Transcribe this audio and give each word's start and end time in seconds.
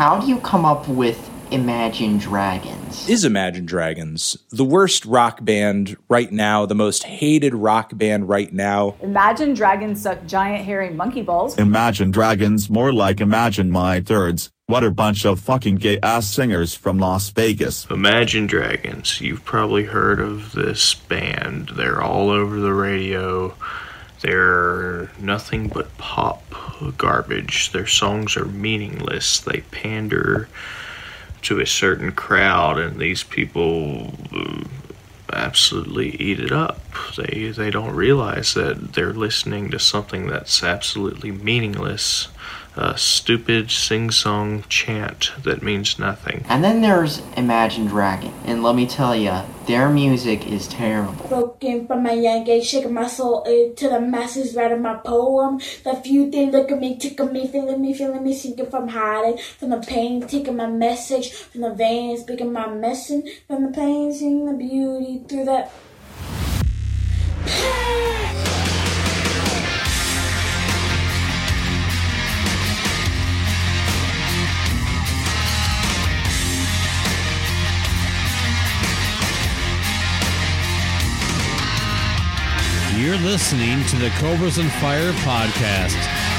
How 0.00 0.18
do 0.18 0.26
you 0.28 0.38
come 0.38 0.64
up 0.64 0.88
with 0.88 1.28
Imagine 1.50 2.16
Dragons? 2.16 3.06
Is 3.06 3.22
Imagine 3.22 3.66
Dragons 3.66 4.34
the 4.48 4.64
worst 4.64 5.04
rock 5.04 5.44
band 5.44 5.94
right 6.08 6.32
now, 6.32 6.64
the 6.64 6.74
most 6.74 7.02
hated 7.02 7.54
rock 7.54 7.90
band 7.94 8.26
right 8.26 8.50
now? 8.50 8.96
Imagine 9.02 9.52
Dragons 9.52 10.00
suck 10.00 10.24
giant 10.24 10.64
hairy 10.64 10.88
monkey 10.88 11.20
balls. 11.20 11.58
Imagine 11.58 12.12
Dragons 12.12 12.70
more 12.70 12.94
like 12.94 13.20
Imagine 13.20 13.70
My 13.70 14.00
Thirds. 14.00 14.50
What 14.68 14.84
a 14.84 14.90
bunch 14.90 15.26
of 15.26 15.38
fucking 15.38 15.74
gay 15.76 15.98
ass 16.02 16.26
singers 16.26 16.74
from 16.74 16.98
Las 16.98 17.28
Vegas. 17.28 17.84
Imagine 17.90 18.46
Dragons. 18.46 19.20
You've 19.20 19.44
probably 19.44 19.84
heard 19.84 20.18
of 20.18 20.52
this 20.52 20.94
band. 20.94 21.72
They're 21.76 22.00
all 22.00 22.30
over 22.30 22.58
the 22.58 22.72
radio. 22.72 23.54
They're 24.22 25.10
nothing 25.18 25.68
but 25.68 25.96
pop 25.96 26.42
garbage. 26.98 27.72
Their 27.72 27.86
songs 27.86 28.36
are 28.36 28.44
meaningless. 28.44 29.40
They 29.40 29.62
pander 29.70 30.48
to 31.42 31.60
a 31.60 31.66
certain 31.66 32.12
crowd, 32.12 32.78
and 32.78 32.98
these 32.98 33.22
people 33.22 34.14
uh, 34.34 34.64
absolutely 35.32 36.10
eat 36.16 36.38
it 36.38 36.52
up. 36.52 36.80
They 37.16 37.50
they 37.50 37.70
don't 37.70 37.94
realize 37.94 38.54
that 38.54 38.92
they're 38.92 39.12
listening 39.12 39.70
to 39.70 39.78
something 39.78 40.26
that's 40.26 40.62
absolutely 40.62 41.30
meaningless. 41.30 42.28
A 42.76 42.96
stupid 42.96 43.70
sing-song 43.70 44.62
chant 44.68 45.32
that 45.42 45.60
means 45.60 45.98
nothing. 45.98 46.44
And 46.48 46.62
then 46.62 46.82
there's 46.82 47.20
Imagine 47.36 47.86
Dragon, 47.86 48.32
and 48.44 48.62
let 48.62 48.76
me 48.76 48.86
tell 48.86 49.14
you, 49.16 49.40
their 49.66 49.88
music 49.90 50.46
is 50.46 50.68
terrible. 50.68 51.26
Broken 51.26 51.88
from 51.88 52.04
my 52.04 52.12
young 52.12 52.48
age, 52.48 52.66
shaking 52.66 52.94
my 52.94 53.08
soul 53.08 53.42
into 53.42 53.88
the 53.88 54.00
masses, 54.00 54.54
writing 54.54 54.82
my 54.82 54.94
poem. 54.94 55.58
The 55.82 56.00
few 56.02 56.30
they 56.30 56.46
look 56.46 56.70
at 56.70 56.78
me, 56.78 56.96
tickle 56.96 57.26
me, 57.26 57.48
feeling 57.48 57.82
me, 57.82 57.92
feeling 57.92 58.22
me, 58.22 58.34
sinking 58.34 58.70
from 58.70 58.88
hiding, 58.88 59.38
from 59.58 59.70
the 59.70 59.78
pain, 59.78 60.26
taking 60.26 60.56
my 60.56 60.68
message, 60.68 61.32
from 61.32 61.62
the 61.62 61.74
veins, 61.74 62.20
speaking 62.20 62.52
my 62.52 62.68
message, 62.68 63.24
from 63.48 63.64
the 63.64 63.72
pain, 63.72 64.12
seeing 64.12 64.46
the 64.46 64.52
beauty 64.52 65.22
through 65.28 65.44
that. 65.44 65.72
You're 83.10 83.18
listening 83.18 83.84
to 83.86 83.96
the 83.96 84.08
Cobras 84.20 84.58
and 84.58 84.70
Fire 84.74 85.10
podcast, 85.24 85.98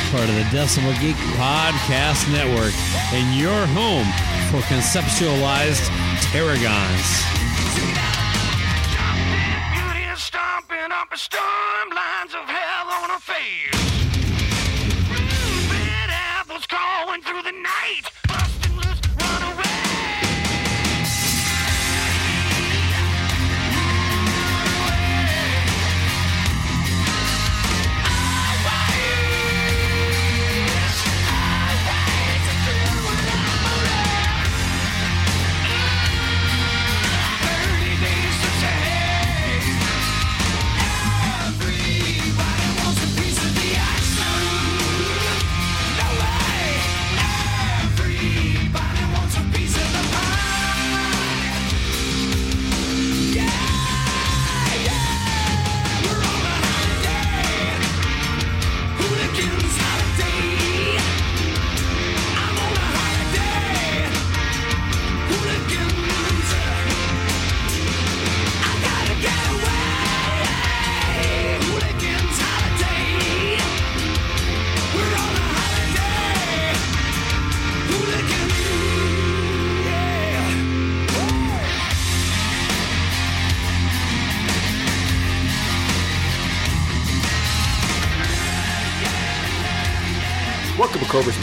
part 0.10 0.30
of 0.30 0.36
the 0.36 0.44
Decibel 0.56 0.98
Geek 1.02 1.18
Podcast 1.36 2.32
Network, 2.32 2.72
and 3.12 3.38
your 3.38 3.66
home 3.76 4.08
for 4.50 4.66
conceptualized 4.72 5.86
tarragons. 6.32 7.04
stomping 10.16 10.92
up 10.94 11.12
a 11.12 11.18
storm, 11.18 11.90
lines 11.90 12.34
of 12.34 12.48
hell 12.48 12.88
on 13.04 13.10
her 13.10 13.20
face. 13.20 13.91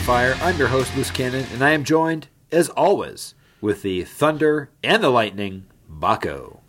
Fire. 0.09 0.35
I'm 0.41 0.57
your 0.57 0.69
host, 0.69 0.97
Loose 0.97 1.11
Cannon, 1.11 1.45
and 1.53 1.63
I 1.63 1.73
am 1.73 1.85
joined, 1.85 2.29
as 2.51 2.71
always, 2.71 3.35
with 3.61 3.83
the 3.83 4.05
thunder 4.05 4.71
and 4.83 5.05
the 5.05 5.11
lightning, 5.11 5.67
Bakko. 5.87 6.61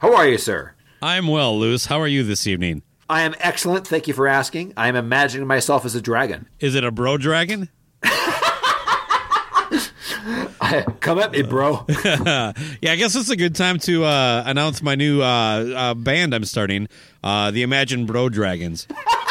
How 0.00 0.14
are 0.14 0.28
you, 0.28 0.36
sir? 0.36 0.74
I'm 1.00 1.26
well, 1.26 1.58
Loose. 1.58 1.86
How 1.86 1.98
are 2.02 2.06
you 2.06 2.22
this 2.22 2.46
evening? 2.46 2.82
I 3.08 3.22
am 3.22 3.34
excellent. 3.38 3.86
Thank 3.86 4.08
you 4.08 4.12
for 4.12 4.28
asking. 4.28 4.74
I 4.76 4.88
am 4.88 4.96
imagining 4.96 5.46
myself 5.46 5.86
as 5.86 5.94
a 5.94 6.02
dragon. 6.02 6.50
Is 6.60 6.74
it 6.74 6.84
a 6.84 6.90
bro 6.90 7.16
dragon? 7.16 7.70
Come 11.00 11.18
at 11.18 11.32
me, 11.32 11.40
bro. 11.40 11.86
yeah, 12.04 12.52
I 12.84 12.96
guess 12.96 13.16
it's 13.16 13.30
a 13.30 13.36
good 13.36 13.54
time 13.54 13.78
to 13.78 14.04
uh, 14.04 14.42
announce 14.44 14.82
my 14.82 14.96
new 14.96 15.22
uh, 15.22 15.24
uh, 15.24 15.94
band 15.94 16.34
I'm 16.34 16.44
starting, 16.44 16.88
uh, 17.24 17.50
the 17.52 17.62
Imagine 17.62 18.04
Bro 18.04 18.28
Dragons. 18.28 18.86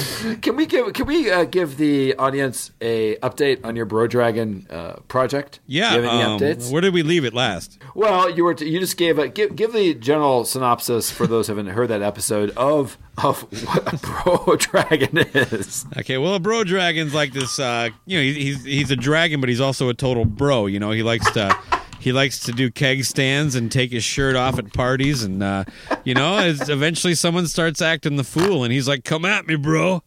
Can 0.42 0.56
we 0.56 0.66
give 0.66 0.92
Can 0.92 1.06
we 1.06 1.30
uh, 1.30 1.44
give 1.44 1.76
the 1.76 2.14
audience 2.16 2.70
a 2.80 3.16
update 3.16 3.64
on 3.64 3.76
your 3.76 3.86
Bro 3.86 4.08
Dragon 4.08 4.66
uh, 4.70 4.94
project? 5.08 5.60
Yeah, 5.66 5.90
Do 5.90 5.96
you 5.96 6.02
have 6.02 6.12
any 6.12 6.22
um, 6.22 6.38
updates? 6.40 6.72
where 6.72 6.80
did 6.80 6.94
we 6.94 7.02
leave 7.02 7.24
it 7.24 7.34
last? 7.34 7.78
Well, 7.94 8.30
you 8.30 8.44
were 8.44 8.54
you 8.54 8.78
just 8.80 8.96
gave 8.96 9.18
a 9.18 9.28
give 9.28 9.56
give 9.56 9.72
the 9.72 9.94
general 9.94 10.44
synopsis 10.44 11.10
for 11.10 11.26
those 11.26 11.46
who 11.46 11.56
haven't 11.56 11.72
heard 11.72 11.88
that 11.88 12.02
episode 12.02 12.50
of 12.56 12.98
of 13.22 13.42
what 13.66 13.92
a 13.92 13.96
Bro 13.98 14.56
Dragon 14.58 15.18
is. 15.18 15.86
Okay, 15.98 16.18
well, 16.18 16.34
a 16.34 16.40
bro 16.40 16.64
dragon's 16.64 17.12
like 17.14 17.32
this. 17.32 17.58
Uh, 17.58 17.90
you 18.06 18.18
know, 18.18 18.22
he's 18.22 18.64
he's 18.64 18.90
a 18.90 18.96
dragon, 18.96 19.40
but 19.40 19.48
he's 19.48 19.60
also 19.60 19.88
a 19.88 19.94
total 19.94 20.24
bro. 20.24 20.66
You 20.66 20.80
know, 20.80 20.90
he 20.90 21.02
likes 21.02 21.30
to 21.32 21.56
he 22.00 22.12
likes 22.12 22.40
to 22.40 22.52
do 22.52 22.70
keg 22.70 23.04
stands 23.04 23.54
and 23.54 23.70
take 23.70 23.92
his 23.92 24.02
shirt 24.02 24.34
off 24.34 24.58
at 24.58 24.72
parties, 24.72 25.22
and 25.22 25.42
uh, 25.42 25.64
you 26.02 26.14
know, 26.14 26.38
eventually 26.40 27.14
someone 27.14 27.46
starts 27.46 27.80
acting 27.82 28.16
the 28.16 28.24
fool, 28.24 28.64
and 28.64 28.72
he's 28.72 28.88
like, 28.88 29.04
"Come 29.04 29.24
at 29.24 29.46
me, 29.46 29.54
bro." 29.56 30.02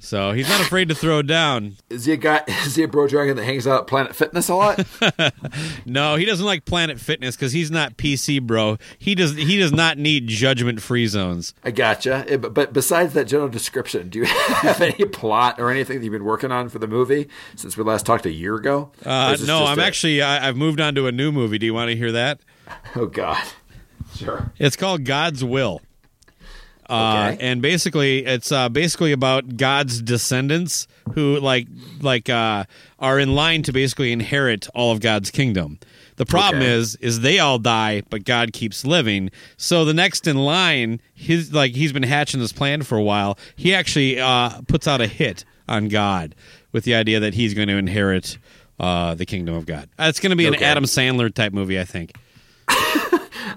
So 0.00 0.30
he's 0.32 0.48
not 0.48 0.60
afraid 0.60 0.88
to 0.90 0.94
throw 0.94 1.22
down. 1.22 1.76
Is 1.90 2.04
he 2.04 2.12
a 2.12 2.16
guy? 2.16 2.42
Is 2.64 2.76
he 2.76 2.84
a 2.84 2.88
Bro 2.88 3.08
Dragon 3.08 3.36
that 3.36 3.44
hangs 3.44 3.66
out 3.66 3.80
at 3.80 3.86
Planet 3.88 4.14
Fitness 4.14 4.48
a 4.48 4.54
lot? 4.54 4.86
No, 5.86 6.16
he 6.16 6.24
doesn't 6.24 6.44
like 6.44 6.64
Planet 6.66 7.00
Fitness 7.00 7.34
because 7.34 7.52
he's 7.52 7.70
not 7.70 7.96
PC, 7.96 8.42
bro. 8.42 8.76
He 8.98 9.14
does 9.14 9.34
he 9.34 9.58
does 9.58 9.72
not 9.72 9.96
need 9.98 10.28
judgment 10.28 10.82
free 10.82 11.06
zones. 11.06 11.54
I 11.64 11.70
gotcha. 11.70 12.24
Eh, 12.28 12.36
But, 12.36 12.52
but 12.54 12.72
besides 12.72 13.14
that 13.14 13.24
general 13.24 13.48
description, 13.48 14.08
do 14.08 14.20
you 14.20 14.24
have 14.26 14.80
any 14.80 15.04
plot 15.06 15.58
or 15.58 15.70
anything 15.70 15.98
that 15.98 16.04
you've 16.04 16.12
been 16.12 16.24
working 16.24 16.52
on 16.52 16.68
for 16.68 16.78
the 16.78 16.86
movie 16.86 17.28
since 17.56 17.76
we 17.76 17.84
last 17.84 18.04
talked 18.06 18.26
a 18.26 18.30
year 18.32 18.54
ago? 18.56 18.92
Uh, 19.04 19.36
no, 19.46 19.64
I'm 19.64 19.78
a- 19.78 19.82
actually 19.82 20.20
I, 20.22 20.46
I've 20.48 20.56
moved 20.56 20.80
on 20.80 20.94
to 20.96 21.06
a 21.06 21.12
new 21.12 21.32
movie. 21.32 21.58
Do 21.58 21.66
you 21.66 21.74
want 21.74 21.90
to 21.90 21.96
hear 21.96 22.12
that? 22.12 22.40
Oh 22.94 23.06
God. 23.06 23.42
Sure. 24.14 24.52
It's 24.58 24.76
called 24.76 25.04
God's 25.04 25.42
Will. 25.42 25.80
Uh, 26.88 27.32
Okay. 27.34 27.46
and 27.46 27.60
basically, 27.60 28.24
it's 28.24 28.50
uh, 28.50 28.68
basically 28.68 29.12
about 29.12 29.56
God's 29.56 30.00
descendants 30.00 30.86
who 31.14 31.38
like 31.40 31.66
like 32.00 32.28
uh, 32.30 32.64
are 32.98 33.18
in 33.18 33.34
line 33.34 33.62
to 33.64 33.72
basically 33.72 34.12
inherit 34.12 34.68
all 34.74 34.92
of 34.92 35.00
God's 35.00 35.30
kingdom. 35.30 35.78
The 36.16 36.26
problem 36.26 36.62
Okay. 36.62 36.72
is 36.72 36.96
is 36.96 37.20
they 37.20 37.38
all 37.38 37.58
die, 37.58 38.02
but 38.10 38.24
God 38.24 38.52
keeps 38.52 38.84
living. 38.86 39.30
So 39.56 39.84
the 39.84 39.94
next 39.94 40.26
in 40.26 40.36
line, 40.36 41.00
his 41.14 41.52
like 41.52 41.72
he's 41.74 41.92
been 41.92 42.02
hatching 42.02 42.40
this 42.40 42.52
plan 42.52 42.82
for 42.82 42.96
a 42.98 43.02
while. 43.02 43.38
He 43.54 43.74
actually 43.74 44.18
uh, 44.18 44.60
puts 44.66 44.88
out 44.88 45.00
a 45.00 45.06
hit 45.06 45.44
on 45.68 45.88
God 45.88 46.34
with 46.72 46.84
the 46.84 46.94
idea 46.94 47.20
that 47.20 47.34
he's 47.34 47.52
going 47.54 47.68
to 47.68 47.76
inherit 47.76 48.38
uh, 48.80 49.14
the 49.14 49.26
kingdom 49.26 49.54
of 49.54 49.66
God. 49.66 49.88
Uh, 49.98 50.04
It's 50.08 50.20
going 50.20 50.30
to 50.30 50.36
be 50.36 50.46
an 50.46 50.54
Okay. 50.54 50.64
Adam 50.64 50.84
Sandler 50.84 51.32
type 51.32 51.52
movie, 51.52 51.78
I 51.78 51.84
think. 51.84 52.12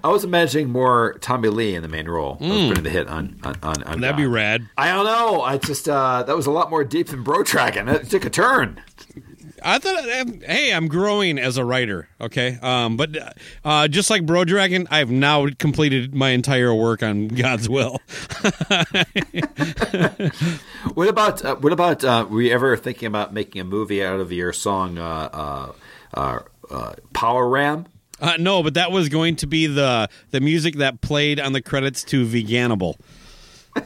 I 0.04 0.10
was 0.10 0.24
imagining 0.24 0.70
more 0.70 1.18
Tommy 1.22 1.50
Lee 1.50 1.76
in 1.76 1.82
the 1.82 1.88
main 1.88 2.08
role. 2.08 2.38
I 2.42 2.48
was 2.50 2.68
putting 2.70 2.84
the 2.84 2.90
hit 2.90 3.08
on 3.08 3.40
on 3.44 3.58
on. 3.64 3.84
on. 3.84 4.02
That'd 4.02 4.18
be 4.18 4.26
rad. 4.26 4.68
I 4.78 4.92
don't 4.94 5.06
know. 5.06 5.42
I 5.42 5.58
just 5.58 5.88
uh, 5.90 6.24
that 6.24 6.36
was 6.36 6.46
a 6.48 6.52
lot 6.52 6.70
more 6.70 6.84
deep 6.84 7.08
than 7.08 7.24
Bro 7.24 7.44
Dragon. 7.44 7.88
It 7.90 8.10
took 8.10 8.26
a 8.26 8.30
turn. 8.30 8.82
I 9.64 9.78
thought, 9.78 10.10
um, 10.10 10.42
hey, 10.42 10.74
I'm 10.74 10.88
growing 10.88 11.38
as 11.38 11.58
a 11.58 11.64
writer. 11.64 12.10
Okay, 12.20 12.58
um, 12.64 12.98
but 12.98 13.36
uh, 13.64 13.88
just 13.88 14.10
like 14.10 14.26
Bro 14.26 14.46
Dragon, 14.46 14.88
I've 14.90 15.12
now 15.12 15.48
completed 15.60 16.16
my 16.16 16.30
entire 16.30 16.74
work 16.74 17.04
on 17.04 17.28
God's 17.28 17.70
will. 17.70 18.00
What 20.96 21.08
about 21.08 21.46
uh, 21.46 21.56
what 21.56 21.72
about 21.74 22.04
uh, 22.04 22.26
were 22.30 22.42
you 22.42 22.52
ever 22.52 22.76
thinking 22.76 23.06
about 23.08 23.34
making 23.34 23.62
a 23.62 23.64
movie 23.64 24.04
out 24.04 24.20
of 24.20 24.32
your 24.32 24.52
song 24.52 24.98
uh, 24.98 25.30
uh, 25.32 25.72
uh, 26.14 26.40
uh, 26.70 26.94
Power 27.14 27.48
Ram? 27.48 27.86
Uh, 28.22 28.38
no, 28.38 28.62
but 28.64 28.76
that 28.76 28.92
was 28.92 29.10
going 29.10 29.36
to 29.38 29.48
be 29.48 29.68
the 29.68 30.08
the 30.30 30.40
music 30.40 30.76
that 30.76 31.02
played 31.02 31.40
on 31.40 31.54
the 31.54 31.62
credits 31.62 32.04
to 32.06 32.26
Veganable. 32.26 32.96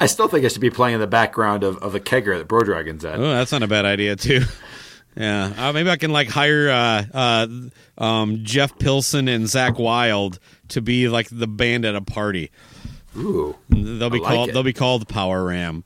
I 0.00 0.06
still 0.06 0.28
think 0.28 0.44
it 0.44 0.50
should 0.52 0.60
be 0.60 0.70
playing 0.70 0.94
in 0.94 1.00
the 1.00 1.06
background 1.06 1.62
of, 1.62 1.76
of 1.78 1.92
the 1.92 2.00
kegger 2.00 2.36
that 2.38 2.48
Bro 2.48 2.62
Dragon's 2.64 3.04
at. 3.04 3.18
Oh, 3.18 3.22
that's 3.22 3.52
not 3.52 3.62
a 3.62 3.66
bad 3.68 3.84
idea 3.84 4.16
too. 4.16 4.42
Yeah, 5.16 5.52
uh, 5.56 5.72
maybe 5.72 5.90
I 5.90 5.96
can 5.96 6.10
like 6.12 6.28
hire 6.28 6.68
uh, 6.68 7.04
uh, 7.14 7.46
um, 7.98 8.40
Jeff 8.42 8.76
Pilson 8.80 9.28
and 9.28 9.44
Zakk 9.44 9.78
Wylde 9.78 10.40
to 10.70 10.80
be 10.82 11.06
like 11.06 11.28
the 11.30 11.46
band 11.46 11.84
at 11.84 11.94
a 11.94 12.00
party. 12.00 12.50
Ooh, 13.16 13.54
They'll 13.68 14.10
be 14.10 14.18
like 14.18 14.22
called 14.32 14.48
it. 14.48 14.54
they'll 14.54 14.64
be 14.64 14.72
called 14.72 15.06
Power 15.08 15.44
Ram. 15.44 15.84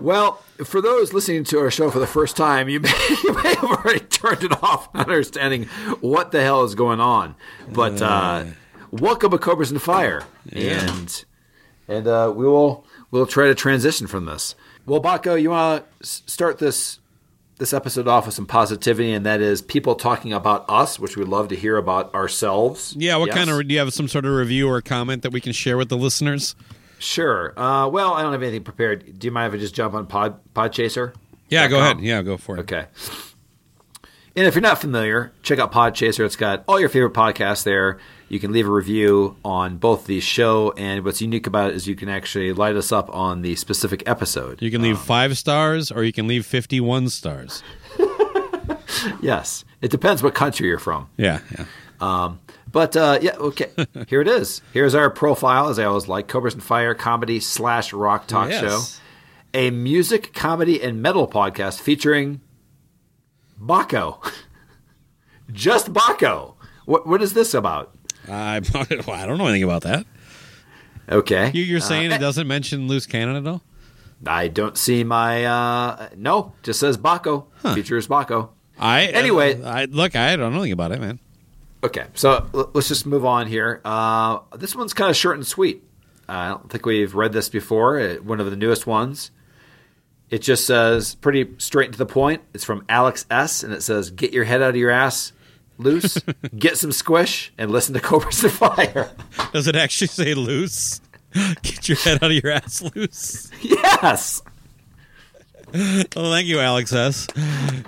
Well, 0.00 0.34
for 0.64 0.80
those 0.80 1.12
listening 1.12 1.44
to 1.44 1.58
our 1.60 1.70
show 1.70 1.90
for 1.90 1.98
the 1.98 2.06
first 2.06 2.36
time, 2.36 2.68
you 2.68 2.80
may, 2.80 2.90
you 3.22 3.32
may 3.42 3.54
have 3.54 3.64
already 3.64 4.00
turned 4.00 4.42
it 4.44 4.62
off, 4.62 4.92
not 4.94 5.08
understanding 5.08 5.64
what 6.00 6.32
the 6.32 6.42
hell 6.42 6.64
is 6.64 6.74
going 6.74 7.00
on. 7.00 7.34
But 7.70 8.02
uh, 8.02 8.44
welcome 8.90 9.30
to 9.30 9.38
Cobras 9.38 9.70
and 9.70 9.80
Fire, 9.80 10.24
and 10.52 11.24
and 11.88 12.06
uh, 12.06 12.32
we 12.34 12.44
will 12.44 12.84
we'll 13.10 13.26
try 13.26 13.46
to 13.46 13.54
transition 13.54 14.06
from 14.06 14.26
this. 14.26 14.54
Well, 14.86 15.00
Bakko, 15.00 15.40
you 15.40 15.50
want 15.50 15.84
to 16.00 16.06
start 16.06 16.58
this 16.58 16.98
this 17.58 17.72
episode 17.72 18.08
off 18.08 18.26
with 18.26 18.34
some 18.34 18.46
positivity, 18.46 19.12
and 19.12 19.24
that 19.24 19.40
is 19.40 19.62
people 19.62 19.94
talking 19.94 20.32
about 20.32 20.64
us, 20.68 20.98
which 20.98 21.16
we'd 21.16 21.28
love 21.28 21.48
to 21.48 21.56
hear 21.56 21.76
about 21.76 22.12
ourselves. 22.14 22.94
Yeah, 22.98 23.16
what 23.16 23.28
Yes? 23.28 23.36
kind 23.36 23.48
of 23.48 23.66
do 23.66 23.72
you 23.72 23.78
have 23.78 23.92
some 23.94 24.08
sort 24.08 24.24
of 24.26 24.32
review 24.32 24.68
or 24.68 24.82
comment 24.82 25.22
that 25.22 25.30
we 25.32 25.40
can 25.40 25.52
share 25.52 25.76
with 25.76 25.88
the 25.88 25.96
listeners? 25.96 26.56
Sure. 27.04 27.52
Uh, 27.58 27.86
well, 27.88 28.14
I 28.14 28.22
don't 28.22 28.32
have 28.32 28.42
anything 28.42 28.64
prepared. 28.64 29.18
Do 29.18 29.26
you 29.26 29.30
mind 29.30 29.52
if 29.52 29.58
I 29.58 29.60
just 29.60 29.74
jump 29.74 29.94
on 29.94 30.06
Pod 30.06 30.40
Podchaser? 30.54 31.14
Yeah, 31.48 31.68
go 31.68 31.78
ahead. 31.78 32.00
Yeah, 32.00 32.22
go 32.22 32.36
for 32.36 32.56
it. 32.56 32.60
Okay. 32.60 32.86
And 34.36 34.46
if 34.46 34.54
you're 34.54 34.62
not 34.62 34.80
familiar, 34.80 35.32
check 35.42 35.58
out 35.58 35.70
Podchaser. 35.70 36.24
It's 36.24 36.34
got 36.34 36.64
all 36.66 36.80
your 36.80 36.88
favorite 36.88 37.12
podcasts 37.12 37.62
there. 37.62 37.98
You 38.28 38.40
can 38.40 38.52
leave 38.52 38.66
a 38.66 38.70
review 38.70 39.36
on 39.44 39.76
both 39.76 40.06
the 40.06 40.18
show, 40.18 40.72
and 40.76 41.04
what's 41.04 41.20
unique 41.20 41.46
about 41.46 41.70
it 41.70 41.76
is 41.76 41.86
you 41.86 41.94
can 41.94 42.08
actually 42.08 42.52
light 42.52 42.74
us 42.74 42.90
up 42.90 43.14
on 43.14 43.42
the 43.42 43.54
specific 43.54 44.02
episode. 44.08 44.60
You 44.62 44.70
can 44.70 44.82
leave 44.82 44.98
five 44.98 45.36
stars 45.38 45.92
or 45.92 46.02
you 46.02 46.12
can 46.12 46.26
leave 46.26 46.46
51 46.46 47.10
stars. 47.10 47.62
Yes, 49.20 49.64
it 49.82 49.90
depends 49.90 50.22
what 50.22 50.34
country 50.34 50.66
you're 50.68 50.78
from. 50.78 51.08
Yeah, 51.16 51.40
yeah. 51.58 51.66
Um, 52.00 52.40
but 52.74 52.94
uh, 52.96 53.18
yeah, 53.22 53.36
okay. 53.36 53.70
Here 54.08 54.20
it 54.20 54.28
is. 54.28 54.60
Here's 54.74 54.94
our 54.94 55.08
profile, 55.08 55.68
as 55.70 55.78
I 55.78 55.84
always 55.84 56.06
like: 56.08 56.28
Cobras 56.28 56.52
and 56.52 56.62
Fire 56.62 56.94
comedy 56.94 57.40
slash 57.40 57.94
rock 57.94 58.26
talk 58.26 58.50
Yes. 58.50 58.60
show, 58.60 59.00
a 59.54 59.70
music, 59.70 60.34
comedy, 60.34 60.82
and 60.82 61.00
metal 61.00 61.26
podcast 61.26 61.80
featuring 61.80 62.42
Bakko. 63.58 64.18
Just 65.52 65.92
Bakko. 65.92 66.54
What 66.84 67.06
what 67.06 67.22
is 67.22 67.32
this 67.32 67.54
about? 67.54 67.94
I, 68.28 68.56
I 68.56 69.26
don't 69.26 69.38
know 69.38 69.46
anything 69.46 69.62
about 69.64 69.82
that. 69.82 70.06
Okay, 71.10 71.50
You, 71.52 71.62
you're 71.62 71.80
saying 71.80 72.10
Uh, 72.12 72.14
it 72.16 72.18
doesn't 72.18 72.48
mention 72.48 72.88
loose 72.88 73.06
cannon 73.06 73.36
at 73.36 73.46
all? 73.46 73.62
I 74.26 74.48
don't 74.48 74.78
see 74.78 75.04
my 75.04 75.44
uh 75.44 76.08
no, 76.16 76.54
just 76.62 76.80
says 76.80 76.96
Bakko. 76.96 77.46
Features 77.74 78.08
Bakko. 78.08 78.48
I 78.78 79.06
Anyway. 79.06 79.62
I, 79.62 79.84
look, 79.84 80.16
I 80.16 80.34
don't 80.36 80.52
know 80.52 80.60
anything 80.60 80.72
about 80.72 80.92
it, 80.92 81.00
man. 81.00 81.20
Okay, 81.84 82.06
so 82.14 82.48
l- 82.54 82.70
let's 82.72 82.88
just 82.88 83.04
move 83.04 83.26
on 83.26 83.46
here. 83.46 83.82
Uh, 83.84 84.38
this 84.56 84.74
one's 84.74 84.94
kind 84.94 85.10
of 85.10 85.16
short 85.16 85.36
and 85.36 85.46
sweet. 85.46 85.84
Uh, 86.26 86.32
I 86.32 86.48
don't 86.48 86.70
think 86.70 86.86
we've 86.86 87.14
read 87.14 87.34
this 87.34 87.50
before. 87.50 88.00
Uh, 88.00 88.14
one 88.16 88.40
of 88.40 88.50
the 88.50 88.56
newest 88.56 88.86
ones. 88.86 89.30
It 90.30 90.38
just 90.40 90.66
says 90.66 91.14
pretty 91.16 91.50
straight 91.58 91.92
to 91.92 91.98
the 91.98 92.06
point. 92.06 92.40
It's 92.54 92.64
from 92.64 92.86
Alex 92.88 93.26
S. 93.30 93.62
and 93.62 93.74
it 93.74 93.82
says, 93.82 94.10
"Get 94.10 94.32
your 94.32 94.44
head 94.44 94.62
out 94.62 94.70
of 94.70 94.76
your 94.76 94.90
ass, 94.90 95.32
loose. 95.76 96.16
get 96.58 96.78
some 96.78 96.90
squish, 96.90 97.52
and 97.58 97.70
listen 97.70 97.92
to 97.92 98.00
Cobras 98.00 98.42
and 98.42 98.52
Fire." 98.52 99.10
Does 99.52 99.68
it 99.68 99.76
actually 99.76 100.06
say 100.08 100.32
loose? 100.32 101.02
Get 101.62 101.88
your 101.88 101.98
head 101.98 102.22
out 102.22 102.30
of 102.30 102.32
your 102.32 102.52
ass 102.52 102.80
loose. 102.94 103.50
yes. 103.60 104.40
Well, 106.14 106.30
thank 106.30 106.46
you, 106.46 106.60
Alex 106.60 106.92
S. 106.92 107.26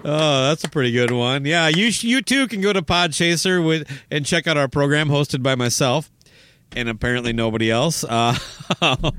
Oh, 0.04 0.48
that's 0.48 0.64
a 0.64 0.68
pretty 0.68 0.90
good 0.90 1.12
one. 1.12 1.44
Yeah, 1.44 1.68
you 1.68 1.86
you 1.86 2.20
too 2.20 2.48
can 2.48 2.60
go 2.60 2.72
to 2.72 2.82
Podchaser 2.82 3.64
with 3.64 3.88
and 4.10 4.26
check 4.26 4.48
out 4.48 4.56
our 4.56 4.66
program 4.66 5.08
hosted 5.08 5.42
by 5.42 5.54
myself 5.54 6.10
and 6.74 6.88
apparently 6.88 7.32
nobody 7.32 7.70
else. 7.70 8.04
Uh, 8.04 8.36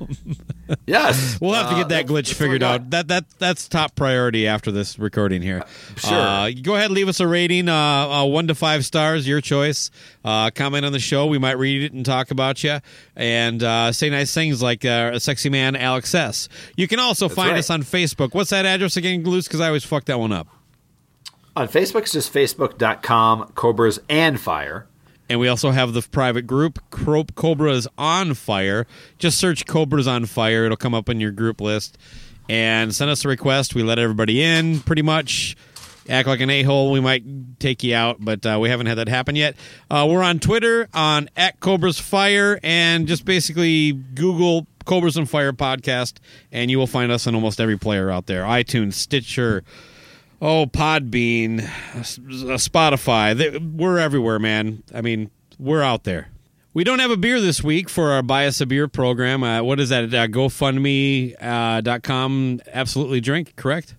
Yes. 0.85 1.37
we'll 1.41 1.53
have 1.53 1.69
to 1.69 1.75
Uh, 1.75 1.77
get 1.79 1.89
that 1.89 2.07
that's- 2.07 2.29
glitch 2.29 2.33
figured 2.33 2.61
out. 2.61 2.89
That 2.89 3.07
that 3.07 3.25
that's 3.39 3.67
top 3.69 3.95
priority 3.95 4.47
after 4.47 4.69
this 4.71 4.99
recording 4.99 5.41
here. 5.41 5.63
Sure. 5.95 6.13
Uh, 6.13 6.51
go 6.61 6.75
ahead, 6.75 6.91
leave 6.91 7.07
us 7.07 7.19
a 7.21 7.27
rating, 7.27 7.69
uh, 7.69 7.73
uh, 7.73 8.25
one 8.25 8.47
to 8.47 8.55
five 8.55 8.85
stars, 8.85 9.25
your 9.27 9.39
choice. 9.39 9.89
Uh, 10.25 10.49
comment 10.51 10.85
on 10.85 10.91
the 10.91 10.99
show. 10.99 11.25
We 11.25 11.37
might 11.37 11.57
read 11.57 11.83
it 11.83 11.93
and 11.93 12.05
talk 12.05 12.31
about 12.31 12.63
you, 12.65 12.79
and 13.15 13.63
uh, 13.63 13.93
say 13.93 14.09
nice 14.09 14.33
things 14.33 14.61
like 14.61 14.83
uh, 14.83 15.11
a 15.13 15.19
sexy 15.21 15.49
man, 15.49 15.75
Alex 15.77 16.13
S. 16.13 16.49
You 16.75 16.87
can 16.89 16.99
also 16.99 17.29
find 17.29 17.51
right. 17.51 17.59
us 17.59 17.69
on 17.69 17.83
Facebook. 17.83 18.33
What's 18.33 18.49
that 18.49 18.65
address 18.65 18.97
again, 18.97 19.23
Loose? 19.23 19.47
Because 19.47 19.61
I 19.61 19.67
always 19.67 19.85
fuck 19.85 20.03
that 20.05 20.19
one 20.19 20.33
up. 20.33 20.47
On 21.55 21.67
Facebook, 21.67 22.01
it's 22.01 22.11
just 22.11 22.33
facebook.com, 22.33 23.53
Cobras 23.55 23.99
and 24.09 24.37
Fire. 24.39 24.85
And 25.29 25.39
we 25.39 25.47
also 25.47 25.71
have 25.71 25.93
the 25.93 26.01
private 26.01 26.43
group, 26.43 26.79
Cobras 26.89 27.87
on 27.97 28.33
Fire. 28.33 28.87
Just 29.17 29.37
search 29.37 29.65
Cobras 29.65 30.07
on 30.07 30.25
Fire. 30.25 30.65
It'll 30.65 30.77
come 30.77 30.93
up 30.93 31.09
in 31.09 31.19
your 31.19 31.31
group 31.31 31.59
list. 31.59 31.97
And 32.49 32.95
send 32.95 33.11
us 33.11 33.25
a 33.25 33.27
request. 33.27 33.75
We 33.75 33.83
let 33.83 33.99
everybody 33.99 34.41
in, 34.41 34.79
pretty 34.79 35.01
much. 35.01 35.57
Act 36.09 36.29
like 36.29 36.39
an 36.39 36.49
a 36.49 36.63
hole. 36.63 36.91
We 36.91 37.01
might 37.01 37.59
take 37.59 37.83
you 37.83 37.93
out, 37.93 38.17
but 38.19 38.45
uh, 38.45 38.57
we 38.61 38.69
haven't 38.69 38.87
had 38.87 38.97
that 38.97 39.09
happen 39.09 39.35
yet. 39.35 39.57
Uh, 39.91 40.07
we're 40.09 40.23
on 40.23 40.39
Twitter 40.39 40.87
on 40.93 41.29
at 41.35 41.59
Cobras 41.59 41.99
Fire, 41.99 42.57
and 42.63 43.07
just 43.07 43.25
basically 43.25 43.91
Google 43.91 44.65
Cobras 44.85 45.17
and 45.17 45.29
Fire 45.29 45.51
podcast, 45.51 46.13
and 46.49 46.71
you 46.71 46.77
will 46.77 46.87
find 46.87 47.11
us 47.11 47.27
on 47.27 47.35
almost 47.35 47.59
every 47.59 47.77
player 47.77 48.09
out 48.09 48.27
there 48.27 48.43
iTunes, 48.43 48.93
Stitcher, 48.93 49.65
Oh, 50.41 50.67
Podbean, 50.67 51.61
Spotify. 51.95 53.35
They, 53.35 53.57
we're 53.57 53.97
everywhere, 53.97 54.37
man. 54.39 54.83
I 54.93 55.01
mean, 55.01 55.31
we're 55.57 55.81
out 55.81 56.03
there. 56.03 56.29
We 56.73 56.83
don't 56.83 56.99
have 56.99 57.09
a 57.09 57.17
beer 57.17 57.41
this 57.41 57.63
week 57.63 57.89
for 57.89 58.11
our 58.11 58.21
Buy 58.21 58.45
Us 58.45 58.61
a 58.61 58.67
Beer 58.67 58.87
program. 58.87 59.41
Uh, 59.43 59.63
what 59.63 59.79
is 59.79 59.89
that? 59.89 60.13
Uh, 60.13 60.27
GoFundMe.com. 60.27 61.33
Uh, 62.59 62.69
absolutely 62.71 63.19
drink, 63.19 63.55
correct? 63.55 63.95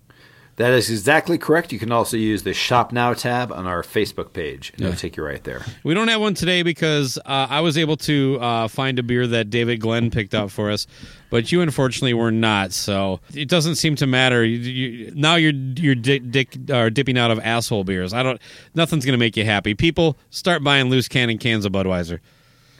That 0.58 0.72
is 0.72 0.90
exactly 0.90 1.38
correct. 1.38 1.72
You 1.72 1.78
can 1.78 1.92
also 1.92 2.16
use 2.16 2.42
the 2.42 2.52
Shop 2.52 2.92
Now 2.92 3.14
tab 3.14 3.52
on 3.52 3.66
our 3.66 3.82
Facebook 3.82 4.32
page, 4.32 4.72
and 4.74 4.82
it'll 4.84 4.96
take 4.96 5.16
you 5.16 5.24
right 5.24 5.42
there. 5.44 5.64
We 5.84 5.94
don't 5.94 6.08
have 6.08 6.20
one 6.20 6.34
today 6.34 6.62
because 6.64 7.16
uh, 7.18 7.46
I 7.48 7.60
was 7.60 7.78
able 7.78 7.96
to 7.98 8.38
uh, 8.40 8.68
find 8.68 8.98
a 8.98 9.04
beer 9.04 9.26
that 9.28 9.50
David 9.50 9.80
Glenn 9.80 10.10
picked 10.10 10.34
out 10.34 10.50
for 10.50 10.68
us, 10.70 10.88
but 11.30 11.52
you 11.52 11.60
unfortunately 11.62 12.12
were 12.12 12.32
not. 12.32 12.72
So 12.72 13.20
it 13.34 13.48
doesn't 13.48 13.76
seem 13.76 13.94
to 13.96 14.06
matter. 14.08 14.44
You, 14.44 14.58
you, 14.58 15.12
now 15.14 15.36
you're 15.36 15.52
you're 15.52 15.94
di- 15.94 16.18
dick, 16.18 16.56
uh, 16.70 16.88
dipping 16.88 17.16
out 17.16 17.30
of 17.30 17.38
asshole 17.38 17.84
beers. 17.84 18.12
I 18.12 18.24
don't. 18.24 18.40
Nothing's 18.74 19.04
gonna 19.06 19.16
make 19.16 19.36
you 19.36 19.44
happy. 19.44 19.74
People 19.74 20.16
start 20.30 20.64
buying 20.64 20.90
loose 20.90 21.06
cannon 21.06 21.38
cans 21.38 21.64
of 21.66 21.72
Budweiser. 21.72 22.18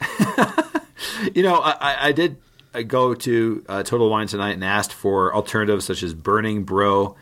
You 1.33 1.43
know, 1.43 1.55
I, 1.55 1.71
I- 1.79 2.07
I 2.07 2.11
did 2.11 2.37
go 2.87 3.13
to 3.13 3.63
uh, 3.67 3.83
Total 3.83 4.09
Wine 4.09 4.27
tonight 4.27 4.51
and 4.51 4.63
asked 4.63 4.93
for 4.93 5.33
alternatives 5.33 5.85
such 5.85 6.03
as 6.03 6.13
Burning 6.13 6.63
Bro. 6.63 7.15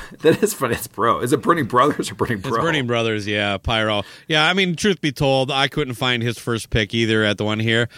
that 0.20 0.42
is 0.42 0.54
funny. 0.54 0.74
It's 0.74 0.86
Bro. 0.86 1.20
Is 1.20 1.32
it 1.32 1.42
Burning 1.42 1.66
Brothers 1.66 2.10
or 2.10 2.14
Burning 2.14 2.38
Bro? 2.38 2.54
It's 2.54 2.60
Burning 2.62 2.86
Brothers, 2.86 3.26
yeah, 3.26 3.58
Pyro. 3.58 4.02
Yeah, 4.28 4.46
I 4.46 4.52
mean, 4.54 4.76
truth 4.76 5.00
be 5.00 5.12
told, 5.12 5.50
I 5.50 5.68
couldn't 5.68 5.94
find 5.94 6.22
his 6.22 6.38
first 6.38 6.70
pick 6.70 6.94
either 6.94 7.24
at 7.24 7.38
the 7.38 7.44
one 7.44 7.60
here. 7.60 7.88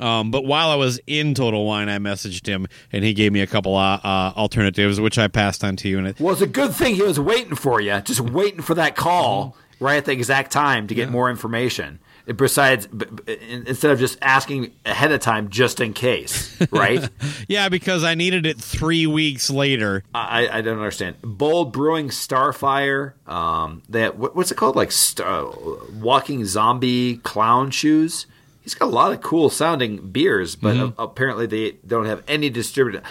Um, 0.00 0.30
but 0.30 0.44
while 0.44 0.70
I 0.70 0.76
was 0.76 0.98
in 1.06 1.34
Total 1.34 1.64
Wine, 1.64 1.88
I 1.88 1.98
messaged 1.98 2.46
him 2.46 2.66
and 2.92 3.04
he 3.04 3.12
gave 3.12 3.32
me 3.32 3.40
a 3.40 3.46
couple 3.46 3.76
uh, 3.76 4.00
uh, 4.02 4.32
alternatives, 4.36 4.98
which 4.98 5.18
I 5.18 5.28
passed 5.28 5.62
on 5.62 5.76
to 5.76 5.88
you. 5.88 5.98
And 5.98 6.06
it, 6.08 6.20
Well, 6.20 6.32
it's 6.32 6.42
a 6.42 6.46
good 6.46 6.74
thing 6.74 6.94
he 6.94 7.02
was 7.02 7.20
waiting 7.20 7.54
for 7.54 7.80
you, 7.80 8.00
just 8.00 8.20
waiting 8.20 8.62
for 8.62 8.74
that 8.74 8.96
call 8.96 9.56
right 9.80 9.96
at 9.96 10.06
the 10.06 10.12
exact 10.12 10.50
time 10.50 10.86
to 10.86 10.94
get 10.94 11.10
more 11.10 11.28
information. 11.28 11.98
Besides, 12.24 12.86
instead 13.26 13.90
of 13.90 13.98
just 13.98 14.16
asking 14.22 14.72
ahead 14.86 15.10
of 15.10 15.20
time 15.20 15.48
just 15.50 15.80
in 15.80 15.92
case, 15.92 16.56
right? 16.70 17.08
yeah, 17.48 17.68
because 17.68 18.04
I 18.04 18.14
needed 18.14 18.46
it 18.46 18.58
three 18.58 19.06
weeks 19.08 19.50
later. 19.50 20.04
I, 20.14 20.48
I 20.48 20.60
don't 20.60 20.78
understand. 20.78 21.16
Bold 21.22 21.72
Brewing 21.72 22.08
Starfire. 22.10 23.14
Um, 23.28 23.82
that 23.88 24.16
what, 24.16 24.36
what's 24.36 24.52
it 24.52 24.54
called? 24.56 24.76
Like 24.76 24.92
star, 24.92 25.52
walking 26.00 26.44
zombie 26.44 27.16
clown 27.16 27.70
shoes. 27.72 28.26
He's 28.62 28.74
got 28.74 28.86
a 28.86 28.90
lot 28.94 29.12
of 29.12 29.20
cool 29.20 29.50
sounding 29.50 30.10
beers, 30.12 30.54
but 30.54 30.76
Mhm. 30.76 30.94
a- 30.96 31.02
apparently 31.02 31.46
they 31.46 31.72
don't 31.84 32.06
have 32.06 32.22
any 32.28 32.48
distributor 32.50 33.02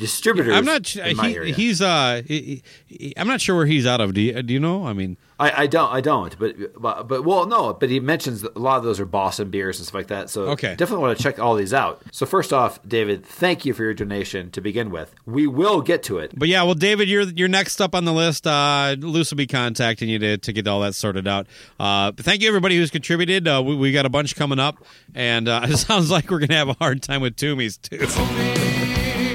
distributors. 0.00 0.54
I'm 0.54 0.64
not. 0.64 0.96
in 0.96 1.16
my 1.16 1.28
He, 1.28 1.36
area. 1.36 1.54
he's. 1.54 1.80
Uh, 1.80 2.22
he- 2.26 2.62
he- 2.86 3.12
I'm 3.16 3.28
not 3.28 3.40
sure 3.40 3.54
where 3.54 3.66
he's 3.66 3.86
out 3.86 4.00
of. 4.00 4.14
Do 4.14 4.20
you, 4.20 4.42
do 4.42 4.52
you 4.52 4.58
know? 4.60 4.84
I 4.86 4.92
mean, 4.92 5.16
I, 5.38 5.62
I 5.62 5.66
don't, 5.68 5.90
I 5.92 6.00
don't, 6.00 6.36
but, 6.38 6.56
but 6.80 7.06
but 7.08 7.24
well, 7.24 7.46
no, 7.46 7.72
but 7.72 7.88
he 7.90 8.00
mentions 8.00 8.42
that 8.42 8.54
a 8.56 8.58
lot 8.58 8.78
of 8.78 8.84
those 8.84 8.98
are 9.00 9.06
Boston 9.06 9.50
beers 9.50 9.78
and 9.78 9.86
stuff 9.86 9.94
like 9.94 10.08
that. 10.08 10.28
So 10.30 10.42
Okay. 10.48 10.74
definitely 10.76 11.02
want 11.04 11.16
to 11.16 11.22
check 11.22 11.38
all 11.38 11.54
these 11.54 11.72
out. 11.72 12.02
So 12.12 12.26
first 12.26 12.52
off, 12.52 12.78
David, 12.86 13.24
thank 13.24 13.64
you 13.64 13.72
for 13.72 13.82
your 13.84 13.94
donation 13.94 14.50
to 14.50 14.60
begin 14.60 14.90
with. 14.90 15.14
We 15.24 15.46
will 15.46 15.80
get 15.82 16.02
to 16.04 16.18
it. 16.18 16.32
But 16.36 16.48
yeah, 16.48 16.62
well, 16.64 16.74
David, 16.74 17.08
you're 17.08 17.22
you're 17.22 17.48
next 17.48 17.80
up 17.80 17.94
on 17.94 18.04
the 18.04 18.12
list. 18.12 18.46
Uh, 18.46 18.96
Loose 18.98 19.30
will 19.30 19.36
be 19.38 19.46
contacting 19.46 20.08
you 20.08 20.18
to, 20.18 20.36
to 20.38 20.52
get 20.52 20.66
all 20.68 20.80
that 20.80 20.94
sorted 20.94 21.26
out. 21.28 21.46
Uh, 21.78 22.10
but 22.12 22.24
thank 22.24 22.42
you 22.42 22.48
everybody 22.48 22.76
who's 22.76 22.90
contributed. 22.90 23.46
Uh, 23.48 23.62
we, 23.64 23.76
we 23.76 23.92
got 23.92 24.04
a 24.06 24.10
bunch 24.10 24.34
coming 24.36 24.58
up, 24.58 24.76
and 25.14 25.48
uh, 25.48 25.60
it 25.68 25.76
sounds 25.76 26.10
like 26.10 26.30
we're 26.30 26.40
gonna 26.40 26.54
have 26.56 26.68
a 26.68 26.74
hard 26.74 27.02
time 27.02 27.20
with 27.22 27.36
Toomey's 27.36 27.76
too. 27.78 27.98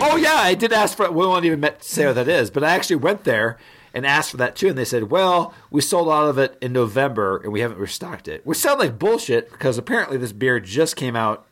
Oh 0.07 0.17
yeah, 0.17 0.35
I 0.35 0.53
did 0.53 0.71
ask 0.71 0.95
for. 0.95 1.05
It. 1.05 1.13
We 1.13 1.25
won't 1.25 1.45
even 1.45 1.59
met- 1.59 1.83
say 1.83 2.05
what 2.05 2.13
that 2.13 2.27
is, 2.27 2.51
but 2.51 2.63
I 2.63 2.75
actually 2.75 2.97
went 2.97 3.23
there 3.23 3.57
and 3.93 4.05
asked 4.05 4.31
for 4.31 4.37
that 4.37 4.55
too, 4.55 4.67
and 4.69 4.77
they 4.77 4.85
said, 4.85 5.09
"Well, 5.09 5.53
we 5.71 5.81
sold 5.81 6.09
out 6.09 6.27
of 6.27 6.37
it 6.37 6.57
in 6.61 6.73
November, 6.73 7.37
and 7.37 7.51
we 7.51 7.61
haven't 7.61 7.79
restocked 7.79 8.27
it." 8.27 8.45
Which 8.45 8.57
sound 8.57 8.79
like 8.79 8.99
bullshit 8.99 9.51
because 9.51 9.77
apparently 9.77 10.17
this 10.17 10.31
beer 10.31 10.59
just 10.59 10.95
came 10.95 11.15
out. 11.15 11.45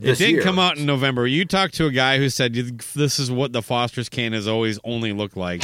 It 0.00 0.18
did 0.18 0.30
year. 0.30 0.42
come 0.42 0.58
out 0.58 0.76
in 0.76 0.86
November. 0.86 1.26
You 1.26 1.44
talked 1.44 1.74
to 1.74 1.86
a 1.86 1.90
guy 1.90 2.18
who 2.18 2.28
said 2.28 2.52
this 2.94 3.18
is 3.18 3.30
what 3.30 3.52
the 3.52 3.62
Foster's 3.62 4.08
can 4.08 4.32
has 4.32 4.46
always 4.46 4.78
only 4.84 5.12
looked 5.12 5.36
like. 5.36 5.62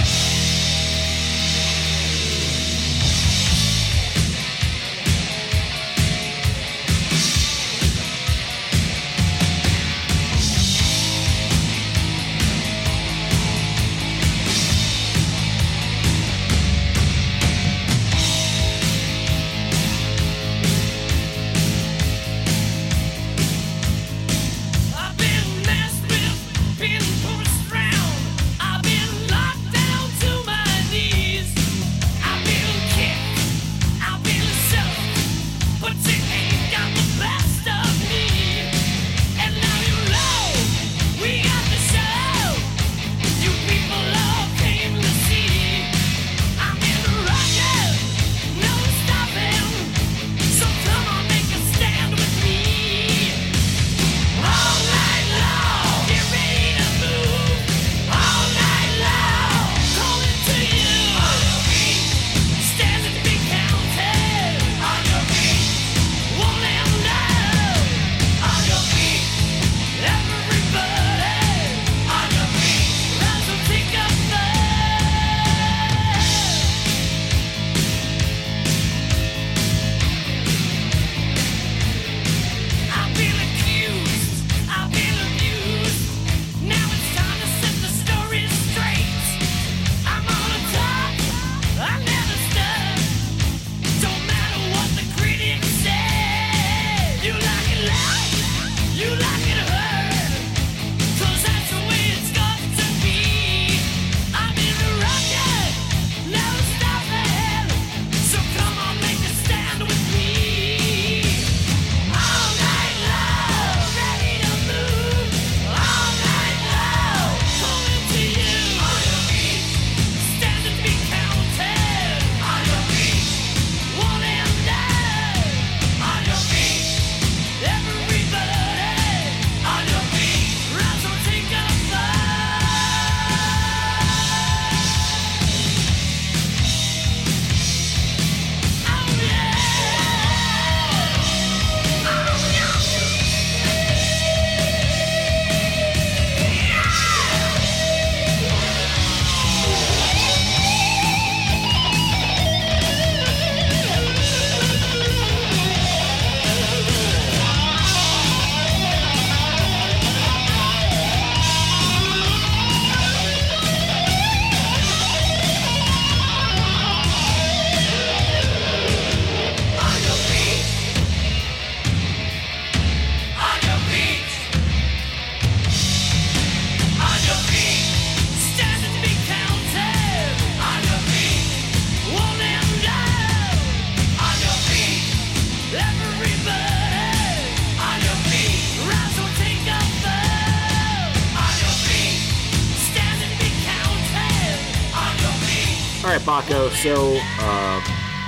So, 196.82 197.16
um, 197.16 197.82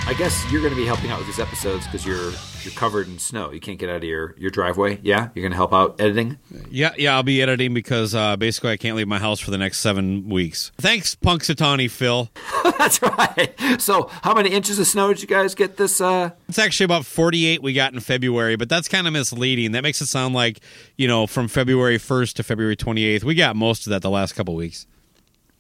I 0.05 0.15
guess 0.19 0.45
you're 0.53 0.61
going 0.61 0.75
to 0.75 0.79
be 0.79 0.85
helping 0.85 1.11
out 1.11 1.17
with 1.17 1.27
these 1.27 1.39
episodes 1.39 1.87
because 1.87 2.05
you're 2.05 2.33
you're 2.63 2.75
covered 2.75 3.09
in 3.09 3.19
snow. 3.19 3.51
You 3.51 3.61
can't 3.61 3.79
get 3.79 3.89
out 3.89 3.97
of 3.97 4.05
your, 4.05 4.35
your 4.37 4.51
driveway. 4.51 5.01
Yeah, 5.03 5.31
you're 5.35 5.43
going 5.43 5.53
to 5.53 5.57
help 5.57 5.73
out 5.73 5.99
editing. 5.99 6.39
Yeah, 6.71 6.93
yeah, 6.99 7.15
I'll 7.15 7.23
be 7.23 7.41
editing 7.41 7.73
because 7.73 8.15
uh, 8.15 8.37
basically 8.37 8.73
I 8.73 8.77
can't 8.77 8.95
leave 8.95 9.09
my 9.09 9.19
house 9.19 9.41
for 9.41 9.51
the 9.51 9.57
next 9.57 9.79
seven 9.81 10.29
weeks. 10.29 10.71
Thanks, 10.77 11.15
Punxsutawney 11.15 11.91
Phil. 11.91 12.29
That's 12.79 13.01
right. 13.01 13.55
So, 13.79 14.11
how 14.23 14.35
many 14.35 14.51
inches 14.51 14.79
of 14.79 14.87
snow 14.87 15.09
did 15.09 15.23
you 15.23 15.29
guys 15.29 15.55
get 15.55 15.79
this? 15.79 16.01
Uh, 16.03 16.31
It's 16.49 16.59
actually 16.59 16.85
about 16.85 17.07
48 17.07 17.63
we 17.63 17.73
got 17.73 17.95
in 17.95 18.01
February, 18.01 18.57
but 18.57 18.69
that's 18.69 18.87
kind 18.87 19.07
of 19.07 19.15
misleading. 19.15 19.73
That 19.73 19.83
makes 19.83 20.03
it 20.03 20.07
sound 20.07 20.35
like, 20.35 20.61
you 20.97 21.09
know, 21.09 21.27
from 21.27 21.49
February 21.49 21.97
1st 21.97 22.35
to 22.35 22.43
February 22.43 22.77
28th. 22.77 23.25
We 23.25 23.35
got 23.35 23.57
most 23.57 23.87
of 23.87 23.93
that 23.93 24.03
the 24.03 24.11
last 24.11 24.35
couple 24.35 24.55
weeks. 24.55 24.87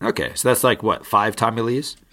Okay, 0.03 0.33
so 0.35 0.49
that's 0.49 0.65
like 0.65 0.83
what 0.83 1.07
five 1.07 1.37
Tommy 1.37 1.63
Lees? 1.63 1.97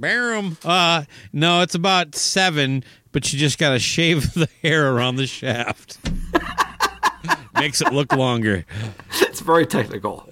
Barum. 0.00 0.56
Uh, 0.64 1.04
no, 1.32 1.60
it's 1.62 1.74
about 1.74 2.14
seven, 2.14 2.84
but 3.12 3.32
you 3.32 3.38
just 3.38 3.58
got 3.58 3.70
to 3.70 3.78
shave 3.78 4.34
the 4.34 4.48
hair 4.62 4.92
around 4.92 5.16
the 5.16 5.26
shaft. 5.26 5.98
Makes 7.54 7.80
it 7.80 7.92
look 7.92 8.12
longer. 8.12 8.64
It's 9.20 9.40
very 9.40 9.64
technical. 9.66 10.28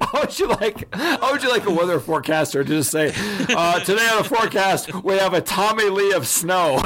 how 0.00 0.20
would 0.20 0.38
you 0.38 0.48
like? 0.48 0.92
How 0.94 1.32
would 1.32 1.42
you 1.42 1.50
like 1.50 1.66
a 1.66 1.70
weather 1.70 2.00
forecaster 2.00 2.64
to 2.64 2.68
just 2.68 2.90
say, 2.90 3.12
uh, 3.50 3.78
"Today 3.80 4.08
on 4.08 4.22
the 4.22 4.28
forecast, 4.28 4.92
we 5.04 5.16
have 5.18 5.34
a 5.34 5.40
Tommy 5.42 5.90
Lee 5.90 6.12
of 6.12 6.26
snow." 6.26 6.82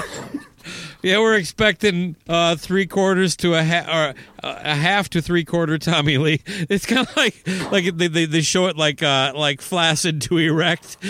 Yeah, 1.02 1.18
we're 1.18 1.36
expecting 1.36 2.16
uh, 2.28 2.56
three 2.56 2.86
quarters 2.86 3.34
to 3.36 3.54
a 3.54 3.62
half, 3.62 3.88
or 3.88 4.14
uh, 4.46 4.60
a 4.62 4.74
half 4.74 5.08
to 5.10 5.22
three 5.22 5.44
quarter 5.44 5.78
Tommy 5.78 6.18
Lee. 6.18 6.42
It's 6.68 6.84
kind 6.86 7.06
of 7.08 7.16
like 7.16 7.42
like 7.72 7.96
they, 7.96 8.08
they 8.08 8.26
they 8.26 8.42
show 8.42 8.66
it 8.66 8.76
like 8.76 9.02
uh 9.02 9.32
like 9.34 9.62
flaccid 9.62 10.20
to 10.22 10.38
erect. 10.38 10.98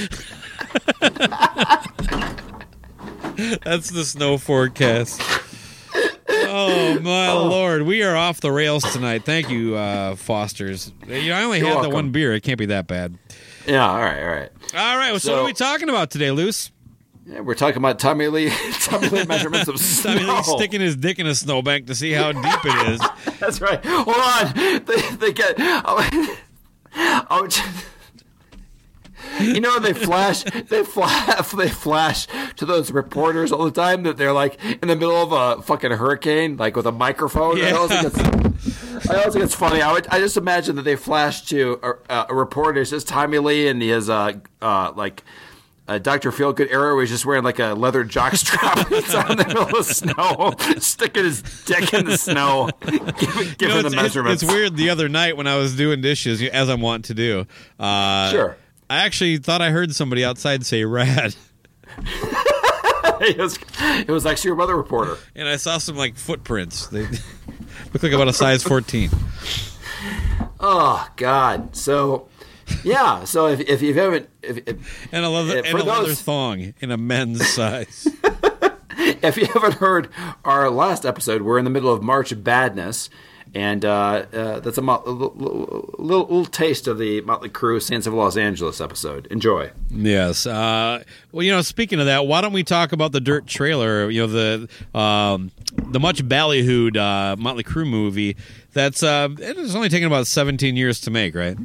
That's 3.64 3.90
the 3.90 4.04
snow 4.04 4.38
forecast. 4.38 5.20
Oh 6.28 6.98
my 7.00 7.32
lord, 7.32 7.82
we 7.82 8.02
are 8.02 8.16
off 8.16 8.40
the 8.40 8.52
rails 8.52 8.84
tonight. 8.92 9.24
Thank 9.24 9.50
you, 9.50 9.76
uh, 9.76 10.14
Foster's. 10.14 10.92
You 11.06 11.30
know, 11.30 11.36
I 11.36 11.42
only 11.42 11.58
You're 11.58 11.68
had 11.74 11.84
the 11.84 11.90
one 11.90 12.10
beer. 12.12 12.32
It 12.34 12.42
can't 12.42 12.58
be 12.58 12.66
that 12.66 12.86
bad. 12.86 13.18
yeah. 13.66 13.88
All 13.88 13.98
right. 13.98 14.22
All 14.22 14.28
right. 14.28 14.50
All 14.74 14.96
right, 14.96 15.20
so, 15.20 15.32
what 15.32 15.40
are 15.40 15.44
we 15.46 15.52
talking 15.52 15.88
about 15.88 16.10
today, 16.10 16.30
Loose? 16.30 16.70
Yeah, 17.30 17.40
we're 17.40 17.54
talking 17.54 17.76
about 17.76 18.00
Tommy 18.00 18.26
Lee. 18.26 18.50
Tommy 18.80 19.08
Lee 19.08 19.24
measurements 19.24 19.68
of 19.68 19.78
snow. 19.78 20.14
Tommy 20.18 20.32
Lee 20.32 20.42
sticking 20.42 20.80
his 20.80 20.96
dick 20.96 21.20
in 21.20 21.28
a 21.28 21.34
snowbank 21.34 21.86
to 21.86 21.94
see 21.94 22.10
how 22.10 22.32
deep 22.32 22.64
it 22.64 22.88
is. 22.88 23.00
That's 23.38 23.60
right. 23.60 23.80
Hold 23.84 24.16
on. 24.16 24.84
They, 24.84 25.16
they 25.16 25.32
get. 25.32 25.54
Oh, 25.58 26.36
oh, 27.30 27.48
you 29.38 29.60
know 29.60 29.78
they 29.78 29.92
flash. 29.92 30.42
They 30.42 30.82
flash. 30.82 31.52
They 31.52 31.68
flash 31.68 32.26
to 32.56 32.66
those 32.66 32.90
reporters 32.90 33.52
all 33.52 33.64
the 33.64 33.70
time 33.70 34.02
that 34.02 34.16
they're 34.16 34.32
like 34.32 34.62
in 34.64 34.88
the 34.88 34.96
middle 34.96 35.14
of 35.14 35.30
a 35.30 35.62
fucking 35.62 35.92
hurricane, 35.92 36.56
like 36.56 36.74
with 36.74 36.86
a 36.86 36.92
microphone. 36.92 37.60
I 37.62 37.70
always 37.70 37.90
think 37.92 38.06
it's, 38.06 39.08
I 39.08 39.18
always 39.18 39.34
think 39.34 39.44
it's 39.44 39.54
funny. 39.54 39.82
I 39.82 39.92
would. 39.92 40.08
I 40.08 40.18
just 40.18 40.36
imagine 40.36 40.74
that 40.76 40.82
they 40.82 40.96
flash 40.96 41.42
to 41.42 41.78
a, 42.08 42.34
reporter. 42.34 42.80
It's 42.80 42.90
just 42.90 43.06
Tommy 43.06 43.38
Lee 43.38 43.68
and 43.68 43.80
he 43.80 43.90
has 43.90 44.10
uh 44.10 44.32
uh 44.60 44.92
like. 44.96 45.22
Uh, 45.90 45.98
Dr. 45.98 46.30
Feelgood 46.30 46.70
era 46.70 46.94
where 46.94 47.02
he's 47.02 47.10
just 47.10 47.26
wearing 47.26 47.42
like 47.42 47.58
a 47.58 47.74
leather 47.74 48.04
jockstrap. 48.04 48.86
he's 48.88 49.12
out 49.12 49.28
in 49.32 49.38
the 49.38 49.46
middle 49.48 49.76
of 49.76 49.84
snow, 49.84 50.54
sticking 50.80 51.24
his 51.24 51.42
dick 51.64 51.92
in 51.92 52.04
the 52.04 52.16
snow, 52.16 52.70
giving, 52.80 53.08
You 53.08 53.54
giving 53.56 53.68
know, 53.82 53.88
the 53.88 53.96
measurements. 53.96 54.42
it's 54.44 54.52
weird. 54.52 54.76
The 54.76 54.90
other 54.90 55.08
night 55.08 55.36
when 55.36 55.48
I 55.48 55.56
was 55.56 55.74
doing 55.76 56.00
dishes, 56.00 56.40
as 56.42 56.68
I'm 56.68 56.80
wont 56.80 57.06
to 57.06 57.14
do, 57.14 57.44
uh, 57.80 58.30
Sure. 58.30 58.56
I 58.88 58.98
actually 59.04 59.38
thought 59.38 59.62
I 59.62 59.70
heard 59.70 59.92
somebody 59.94 60.24
outside 60.24 60.64
say 60.64 60.84
"rad," 60.84 61.34
it, 61.98 63.36
was, 63.38 63.58
it 63.80 64.08
was 64.10 64.26
actually 64.26 64.48
your 64.50 64.56
mother 64.56 64.76
reporter. 64.76 65.16
and 65.34 65.48
I 65.48 65.56
saw 65.56 65.78
some 65.78 65.96
like 65.96 66.16
footprints. 66.16 66.86
They 66.86 67.02
look 67.92 68.02
like 68.02 68.12
about 68.12 68.28
a 68.28 68.32
size 68.32 68.62
14. 68.62 69.10
Oh 70.60 71.08
God! 71.16 71.74
So, 71.74 72.28
yeah. 72.84 73.24
So 73.24 73.46
if, 73.48 73.60
if 73.60 73.82
you 73.82 73.94
haven't, 73.94 74.28
if, 74.42 74.58
if, 74.66 75.08
And 75.12 75.24
a 75.24 75.28
leather, 75.28 75.58
and 75.58 75.66
a 75.78 75.84
leather 75.84 76.06
those- 76.08 76.22
thong 76.22 76.74
in 76.80 76.90
a 76.90 76.96
men's 76.96 77.46
size. 77.48 78.06
if 78.98 79.36
you 79.36 79.46
haven't 79.46 79.74
heard 79.74 80.08
our 80.44 80.70
last 80.70 81.04
episode, 81.06 81.42
we're 81.42 81.58
in 81.58 81.64
the 81.64 81.70
middle 81.70 81.92
of 81.92 82.02
March 82.02 82.32
Badness, 82.42 83.08
and 83.54 83.84
uh, 83.84 84.26
uh, 84.32 84.60
that's 84.60 84.78
a, 84.78 84.82
mo- 84.82 85.02
a 85.04 85.10
little, 85.10 85.34
little, 85.36 86.26
little 86.28 86.44
taste 86.44 86.86
of 86.86 86.98
the 86.98 87.20
Motley 87.22 87.48
Crue 87.48 87.82
Saints 87.82 88.06
of 88.06 88.14
Los 88.14 88.36
Angeles" 88.36 88.80
episode. 88.80 89.26
Enjoy. 89.28 89.70
Yes. 89.90 90.46
Uh, 90.46 91.02
well, 91.32 91.42
you 91.42 91.50
know, 91.50 91.60
speaking 91.62 91.98
of 91.98 92.06
that, 92.06 92.26
why 92.26 92.40
don't 92.42 92.52
we 92.52 92.62
talk 92.62 92.92
about 92.92 93.10
the 93.12 93.20
Dirt 93.20 93.46
trailer? 93.46 94.08
You 94.08 94.26
know, 94.26 94.66
the 94.92 94.98
um, 94.98 95.50
the 95.88 95.98
much 95.98 96.22
ballyhooed 96.24 96.96
uh, 96.96 97.36
Motley 97.36 97.64
Crue 97.64 97.88
movie. 97.88 98.36
That's 98.72 99.02
uh, 99.02 99.28
it 99.40 99.74
only 99.74 99.88
taken 99.88 100.06
about 100.06 100.28
17 100.28 100.76
years 100.76 101.00
to 101.00 101.10
make, 101.10 101.34
right? 101.34 101.56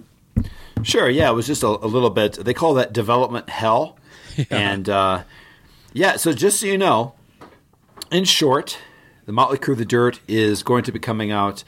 Sure. 0.83 1.09
Yeah, 1.09 1.29
it 1.29 1.33
was 1.33 1.47
just 1.47 1.63
a, 1.63 1.67
a 1.67 1.87
little 1.87 2.09
bit. 2.09 2.33
They 2.33 2.53
call 2.53 2.75
that 2.75 2.93
development 2.93 3.49
hell, 3.49 3.97
and 4.49 4.87
uh, 4.89 5.23
yeah. 5.93 6.17
So 6.17 6.33
just 6.33 6.59
so 6.59 6.67
you 6.67 6.77
know, 6.77 7.13
in 8.11 8.25
short, 8.25 8.77
the 9.25 9.31
Motley 9.31 9.57
Crue 9.57 9.77
"The 9.77 9.85
Dirt" 9.85 10.19
is 10.27 10.63
going 10.63 10.83
to 10.83 10.91
be 10.91 10.99
coming 10.99 11.31
out 11.31 11.63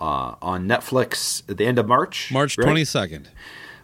uh, 0.00 0.34
on 0.40 0.66
Netflix 0.66 1.48
at 1.50 1.56
the 1.56 1.66
end 1.66 1.78
of 1.78 1.86
March. 1.86 2.30
March 2.32 2.56
right? 2.58 2.68
22nd. 2.68 3.26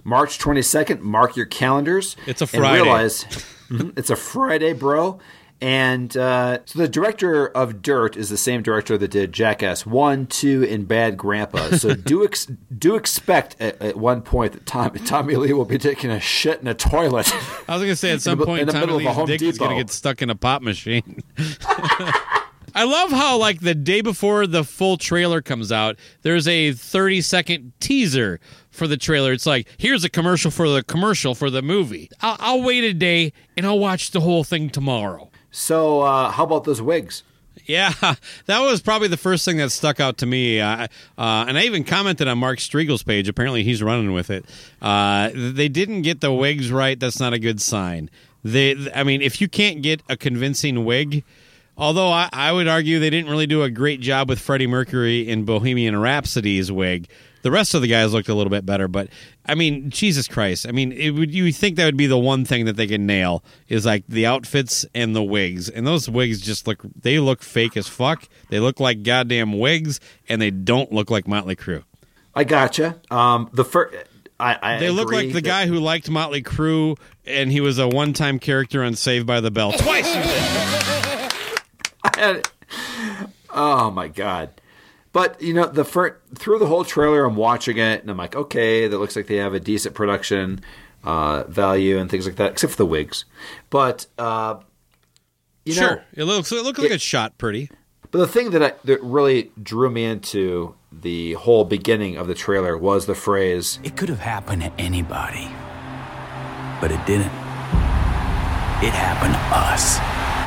March 0.04 0.38
22nd. 0.38 1.00
Mark 1.00 1.36
your 1.36 1.46
calendars. 1.46 2.16
It's 2.26 2.40
a 2.40 2.46
Friday. 2.46 2.82
realize 2.82 3.26
it's 3.70 4.10
a 4.10 4.16
Friday, 4.16 4.72
bro. 4.72 5.18
And 5.60 6.14
uh, 6.16 6.58
so 6.66 6.78
the 6.78 6.88
director 6.88 7.46
of 7.46 7.80
Dirt 7.80 8.16
is 8.16 8.28
the 8.28 8.36
same 8.36 8.62
director 8.62 8.98
that 8.98 9.08
did 9.10 9.32
Jackass 9.32 9.86
1, 9.86 10.26
2, 10.26 10.64
and 10.68 10.86
Bad 10.86 11.16
Grandpa. 11.16 11.70
So 11.76 11.94
do 11.94 12.24
ex- 12.24 12.46
do 12.76 12.94
expect 12.94 13.56
at, 13.58 13.80
at 13.80 13.96
one 13.96 14.20
point 14.20 14.52
that 14.52 14.66
Tom, 14.66 14.90
Tommy 15.06 15.36
Lee 15.36 15.54
will 15.54 15.64
be 15.64 15.78
taking 15.78 16.10
a 16.10 16.20
shit 16.20 16.60
in 16.60 16.66
a 16.68 16.74
toilet. 16.74 17.32
I 17.68 17.72
was 17.74 17.82
going 17.82 17.88
to 17.92 17.96
say 17.96 18.12
at 18.12 18.20
some 18.20 18.38
the- 18.38 18.44
point, 18.44 18.60
in 18.62 18.66
the 18.66 18.72
Tommy 18.74 18.86
middle 18.86 18.98
of 18.98 19.04
a 19.04 19.08
Lee's 19.08 19.16
Home 19.16 19.26
dick 19.26 19.42
is 19.42 19.58
going 19.58 19.70
to 19.70 19.82
get 19.82 19.90
stuck 19.90 20.20
in 20.20 20.28
a 20.28 20.34
pop 20.36 20.60
machine. 20.60 21.22
I 22.74 22.84
love 22.84 23.10
how, 23.10 23.38
like, 23.38 23.60
the 23.60 23.74
day 23.74 24.02
before 24.02 24.46
the 24.46 24.62
full 24.62 24.98
trailer 24.98 25.40
comes 25.40 25.72
out, 25.72 25.96
there's 26.20 26.46
a 26.46 26.72
30 26.72 27.22
second 27.22 27.72
teaser 27.80 28.38
for 28.68 28.86
the 28.86 28.98
trailer. 28.98 29.32
It's 29.32 29.46
like, 29.46 29.66
here's 29.78 30.04
a 30.04 30.10
commercial 30.10 30.50
for 30.50 30.68
the 30.68 30.82
commercial 30.82 31.34
for 31.34 31.48
the 31.48 31.62
movie. 31.62 32.10
I'll, 32.20 32.36
I'll 32.38 32.62
wait 32.62 32.84
a 32.84 32.92
day 32.92 33.32
and 33.56 33.64
I'll 33.64 33.78
watch 33.78 34.10
the 34.10 34.20
whole 34.20 34.44
thing 34.44 34.68
tomorrow. 34.68 35.30
So 35.56 36.02
uh, 36.02 36.30
how 36.32 36.44
about 36.44 36.64
those 36.64 36.82
wigs? 36.82 37.22
Yeah, 37.64 37.94
that 38.44 38.60
was 38.60 38.82
probably 38.82 39.08
the 39.08 39.16
first 39.16 39.42
thing 39.46 39.56
that 39.56 39.70
stuck 39.70 40.00
out 40.00 40.18
to 40.18 40.26
me. 40.26 40.60
Uh, 40.60 40.86
uh, 41.16 41.46
and 41.48 41.56
I 41.56 41.62
even 41.62 41.82
commented 41.82 42.28
on 42.28 42.36
Mark 42.36 42.60
Strigl's 42.60 43.02
page. 43.02 43.26
Apparently, 43.26 43.62
he's 43.62 43.82
running 43.82 44.12
with 44.12 44.28
it. 44.28 44.44
Uh, 44.82 45.30
they 45.34 45.68
didn't 45.68 46.02
get 46.02 46.20
the 46.20 46.30
wigs 46.30 46.70
right. 46.70 47.00
That's 47.00 47.18
not 47.18 47.32
a 47.32 47.38
good 47.38 47.62
sign. 47.62 48.10
They, 48.44 48.76
I 48.94 49.02
mean, 49.02 49.22
if 49.22 49.40
you 49.40 49.48
can't 49.48 49.80
get 49.80 50.02
a 50.10 50.16
convincing 50.18 50.84
wig, 50.84 51.24
although 51.78 52.10
I, 52.10 52.28
I 52.34 52.52
would 52.52 52.68
argue 52.68 53.00
they 53.00 53.10
didn't 53.10 53.30
really 53.30 53.46
do 53.46 53.62
a 53.62 53.70
great 53.70 54.00
job 54.00 54.28
with 54.28 54.38
Freddie 54.38 54.66
Mercury 54.66 55.26
in 55.26 55.46
Bohemian 55.46 55.98
Rhapsody's 55.98 56.70
wig. 56.70 57.08
The 57.46 57.52
rest 57.52 57.74
of 57.74 57.82
the 57.82 57.86
guys 57.86 58.12
looked 58.12 58.28
a 58.28 58.34
little 58.34 58.50
bit 58.50 58.66
better, 58.66 58.88
but 58.88 59.06
I 59.46 59.54
mean, 59.54 59.88
Jesus 59.88 60.26
Christ! 60.26 60.66
I 60.66 60.72
mean, 60.72 60.90
it 60.90 61.10
would 61.10 61.32
you 61.32 61.52
think 61.52 61.76
that 61.76 61.84
would 61.84 61.96
be 61.96 62.08
the 62.08 62.18
one 62.18 62.44
thing 62.44 62.64
that 62.64 62.74
they 62.74 62.88
can 62.88 63.06
nail 63.06 63.44
is 63.68 63.86
like 63.86 64.02
the 64.08 64.26
outfits 64.26 64.84
and 64.96 65.14
the 65.14 65.22
wigs, 65.22 65.68
and 65.68 65.86
those 65.86 66.10
wigs 66.10 66.40
just 66.40 66.66
look 66.66 66.82
they 67.00 67.20
look 67.20 67.44
fake 67.44 67.76
as 67.76 67.86
fuck. 67.86 68.28
They 68.48 68.58
look 68.58 68.80
like 68.80 69.04
goddamn 69.04 69.60
wigs, 69.60 70.00
and 70.28 70.42
they 70.42 70.50
don't 70.50 70.90
look 70.90 71.08
like 71.08 71.28
Motley 71.28 71.54
Crue. 71.54 71.84
I 72.34 72.42
gotcha. 72.42 72.96
Um, 73.12 73.48
the 73.52 73.64
first. 73.64 73.94
I, 74.40 74.58
I 74.60 74.78
They 74.80 74.90
look 74.90 75.12
like 75.12 75.28
the 75.28 75.34
that- 75.34 75.44
guy 75.44 75.66
who 75.68 75.78
liked 75.78 76.10
Motley 76.10 76.42
Crue, 76.42 76.98
and 77.26 77.52
he 77.52 77.60
was 77.60 77.78
a 77.78 77.86
one-time 77.86 78.40
character 78.40 78.82
on 78.82 78.96
Saved 78.96 79.24
by 79.24 79.40
the 79.40 79.52
Bell 79.52 79.70
twice. 79.70 80.04
Oh 83.58 83.90
my 83.90 84.08
god! 84.08 84.50
But 85.16 85.40
you 85.40 85.54
know, 85.54 85.64
the 85.64 85.82
fir- 85.82 86.18
through 86.34 86.58
the 86.58 86.66
whole 86.66 86.84
trailer, 86.84 87.24
I'm 87.24 87.36
watching 87.36 87.78
it, 87.78 88.02
and 88.02 88.10
I'm 88.10 88.18
like, 88.18 88.36
okay, 88.36 88.86
that 88.86 88.98
looks 88.98 89.16
like 89.16 89.28
they 89.28 89.36
have 89.36 89.54
a 89.54 89.58
decent 89.58 89.94
production 89.94 90.60
uh, 91.04 91.44
value 91.44 91.96
and 91.96 92.10
things 92.10 92.26
like 92.26 92.36
that, 92.36 92.52
except 92.52 92.72
for 92.72 92.76
the 92.76 92.84
wigs. 92.84 93.24
But 93.70 94.04
uh, 94.18 94.56
you 95.64 95.74
know, 95.74 95.88
sure, 95.88 96.04
it 96.12 96.24
looks 96.24 96.52
it 96.52 96.62
looks 96.62 96.78
like 96.78 96.90
it's 96.90 97.02
shot 97.02 97.38
pretty. 97.38 97.70
but 98.10 98.18
the 98.18 98.26
thing 98.26 98.50
that 98.50 98.62
I, 98.62 98.72
that 98.84 99.02
really 99.02 99.52
drew 99.62 99.88
me 99.88 100.04
into 100.04 100.74
the 100.92 101.32
whole 101.32 101.64
beginning 101.64 102.18
of 102.18 102.26
the 102.26 102.34
trailer 102.34 102.76
was 102.76 103.06
the 103.06 103.14
phrase, 103.14 103.78
It 103.82 103.96
could 103.96 104.10
have 104.10 104.20
happened 104.20 104.60
to 104.60 104.72
anybody, 104.78 105.48
but 106.78 106.92
it 106.92 107.00
didn't. 107.06 107.32
It 108.84 108.92
happened 108.92 109.32
to 109.32 109.40
us. 109.56 109.98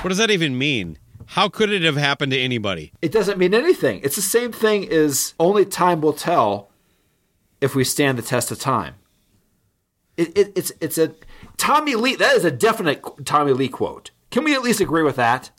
What 0.04 0.10
does 0.10 0.20
that 0.20 0.30
even 0.30 0.60
mean? 0.60 1.00
How 1.34 1.48
could 1.48 1.72
it 1.72 1.84
have 1.84 1.96
happened 1.96 2.32
to 2.32 2.40
anybody? 2.40 2.92
It 3.04 3.12
doesn't 3.12 3.38
mean 3.38 3.54
anything. 3.54 4.02
It's 4.04 4.16
the 4.16 4.22
same 4.22 4.52
thing 4.52 4.92
as 4.92 5.36
only 5.40 5.64
time 5.64 6.02
will 6.02 6.14
tell 6.14 6.70
if 7.62 7.76
we 7.76 7.84
stand 7.84 8.18
the 8.18 8.24
test 8.24 8.50
of 8.52 8.60
time. 8.60 8.96
it, 10.18 10.36
it, 10.36 10.52
it's 10.56 10.72
it's 10.82 10.98
a 10.98 11.14
Tommy 11.58 11.94
Lee. 11.96 12.16
That 12.16 12.36
is 12.36 12.46
a 12.46 12.52
definite 12.52 13.04
Tommy 13.26 13.54
Lee 13.54 13.70
quote. 13.70 14.10
Can 14.32 14.44
we 14.44 14.56
at 14.56 14.64
least 14.64 14.80
agree 14.82 15.04
with 15.04 15.18
that? 15.18 15.52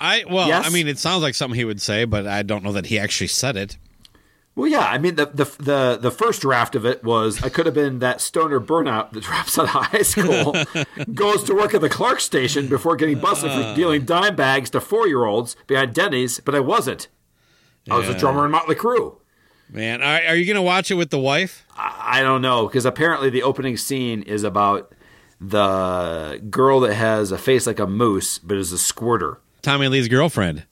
I 0.00 0.24
well, 0.28 0.48
Yes? 0.48 0.66
I 0.66 0.70
mean, 0.70 0.88
it 0.88 0.98
sounds 0.98 1.22
like 1.22 1.34
something 1.34 1.58
he 1.58 1.64
would 1.64 1.82
say, 1.82 2.04
but 2.06 2.26
I 2.26 2.42
don't 2.42 2.64
know 2.64 2.72
that 2.72 2.86
he 2.86 2.98
actually 2.98 3.28
said 3.28 3.56
it. 3.56 3.76
Well, 4.56 4.68
yeah. 4.68 4.86
I 4.86 4.98
mean, 4.98 5.16
the 5.16 5.26
the 5.26 5.44
the, 5.58 5.98
the 6.00 6.10
first 6.10 6.42
draft 6.42 6.74
of 6.74 6.86
it 6.86 7.02
was 7.02 7.42
I 7.42 7.48
could 7.48 7.66
have 7.66 7.74
been 7.74 7.98
that 7.98 8.20
stoner 8.20 8.60
burnout 8.60 9.12
that 9.12 9.20
drops 9.24 9.58
out 9.58 9.64
of 9.64 9.70
high 9.70 10.02
school, 10.02 10.54
goes 11.14 11.44
to 11.44 11.54
work 11.54 11.74
at 11.74 11.80
the 11.80 11.88
Clark 11.88 12.20
station 12.20 12.68
before 12.68 12.96
getting 12.96 13.18
busted 13.18 13.50
for 13.50 13.58
uh. 13.58 13.74
dealing 13.74 14.04
dime 14.04 14.36
bags 14.36 14.70
to 14.70 14.80
four 14.80 15.06
year 15.08 15.24
olds 15.24 15.56
behind 15.66 15.94
Denny's, 15.94 16.40
but 16.40 16.54
I 16.54 16.60
wasn't. 16.60 17.08
I 17.90 17.98
was 17.98 18.08
a 18.08 18.16
drummer 18.16 18.46
in 18.46 18.50
Motley 18.50 18.74
Crue. 18.74 19.18
Man, 19.68 20.02
are, 20.02 20.22
are 20.28 20.36
you 20.36 20.46
going 20.46 20.56
to 20.56 20.62
watch 20.62 20.90
it 20.90 20.94
with 20.94 21.10
the 21.10 21.18
wife? 21.18 21.66
I 21.76 22.22
don't 22.22 22.40
know 22.40 22.66
because 22.66 22.86
apparently 22.86 23.28
the 23.30 23.42
opening 23.42 23.76
scene 23.76 24.22
is 24.22 24.42
about 24.42 24.94
the 25.40 26.40
girl 26.48 26.80
that 26.80 26.94
has 26.94 27.32
a 27.32 27.38
face 27.38 27.66
like 27.66 27.78
a 27.78 27.86
moose 27.86 28.38
but 28.38 28.56
is 28.56 28.72
a 28.72 28.78
squirter. 28.78 29.40
Tommy 29.62 29.88
Lee's 29.88 30.08
girlfriend. 30.08 30.64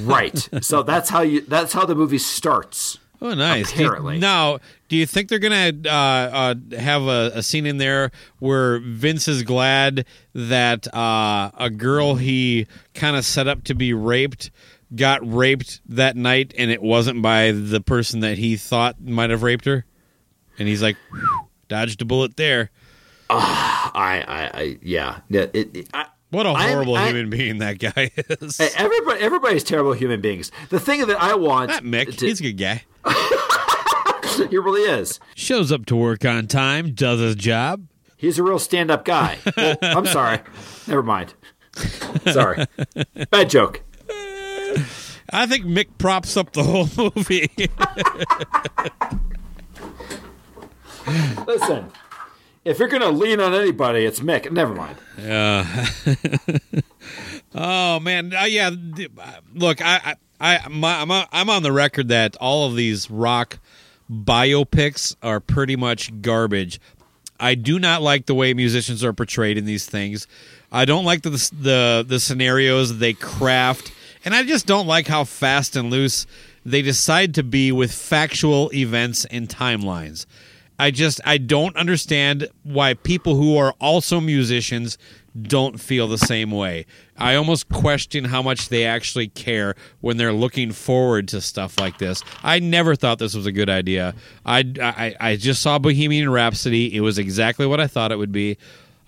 Right. 0.00 0.48
so 0.62 0.82
that's 0.82 1.08
how 1.10 1.22
you. 1.22 1.42
That's 1.42 1.72
how 1.72 1.84
the 1.84 1.94
movie 1.94 2.18
starts. 2.18 2.98
Oh, 3.20 3.32
nice. 3.34 3.72
Do 3.72 3.80
you- 3.80 3.86
Apparently. 3.86 4.18
now, 4.18 4.58
do 4.88 4.96
you 4.96 5.06
think 5.06 5.28
they're 5.30 5.38
going 5.38 5.82
to 5.82 5.90
uh, 5.90 5.94
uh, 5.94 6.76
have 6.78 7.02
a, 7.04 7.30
a 7.34 7.42
scene 7.42 7.64
in 7.64 7.78
there 7.78 8.10
where 8.40 8.78
Vince 8.78 9.26
is 9.26 9.42
glad 9.42 10.04
that 10.34 10.92
uh, 10.94 11.50
a 11.56 11.70
girl 11.70 12.16
he 12.16 12.66
kind 12.94 13.16
of 13.16 13.24
set 13.24 13.48
up 13.48 13.64
to 13.64 13.74
be 13.74 13.94
raped 13.94 14.50
got 14.94 15.20
raped 15.26 15.80
that 15.88 16.14
night 16.14 16.52
and 16.58 16.70
it 16.70 16.82
wasn't 16.82 17.22
by 17.22 17.52
the 17.52 17.80
person 17.80 18.20
that 18.20 18.36
he 18.38 18.56
thought 18.56 19.00
might 19.00 19.30
have 19.30 19.42
raped 19.42 19.64
her? 19.64 19.86
And 20.58 20.68
he's 20.68 20.82
like, 20.82 20.96
"Whew, 21.10 21.48
dodged 21.68 22.02
a 22.02 22.04
bullet 22.04 22.36
there. 22.36 22.70
I. 23.30 24.22
I. 24.54 24.60
I 24.60 24.78
yeah. 24.82 25.20
It, 25.30 25.50
it, 25.76 25.88
I, 25.92 26.06
What 26.36 26.44
a 26.44 26.52
horrible 26.52 26.96
I- 26.96 27.06
human 27.06 27.30
being 27.30 27.58
that 27.60 27.78
guy 27.78 28.10
is. 28.16 28.60
Everybody, 28.76 29.20
everybody's 29.20 29.64
terrible 29.64 29.94
human 29.94 30.20
beings. 30.20 30.52
The 30.68 30.78
thing 30.78 31.06
that 31.06 31.18
I 31.18 31.34
want, 31.34 31.70
Not 31.70 31.82
Mick. 31.82 32.14
to- 32.18 32.26
He's 32.26 32.40
a 32.40 32.42
good 32.52 32.58
guy. 32.58 32.84
he 34.50 34.58
really 34.58 34.82
is. 34.82 35.18
Shows 35.34 35.72
up 35.72 35.86
to 35.86 35.96
work 35.96 36.26
on 36.26 36.46
time, 36.46 36.92
does 36.92 37.20
his 37.20 37.36
job. 37.36 37.86
He's 38.18 38.38
a 38.38 38.42
real 38.42 38.58
stand-up 38.58 39.06
guy. 39.06 39.38
Well, 39.56 39.78
I'm 39.82 40.04
sorry. 40.04 40.40
Never 40.86 41.02
mind. 41.02 41.32
Sorry. 42.30 42.66
Bad 43.30 43.48
joke. 43.48 43.80
I 45.30 45.46
think 45.46 45.64
Mick 45.64 45.88
props 45.96 46.36
up 46.36 46.52
the 46.52 46.62
whole 46.64 46.88
movie. 47.16 47.50
Listen, 51.46 51.90
if 52.66 52.78
you're 52.80 52.88
gonna 52.88 53.10
lean 53.10 53.40
on 53.40 53.54
anybody, 53.54 54.04
it's 54.04 54.20
Mick. 54.20 54.50
Never 54.50 54.74
mind. 54.74 54.96
Yeah. 55.18 55.86
oh 57.54 58.00
man, 58.00 58.34
uh, 58.34 58.44
yeah. 58.44 58.70
uh, 59.18 59.32
Look, 59.54 59.80
I, 59.80 60.16
I, 60.40 60.68
my, 60.68 61.00
I'm, 61.00 61.10
on- 61.10 61.26
I'm 61.32 61.48
on 61.48 61.62
the 61.62 61.72
record 61.72 62.08
that 62.08 62.36
all 62.36 62.66
of 62.66 62.76
these 62.76 63.10
rock 63.10 63.58
biopics 64.10 65.14
are 65.22 65.40
pretty 65.40 65.76
much 65.76 66.20
garbage. 66.20 66.80
I 67.38 67.54
do 67.54 67.78
not 67.78 68.02
like 68.02 68.26
the 68.26 68.34
way 68.34 68.52
musicians 68.54 69.04
are 69.04 69.12
portrayed 69.12 69.58
in 69.58 69.64
these 69.64 69.86
things. 69.86 70.26
I 70.72 70.84
don't 70.84 71.04
like 71.04 71.22
the 71.22 71.30
the 71.30 72.04
the 72.06 72.18
scenarios 72.18 72.98
they 72.98 73.12
craft, 73.12 73.92
and 74.24 74.34
I 74.34 74.42
just 74.42 74.66
don't 74.66 74.86
like 74.86 75.06
how 75.06 75.24
fast 75.24 75.76
and 75.76 75.90
loose 75.90 76.26
they 76.64 76.82
decide 76.82 77.34
to 77.36 77.44
be 77.44 77.70
with 77.70 77.92
factual 77.92 78.70
events 78.74 79.24
and 79.26 79.48
timelines. 79.48 80.26
I 80.78 80.90
just 80.90 81.20
I 81.24 81.38
don't 81.38 81.76
understand 81.76 82.48
why 82.62 82.94
people 82.94 83.36
who 83.36 83.56
are 83.56 83.74
also 83.80 84.20
musicians 84.20 84.98
don't 85.42 85.80
feel 85.80 86.08
the 86.08 86.18
same 86.18 86.50
way. 86.50 86.86
I 87.18 87.34
almost 87.34 87.68
question 87.68 88.24
how 88.24 88.42
much 88.42 88.68
they 88.68 88.84
actually 88.84 89.28
care 89.28 89.74
when 90.00 90.16
they're 90.16 90.32
looking 90.32 90.72
forward 90.72 91.28
to 91.28 91.40
stuff 91.40 91.78
like 91.78 91.98
this. 91.98 92.22
I 92.42 92.58
never 92.58 92.94
thought 92.94 93.18
this 93.18 93.34
was 93.34 93.46
a 93.46 93.52
good 93.52 93.68
idea. 93.68 94.14
I, 94.44 94.64
I, 94.80 95.14
I 95.20 95.36
just 95.36 95.62
saw 95.62 95.78
Bohemian 95.78 96.30
Rhapsody. 96.30 96.94
It 96.94 97.00
was 97.00 97.18
exactly 97.18 97.66
what 97.66 97.80
I 97.80 97.86
thought 97.86 98.12
it 98.12 98.16
would 98.16 98.32
be. 98.32 98.56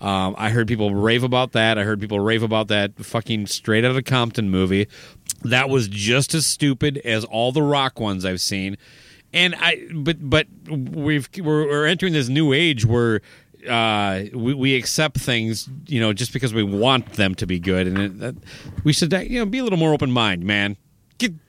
Um, 0.01 0.35
I 0.37 0.49
heard 0.49 0.67
people 0.67 0.93
rave 0.95 1.23
about 1.23 1.51
that. 1.53 1.77
I 1.77 1.83
heard 1.83 1.99
people 1.99 2.19
rave 2.19 2.43
about 2.43 2.69
that 2.69 2.95
fucking 3.03 3.47
straight 3.47 3.83
out 3.83 3.95
of 3.95 4.05
Compton 4.05 4.49
movie. 4.49 4.87
That 5.43 5.69
was 5.69 5.87
just 5.87 6.33
as 6.33 6.45
stupid 6.45 6.99
as 6.99 7.25
all 7.25 7.51
the 7.51 7.61
rock 7.61 7.99
ones 7.99 8.23
I've 8.23 8.41
seen. 8.41 8.77
And 9.31 9.55
I, 9.55 9.87
but 9.93 10.17
but 10.27 10.47
we've 10.69 11.29
we're, 11.37 11.67
we're 11.67 11.85
entering 11.85 12.13
this 12.13 12.29
new 12.29 12.51
age 12.51 12.85
where 12.85 13.21
uh, 13.67 14.23
we, 14.33 14.53
we 14.53 14.75
accept 14.75 15.17
things, 15.17 15.69
you 15.87 15.99
know, 15.99 16.13
just 16.13 16.33
because 16.33 16.53
we 16.53 16.63
want 16.63 17.13
them 17.13 17.35
to 17.35 17.45
be 17.45 17.59
good, 17.59 17.87
and 17.87 17.97
it, 17.99 18.19
that, 18.19 18.35
we 18.83 18.93
should, 18.93 19.11
you 19.13 19.39
know, 19.39 19.45
be 19.45 19.59
a 19.59 19.63
little 19.63 19.77
more 19.77 19.93
open 19.93 20.11
mind, 20.11 20.43
man. 20.43 20.77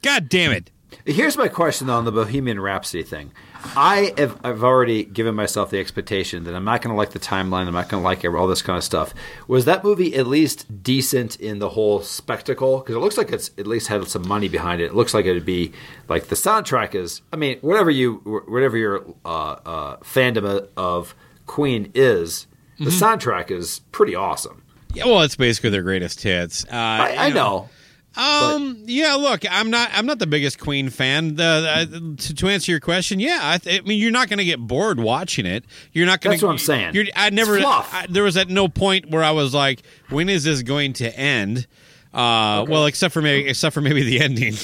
God 0.02 0.28
damn 0.28 0.52
it! 0.52 0.70
Here's 1.06 1.36
my 1.36 1.48
question 1.48 1.88
on 1.88 2.04
the 2.04 2.12
Bohemian 2.12 2.60
Rhapsody 2.60 3.02
thing. 3.02 3.32
I 3.76 4.12
have 4.16 4.38
I've 4.44 4.64
already 4.64 5.04
given 5.04 5.34
myself 5.34 5.70
the 5.70 5.78
expectation 5.78 6.44
that 6.44 6.54
I'm 6.54 6.64
not 6.64 6.82
going 6.82 6.92
to 6.92 6.96
like 6.96 7.10
the 7.10 7.18
timeline. 7.18 7.66
I'm 7.66 7.74
not 7.74 7.88
going 7.88 8.02
to 8.02 8.04
like 8.04 8.24
it, 8.24 8.28
all 8.34 8.46
this 8.46 8.62
kind 8.62 8.76
of 8.76 8.84
stuff. 8.84 9.12
Was 9.48 9.64
that 9.66 9.84
movie 9.84 10.14
at 10.16 10.26
least 10.26 10.82
decent 10.82 11.38
in 11.40 11.58
the 11.58 11.68
whole 11.70 12.00
spectacle? 12.02 12.78
Because 12.78 12.96
it 12.96 12.98
looks 13.00 13.16
like 13.18 13.30
it's 13.32 13.50
at 13.58 13.66
least 13.66 13.88
had 13.88 14.06
some 14.08 14.26
money 14.26 14.48
behind 14.48 14.80
it. 14.80 14.86
It 14.86 14.94
looks 14.94 15.14
like 15.14 15.26
it'd 15.26 15.44
be 15.44 15.72
like 16.08 16.28
the 16.28 16.34
soundtrack 16.36 16.94
is. 16.94 17.22
I 17.32 17.36
mean, 17.36 17.58
whatever 17.60 17.90
you 17.90 18.14
whatever 18.48 18.76
your 18.76 19.04
uh, 19.24 19.28
uh, 19.64 19.96
fandom 19.98 20.68
of 20.76 21.14
Queen 21.46 21.90
is, 21.94 22.46
the 22.78 22.86
Mhm. 22.86 23.18
soundtrack 23.18 23.50
is 23.50 23.80
pretty 23.92 24.14
awesome. 24.14 24.62
Yeah, 24.94 25.04
well, 25.06 25.20
it's 25.20 25.36
basically 25.36 25.70
their 25.70 25.82
greatest 25.82 26.22
hits. 26.22 26.64
Uh, 26.64 26.68
I, 26.76 27.14
I 27.18 27.26
you 27.28 27.34
know. 27.34 27.68
Um. 28.16 28.82
Yeah. 28.86 29.14
Look, 29.14 29.44
I'm 29.50 29.70
not. 29.70 29.90
I'm 29.92 30.04
not 30.06 30.18
the 30.18 30.26
biggest 30.26 30.58
Queen 30.58 30.90
fan. 30.90 31.36
The, 31.36 31.86
the 31.88 32.16
to, 32.22 32.34
to 32.34 32.48
answer 32.48 32.72
your 32.72 32.80
question, 32.80 33.20
yeah. 33.20 33.38
I, 33.40 33.58
th- 33.58 33.80
I 33.80 33.84
mean, 33.86 34.00
you're 34.00 34.10
not 34.10 34.28
going 34.28 34.38
to 34.38 34.44
get 34.44 34.58
bored 34.58 34.98
watching 34.98 35.46
it. 35.46 35.64
You're 35.92 36.06
not 36.06 36.20
going. 36.20 36.32
That's 36.34 36.42
what 36.42 36.50
I'm 36.50 36.58
saying. 36.58 36.94
You're, 36.94 37.06
I 37.14 37.30
never. 37.30 37.58
I, 37.58 38.06
there 38.10 38.24
was 38.24 38.36
at 38.36 38.48
no 38.48 38.68
point 38.68 39.10
where 39.10 39.22
I 39.22 39.30
was 39.30 39.54
like, 39.54 39.82
"When 40.08 40.28
is 40.28 40.44
this 40.44 40.62
going 40.62 40.94
to 40.94 41.16
end?" 41.16 41.66
Uh, 42.12 42.66
Well, 42.68 42.86
except 42.86 43.14
for 43.14 43.22
maybe, 43.22 43.48
except 43.48 43.74
for 43.74 43.80
maybe 43.80 44.02
the 44.02 44.20
ending. 44.20 44.54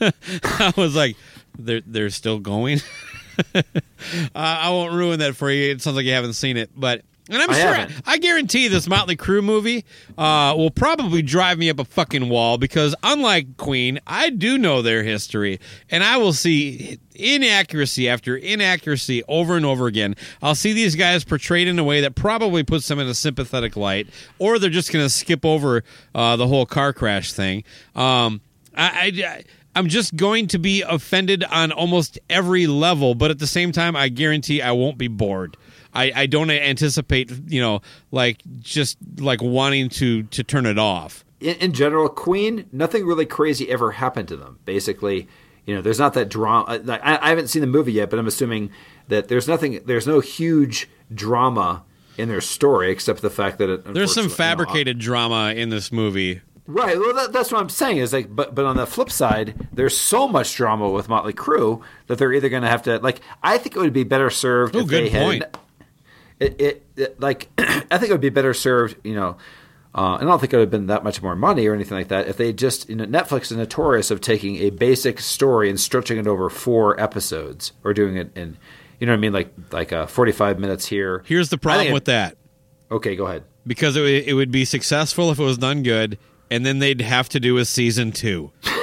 I 0.00 0.72
was 0.76 0.96
like, 0.96 1.16
"They're 1.58 1.82
they're 1.86 2.10
still 2.10 2.38
going." 2.38 2.80
uh, 3.54 3.62
I 4.34 4.70
won't 4.70 4.92
ruin 4.94 5.18
that 5.20 5.36
for 5.36 5.50
you. 5.50 5.70
It 5.70 5.82
sounds 5.82 5.96
like 5.96 6.06
you 6.06 6.12
haven't 6.12 6.34
seen 6.34 6.56
it, 6.56 6.70
but 6.74 7.02
and 7.30 7.40
I'm 7.40 7.50
I 7.50 7.54
sure 7.54 7.74
haven't. 7.74 8.02
I 8.06 8.18
guarantee 8.18 8.68
this 8.68 8.88
Motley 8.88 9.16
Crue 9.16 9.42
movie 9.44 9.84
uh, 10.18 10.54
will 10.56 10.70
probably 10.70 11.22
drive 11.22 11.58
me 11.58 11.70
up 11.70 11.78
a 11.78 11.84
fucking 11.84 12.28
wall 12.28 12.58
because 12.58 12.94
unlike 13.02 13.56
Queen, 13.56 14.00
I 14.06 14.30
do 14.30 14.58
know 14.58 14.82
their 14.82 15.02
history, 15.02 15.60
and 15.90 16.02
I 16.02 16.16
will 16.16 16.32
see 16.32 16.98
inaccuracy 17.14 18.08
after 18.08 18.36
inaccuracy 18.36 19.22
over 19.28 19.56
and 19.56 19.64
over 19.64 19.86
again. 19.86 20.16
I'll 20.42 20.54
see 20.54 20.72
these 20.72 20.96
guys 20.96 21.24
portrayed 21.24 21.68
in 21.68 21.78
a 21.78 21.84
way 21.84 22.00
that 22.00 22.14
probably 22.14 22.64
puts 22.64 22.88
them 22.88 22.98
in 22.98 23.06
a 23.06 23.14
sympathetic 23.14 23.76
light, 23.76 24.08
or 24.38 24.58
they're 24.58 24.70
just 24.70 24.92
going 24.92 25.04
to 25.04 25.10
skip 25.10 25.44
over 25.44 25.84
uh, 26.14 26.36
the 26.36 26.48
whole 26.48 26.66
car 26.66 26.92
crash 26.92 27.32
thing. 27.32 27.64
Um, 27.94 28.40
I, 28.76 29.12
I 29.24 29.44
I'm 29.74 29.88
just 29.88 30.16
going 30.16 30.48
to 30.48 30.58
be 30.58 30.82
offended 30.82 31.44
on 31.44 31.72
almost 31.72 32.18
every 32.28 32.66
level, 32.66 33.14
but 33.14 33.30
at 33.30 33.38
the 33.38 33.46
same 33.46 33.72
time, 33.72 33.96
I 33.96 34.08
guarantee 34.08 34.60
I 34.60 34.72
won't 34.72 34.98
be 34.98 35.08
bored. 35.08 35.56
I, 35.94 36.12
I 36.14 36.26
don't 36.26 36.50
anticipate, 36.50 37.30
you 37.48 37.60
know, 37.60 37.80
like 38.10 38.38
just 38.60 38.96
like 39.18 39.42
wanting 39.42 39.88
to 39.90 40.22
to 40.24 40.42
turn 40.42 40.66
it 40.66 40.78
off. 40.78 41.24
in, 41.40 41.56
in 41.56 41.72
general, 41.72 42.08
Queen, 42.08 42.66
nothing 42.72 43.04
really 43.06 43.26
crazy 43.26 43.70
ever 43.70 43.92
happened 43.92 44.28
to 44.28 44.36
them. 44.36 44.58
Basically, 44.64 45.28
you 45.66 45.74
know, 45.74 45.82
there's 45.82 45.98
not 45.98 46.14
that 46.14 46.28
drama. 46.28 46.64
Uh, 46.66 46.78
like, 46.82 47.00
I, 47.04 47.18
I 47.20 47.28
haven't 47.28 47.48
seen 47.48 47.60
the 47.60 47.66
movie 47.68 47.92
yet, 47.92 48.10
but 48.10 48.18
I'm 48.18 48.26
assuming 48.26 48.70
that 49.08 49.28
there's 49.28 49.46
nothing, 49.46 49.80
there's 49.84 50.06
no 50.06 50.20
huge 50.20 50.88
drama 51.14 51.84
in 52.18 52.28
their 52.28 52.40
story 52.40 52.90
except 52.90 53.22
the 53.22 53.30
fact 53.30 53.58
that 53.58 53.68
it. 53.70 53.84
There's 53.84 54.14
some 54.14 54.24
unfortunately, 54.24 54.24
you 54.24 54.28
know, 54.28 54.34
fabricated 54.34 54.98
drama 54.98 55.52
in 55.54 55.68
this 55.70 55.90
movie. 55.92 56.40
Right. 56.66 56.98
Well, 56.98 57.12
that, 57.14 57.32
that's 57.32 57.50
what 57.50 57.60
I'm 57.60 57.68
saying. 57.68 57.98
Is 57.98 58.12
like, 58.12 58.34
but 58.34 58.54
but 58.54 58.64
on 58.64 58.76
the 58.76 58.86
flip 58.86 59.10
side, 59.10 59.68
there's 59.72 59.96
so 59.98 60.28
much 60.28 60.54
drama 60.54 60.88
with 60.90 61.08
Motley 61.08 61.32
Crue 61.32 61.82
that 62.06 62.18
they're 62.18 62.32
either 62.32 62.48
going 62.48 62.62
to 62.62 62.68
have 62.68 62.82
to 62.82 62.98
like. 62.98 63.20
I 63.42 63.58
think 63.58 63.74
it 63.74 63.80
would 63.80 63.92
be 63.92 64.04
better 64.04 64.30
served 64.30 64.76
Oh, 64.76 64.80
if 64.80 64.86
good 64.86 65.04
they 65.04 65.08
had. 65.08 65.56
It, 66.42 66.60
it, 66.60 66.86
it 66.96 67.20
like 67.20 67.48
I 67.58 67.98
think 67.98 68.04
it 68.04 68.12
would 68.12 68.20
be 68.20 68.30
better 68.30 68.54
served, 68.54 68.96
you 69.04 69.14
know. 69.14 69.36
Uh, 69.94 70.14
and 70.14 70.22
I 70.22 70.32
don't 70.32 70.40
think 70.40 70.52
it 70.54 70.56
would 70.56 70.62
have 70.62 70.70
been 70.70 70.86
that 70.86 71.04
much 71.04 71.20
more 71.22 71.36
money 71.36 71.66
or 71.66 71.74
anything 71.74 71.98
like 71.98 72.08
that 72.08 72.26
if 72.26 72.38
they 72.38 72.54
just, 72.54 72.88
you 72.88 72.96
know, 72.96 73.04
Netflix 73.04 73.50
is 73.50 73.58
notorious 73.58 74.10
of 74.10 74.22
taking 74.22 74.56
a 74.56 74.70
basic 74.70 75.20
story 75.20 75.68
and 75.68 75.78
stretching 75.78 76.16
it 76.16 76.26
over 76.26 76.48
four 76.48 76.98
episodes 76.98 77.72
or 77.84 77.92
doing 77.92 78.16
it 78.16 78.34
in, 78.34 78.56
you 78.98 79.06
know 79.06 79.12
what 79.12 79.18
I 79.18 79.20
mean, 79.20 79.32
like 79.34 79.52
like 79.70 79.92
uh, 79.92 80.06
45 80.06 80.58
minutes 80.58 80.86
here. 80.86 81.22
Here's 81.26 81.50
the 81.50 81.58
problem 81.58 81.84
think 81.86 81.94
with 81.94 82.04
it- 82.04 82.06
that. 82.06 82.36
Okay, 82.90 83.16
go 83.16 83.26
ahead. 83.26 83.44
Because 83.66 83.96
it, 83.96 84.04
it 84.26 84.34
would 84.34 84.50
be 84.50 84.64
successful 84.64 85.30
if 85.30 85.38
it 85.38 85.44
was 85.44 85.58
done 85.58 85.82
good, 85.82 86.18
and 86.50 86.66
then 86.66 86.78
they'd 86.80 87.00
have 87.00 87.28
to 87.28 87.38
do 87.38 87.58
a 87.58 87.64
season 87.64 88.10
two. 88.12 88.50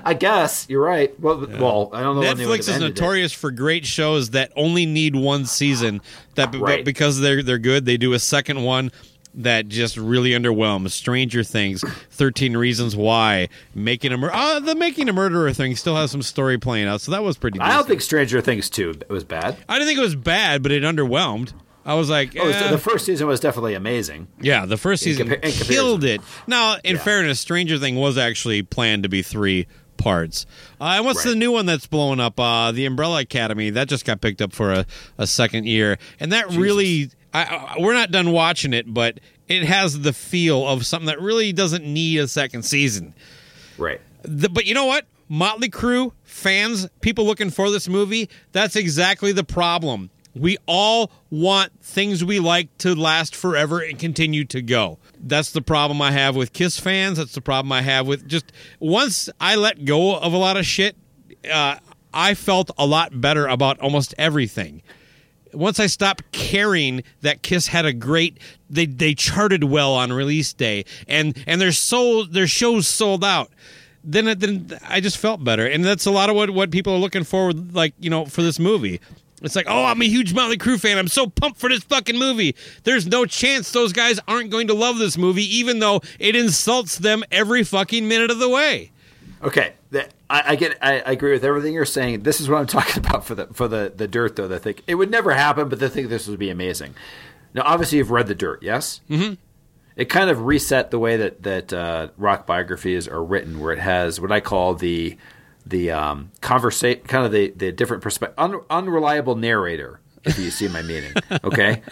I 0.04 0.14
guess 0.14 0.66
you're 0.68 0.82
right. 0.82 1.18
Well, 1.20 1.46
well, 1.58 1.90
I 1.92 2.02
don't 2.02 2.16
know. 2.16 2.20
when 2.22 2.36
they 2.36 2.46
would 2.46 2.56
Netflix 2.60 2.60
is 2.60 2.68
ended 2.70 2.90
it. 2.90 3.00
notorious 3.00 3.32
for 3.32 3.50
great 3.50 3.84
shows 3.86 4.30
that 4.30 4.52
only 4.56 4.86
need 4.86 5.14
one 5.16 5.46
season. 5.46 6.00
That 6.34 6.52
but 6.52 6.60
Right. 6.60 6.84
because 6.84 7.20
they're 7.20 7.42
they're 7.42 7.58
good, 7.58 7.84
they 7.84 7.96
do 7.96 8.12
a 8.12 8.18
second 8.18 8.62
one 8.62 8.90
that 9.34 9.66
just 9.68 9.96
really 9.96 10.30
underwhelms. 10.32 10.90
Stranger 10.90 11.42
Things, 11.42 11.82
Thirteen 12.10 12.54
Reasons 12.56 12.94
Why, 12.94 13.48
Making 13.74 14.12
a 14.12 14.16
Mur- 14.18 14.30
uh, 14.32 14.60
the 14.60 14.74
Making 14.74 15.08
a 15.08 15.12
Murderer 15.12 15.52
thing 15.54 15.74
still 15.76 15.96
has 15.96 16.10
some 16.10 16.22
story 16.22 16.58
playing 16.58 16.86
out, 16.86 17.00
so 17.00 17.12
that 17.12 17.22
was 17.22 17.38
pretty. 17.38 17.58
I 17.60 17.72
don't 17.74 17.86
think 17.86 18.00
Stranger 18.02 18.40
Things 18.40 18.68
two 18.68 18.94
was 19.08 19.24
bad. 19.24 19.56
I 19.68 19.74
didn't 19.78 19.88
think 19.88 19.98
it 19.98 20.02
was 20.02 20.16
bad, 20.16 20.62
but 20.62 20.70
it 20.72 20.82
underwhelmed. 20.82 21.52
I 21.84 21.94
was 21.94 22.08
like, 22.08 22.36
Oh, 22.38 22.52
so 22.52 22.58
eh. 22.66 22.70
the 22.70 22.78
first 22.78 23.06
season 23.06 23.26
was 23.26 23.40
definitely 23.40 23.74
amazing. 23.74 24.28
Yeah, 24.40 24.66
the 24.66 24.76
first 24.76 25.02
In 25.04 25.14
season 25.14 25.28
compa- 25.30 25.44
in 25.44 25.50
killed 25.50 26.04
it. 26.04 26.20
Now, 26.46 26.76
in 26.84 26.96
fairness, 26.96 27.40
Stranger 27.40 27.76
Thing 27.76 27.96
was 27.96 28.16
actually 28.16 28.62
planned 28.62 29.02
to 29.02 29.08
be 29.08 29.20
three 29.22 29.66
parts. 29.96 30.46
Uh, 30.80 30.94
and 30.96 31.04
what's 31.04 31.24
Right. 31.24 31.30
the 31.32 31.36
new 31.36 31.52
one 31.52 31.66
that's 31.66 31.86
blowing 31.86 32.20
up? 32.20 32.38
Uh, 32.40 32.72
the 32.72 32.86
Umbrella 32.86 33.20
Academy 33.20 33.70
that 33.70 33.88
just 33.88 34.04
got 34.04 34.20
picked 34.20 34.42
up 34.42 34.52
for 34.52 34.72
a, 34.72 34.86
a 35.18 35.26
second 35.26 35.66
year, 35.66 35.98
and 36.20 36.32
that 36.32 36.48
really. 36.50 37.10
I, 37.34 37.44
I, 37.44 37.76
we're 37.80 37.94
not 37.94 38.10
done 38.10 38.30
watching 38.30 38.74
it, 38.74 38.92
but 38.92 39.18
it 39.48 39.62
has 39.62 40.00
the 40.00 40.12
feel 40.12 40.68
of 40.68 40.84
something 40.84 41.06
that 41.06 41.18
really 41.18 41.50
doesn't 41.54 41.82
need 41.82 42.18
a 42.18 42.28
second 42.28 42.62
season. 42.64 43.14
Right. 43.78 44.02
The, 44.20 44.50
but 44.50 44.66
you 44.66 44.74
know 44.74 44.84
what? 44.84 45.06
Motley 45.30 45.70
Crue 45.70 46.12
fans, 46.24 46.88
people 47.00 47.24
looking 47.24 47.48
for 47.48 47.70
this 47.70 47.88
movie, 47.88 48.28
that's 48.52 48.76
exactly 48.76 49.32
the 49.32 49.44
problem. 49.44 50.10
We 50.34 50.56
all 50.66 51.10
want 51.30 51.72
things 51.82 52.24
we 52.24 52.40
like 52.40 52.76
to 52.78 52.94
last 52.94 53.36
forever 53.36 53.80
and 53.80 53.98
continue 53.98 54.44
to 54.46 54.62
go. 54.62 54.98
That's 55.18 55.52
the 55.52 55.62
problem 55.62 56.00
I 56.00 56.12
have 56.12 56.36
with 56.36 56.52
Kiss 56.52 56.80
fans. 56.80 57.18
That's 57.18 57.34
the 57.34 57.40
problem 57.40 57.72
I 57.72 57.82
have 57.82 58.06
with 58.06 58.26
just 58.26 58.52
once 58.80 59.28
I 59.40 59.56
let 59.56 59.84
go 59.84 60.16
of 60.16 60.32
a 60.32 60.38
lot 60.38 60.56
of 60.56 60.64
shit, 60.64 60.96
uh, 61.50 61.76
I 62.14 62.34
felt 62.34 62.70
a 62.78 62.86
lot 62.86 63.20
better 63.20 63.46
about 63.46 63.80
almost 63.80 64.14
everything 64.18 64.82
once 65.54 65.78
I 65.78 65.86
stopped 65.86 66.32
caring 66.32 67.02
that 67.20 67.42
Kiss 67.42 67.66
had 67.68 67.84
a 67.84 67.92
great 67.92 68.38
they 68.70 68.86
they 68.86 69.14
charted 69.14 69.64
well 69.64 69.94
on 69.94 70.12
release 70.12 70.52
day 70.52 70.84
and 71.06 71.36
and 71.46 71.60
their 71.60 71.72
sold 71.72 72.32
their 72.32 72.46
shows 72.46 72.88
sold 72.88 73.24
out 73.24 73.50
then 74.04 74.38
then 74.38 74.78
I 74.88 75.00
just 75.00 75.18
felt 75.18 75.44
better 75.44 75.66
and 75.66 75.84
that's 75.84 76.06
a 76.06 76.10
lot 76.10 76.30
of 76.30 76.36
what 76.36 76.50
what 76.50 76.70
people 76.70 76.94
are 76.94 76.98
looking 76.98 77.24
forward 77.24 77.74
like 77.74 77.94
you 77.98 78.10
know 78.10 78.24
for 78.24 78.42
this 78.42 78.58
movie 78.58 79.00
it's 79.42 79.56
like 79.56 79.66
oh 79.68 79.84
I'm 79.84 80.00
a 80.02 80.06
huge 80.06 80.34
Motley 80.34 80.58
Crue 80.58 80.80
fan 80.80 80.98
I'm 80.98 81.08
so 81.08 81.26
pumped 81.26 81.58
for 81.58 81.68
this 81.68 81.84
fucking 81.84 82.18
movie 82.18 82.54
there's 82.84 83.06
no 83.06 83.26
chance 83.26 83.70
those 83.72 83.92
guys 83.92 84.20
aren't 84.26 84.50
going 84.50 84.68
to 84.68 84.74
love 84.74 84.98
this 84.98 85.18
movie 85.18 85.44
even 85.56 85.78
though 85.78 86.00
it 86.18 86.36
insults 86.36 86.98
them 86.98 87.24
every 87.30 87.64
fucking 87.64 88.06
minute 88.08 88.30
of 88.30 88.38
the 88.38 88.48
way 88.48 88.92
Okay, 89.42 89.72
that, 89.90 90.14
I, 90.30 90.52
I 90.52 90.56
get. 90.56 90.78
I, 90.80 91.00
I 91.00 91.12
agree 91.12 91.32
with 91.32 91.44
everything 91.44 91.74
you're 91.74 91.84
saying. 91.84 92.22
This 92.22 92.40
is 92.40 92.48
what 92.48 92.58
I'm 92.58 92.66
talking 92.68 93.04
about 93.04 93.24
for 93.24 93.34
the 93.34 93.46
for 93.48 93.68
the 93.68 93.92
the 93.94 94.06
dirt, 94.06 94.36
though. 94.36 94.48
They 94.48 94.58
think 94.58 94.82
it 94.86 94.94
would 94.94 95.10
never 95.10 95.32
happen, 95.32 95.68
but 95.68 95.80
they 95.80 95.88
think 95.88 96.08
this 96.08 96.28
would 96.28 96.38
be 96.38 96.50
amazing. 96.50 96.94
Now, 97.54 97.62
obviously, 97.64 97.98
you've 97.98 98.10
read 98.10 98.28
the 98.28 98.34
dirt, 98.34 98.62
yes. 98.62 99.00
Mm-hmm. 99.10 99.34
It 99.94 100.06
kind 100.06 100.30
of 100.30 100.46
reset 100.46 100.90
the 100.90 100.98
way 100.98 101.16
that 101.16 101.42
that 101.42 101.72
uh, 101.72 102.08
rock 102.16 102.46
biographies 102.46 103.08
are 103.08 103.22
written, 103.22 103.58
where 103.60 103.72
it 103.72 103.80
has 103.80 104.20
what 104.20 104.30
I 104.30 104.40
call 104.40 104.74
the 104.74 105.16
the 105.66 105.90
um, 105.90 106.30
conversation, 106.40 107.02
kind 107.04 107.24
of 107.24 107.32
the 107.32 107.52
the 107.56 107.72
different 107.72 108.02
perspective, 108.02 108.38
un, 108.38 108.60
unreliable 108.70 109.36
narrator. 109.36 110.00
If 110.24 110.38
you 110.38 110.50
see 110.52 110.68
my 110.68 110.82
meaning, 110.82 111.12
okay, 111.44 111.82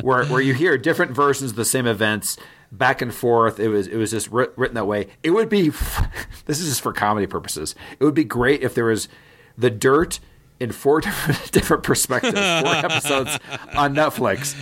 where 0.00 0.24
where 0.26 0.40
you 0.40 0.54
hear 0.54 0.78
different 0.78 1.12
versions 1.12 1.50
of 1.50 1.56
the 1.56 1.64
same 1.64 1.86
events 1.86 2.36
back 2.72 3.02
and 3.02 3.12
forth. 3.12 3.58
It 3.58 3.68
was 3.68 3.86
it 3.86 3.96
was 3.96 4.10
just 4.10 4.28
writ, 4.30 4.52
written 4.56 4.74
that 4.74 4.86
way. 4.86 5.08
It 5.22 5.30
would 5.30 5.48
be 5.48 5.68
this 6.46 6.60
is 6.60 6.68
just 6.68 6.80
for 6.80 6.92
comedy 6.92 7.26
purposes. 7.26 7.74
It 7.98 8.04
would 8.04 8.14
be 8.14 8.24
great 8.24 8.62
if 8.62 8.74
there 8.74 8.86
was 8.86 9.08
the 9.56 9.70
dirt 9.70 10.20
in 10.58 10.72
four 10.72 11.00
different, 11.00 11.50
different 11.52 11.82
perspectives, 11.82 12.34
four 12.34 12.74
episodes 12.74 13.38
on 13.74 13.94
Netflix, 13.94 14.54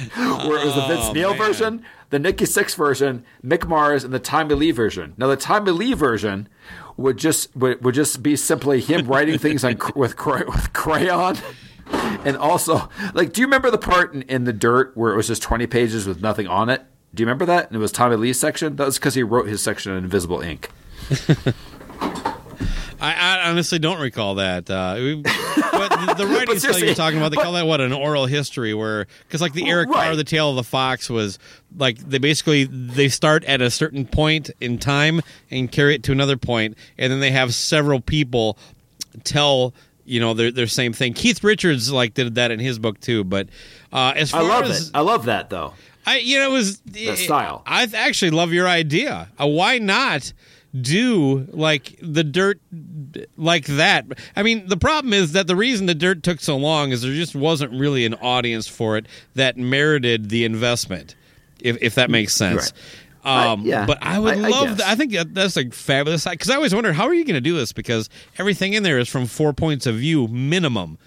where 0.47 0.59
it 0.59 0.65
was 0.65 0.75
the 0.75 0.87
Vince 0.87 1.13
Neil 1.13 1.35
version, 1.35 1.85
the 2.11 2.19
Nikki 2.19 2.45
Sixx 2.45 2.75
version, 2.77 3.25
Mick 3.45 3.67
Mars, 3.67 4.05
and 4.05 4.15
the 4.15 4.21
Tommy 4.21 4.55
Lee 4.55 4.71
version. 4.71 5.15
Now 5.17 5.27
the 5.27 5.37
Tommy 5.37 5.73
Lee 5.73 5.95
version 5.95 6.49
would 6.99 7.17
just 7.17 7.55
would, 7.57 7.83
would 7.83 7.95
just 7.95 8.23
be 8.23 8.37
simply 8.37 8.81
him 8.81 9.07
writing 9.07 9.39
things 9.39 9.65
on 9.65 9.79
with 9.95 10.17
cray- 10.17 10.45
with 10.47 10.73
crayon. 10.75 11.39
And 12.25 12.37
also, 12.37 12.91
like, 13.15 13.33
do 13.33 13.41
you 13.41 13.47
remember 13.47 13.71
the 13.71 13.79
part 13.79 14.13
in, 14.13 14.23
in 14.23 14.45
the 14.45 14.53
dirt 14.53 14.95
where 14.95 15.13
it 15.13 15.17
was 15.17 15.29
just 15.29 15.41
twenty 15.41 15.67
pages 15.67 16.07
with 16.07 16.21
nothing 16.21 16.47
on 16.47 16.69
it? 16.69 16.83
Do 17.15 17.23
you 17.23 17.27
remember 17.27 17.47
that? 17.47 17.69
And 17.69 17.77
it 17.77 17.79
was 17.79 17.93
Tommy 17.93 18.17
Lee's 18.17 18.39
section. 18.39 18.77
That 18.77 18.85
was 18.85 18.99
because 18.99 19.15
he 19.15 19.23
wrote 19.23 19.49
his 19.49 19.63
section 19.63 19.93
in 19.93 20.05
invisible 20.05 20.43
ink. 20.43 20.69
I, 23.01 23.15
I 23.15 23.49
honestly 23.49 23.79
don't 23.79 24.01
recall 24.01 24.35
that. 24.35 24.69
Uh, 24.69 24.97
but 25.73 25.89
the, 26.07 26.15
the 26.25 26.27
writing 26.35 26.59
style 26.59 26.79
you're 26.79 26.95
talking 26.95 27.19
about, 27.19 27.31
they 27.31 27.37
call 27.37 27.53
that 27.53 27.67
what 27.67 27.81
an 27.81 27.93
oral 27.93 28.27
history, 28.27 28.75
where 28.75 29.07
because 29.27 29.41
like 29.41 29.53
the 29.53 29.69
Eric 29.69 29.91
Carr, 29.91 30.17
the 30.17 30.25
Tale 30.25 30.51
of 30.51 30.57
the 30.57 30.65
Fox 30.65 31.09
was 31.09 31.39
like 31.77 31.99
they 31.99 32.19
basically 32.19 32.65
they 32.65 33.09
start 33.09 33.45
at 33.45 33.61
a 33.61 33.71
certain 33.71 34.07
point 34.07 34.51
in 34.61 34.79
time 34.79 35.21
and 35.51 35.71
carry 35.71 35.95
it 35.95 36.03
to 36.05 36.13
another 36.13 36.37
point, 36.37 36.77
and 36.97 37.13
then 37.13 37.21
they 37.21 37.31
have 37.31 37.55
several 37.55 38.01
people 38.01 38.59
tell 39.25 39.75
you 40.05 40.21
know 40.21 40.35
their 40.35 40.51
their 40.51 40.67
same 40.67 40.93
thing. 40.93 41.13
Keith 41.13 41.45
Richards 41.45 41.93
like 41.93 42.15
did 42.15 42.35
that 42.37 42.51
in 42.51 42.59
his 42.59 42.79
book 42.79 43.01
too, 43.01 43.25
but 43.25 43.49
uh, 43.93 44.13
as 44.17 44.33
I 44.33 44.39
far 44.41 44.49
love 44.49 44.65
as 44.65 44.89
it. 44.89 44.91
I 44.95 45.01
love 45.01 45.27
that 45.27 45.51
though. 45.51 45.75
I 46.07 46.19
you 46.19 46.39
know 46.39 46.51
it 46.51 46.53
was 46.53 46.79
That 46.81 47.19
style. 47.19 47.63
I 47.67 47.87
actually 47.95 48.31
love 48.31 48.53
your 48.53 48.67
idea. 48.67 49.29
Uh, 49.39 49.47
why 49.47 49.79
not 49.79 50.33
do 50.79 51.47
like 51.51 51.99
the 52.03 52.25
dirt 52.25 52.61
like 53.37 53.67
that? 53.67 54.07
I 54.37 54.43
mean, 54.43 54.67
the 54.69 54.77
problem 54.77 55.13
is 55.13 55.33
that 55.33 55.47
the 55.47 55.57
reason 55.57 55.87
the 55.87 55.95
dirt 55.95 56.23
took 56.23 56.41
so 56.41 56.57
long 56.57 56.91
is 56.91 57.03
there 57.03 57.13
just 57.15 57.35
wasn't 57.35 57.73
really 57.73 58.05
an 58.05 58.15
audience 58.15 58.69
for 58.69 58.97
it 58.97 59.07
that 59.35 59.57
merited 59.57 60.29
the 60.29 60.45
investment. 60.45 61.15
If 61.61 61.79
if 61.83 61.95
that 61.97 62.11
makes 62.11 62.35
sense. 62.35 62.73
Right. 63.25 63.51
Um, 63.51 63.61
I- 63.63 63.65
yeah, 63.65 63.87
but 63.87 63.99
I 64.01 64.19
would 64.19 64.39
I- 64.39 64.47
I 64.47 64.49
love. 64.49 64.77
that. 64.79 64.87
I 64.87 64.95
think 64.95 65.13
that, 65.13 65.35
that's 65.35 65.57
like 65.57 65.75
fabulous. 65.75 66.25
Because 66.25 66.51
I 66.51 66.55
always 66.55 66.75
wondered 66.75 66.95
how 66.95 67.07
are 67.07 67.15
you 67.15 67.25
going 67.25 67.35
to 67.35 67.41
do 67.41 67.55
this? 67.57 67.73
Because 67.73 68.09
everything 68.39 68.75
in 68.75 68.85
there 68.85 68.99
is 68.99 69.09
from 69.09 69.27
four 69.27 69.53
points 69.53 69.87
of 69.87 69.97
view 69.97 70.29
minimum. 70.29 70.99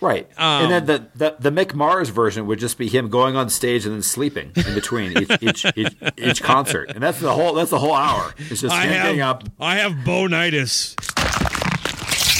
Right. 0.00 0.28
Um, 0.38 0.64
and 0.64 0.72
then 0.72 0.86
the, 0.86 1.06
the 1.14 1.50
the 1.50 1.50
Mick 1.50 1.74
Mars 1.74 2.08
version 2.08 2.46
would 2.46 2.58
just 2.58 2.78
be 2.78 2.88
him 2.88 3.10
going 3.10 3.36
on 3.36 3.50
stage 3.50 3.84
and 3.84 3.94
then 3.94 4.02
sleeping 4.02 4.52
in 4.56 4.74
between 4.74 5.12
each, 5.18 5.30
each, 5.42 5.66
each 5.76 5.96
each 6.16 6.42
concert, 6.42 6.90
and 6.90 7.02
that's 7.02 7.20
the 7.20 7.32
whole 7.32 7.52
that's 7.52 7.70
the 7.70 7.78
whole 7.78 7.94
hour. 7.94 8.34
It's 8.38 8.62
just 8.62 8.74
I 8.74 8.84
him 8.84 8.92
have 8.92 9.02
getting 9.04 9.20
up. 9.20 9.44
I 9.60 9.76
have 9.76 10.04
bonitis. 10.04 10.96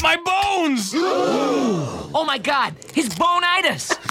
My 0.03 0.17
bones! 0.17 0.93
oh 0.97 2.25
my 2.27 2.39
god, 2.39 2.75
his 2.95 3.09
bonitis! 3.11 3.93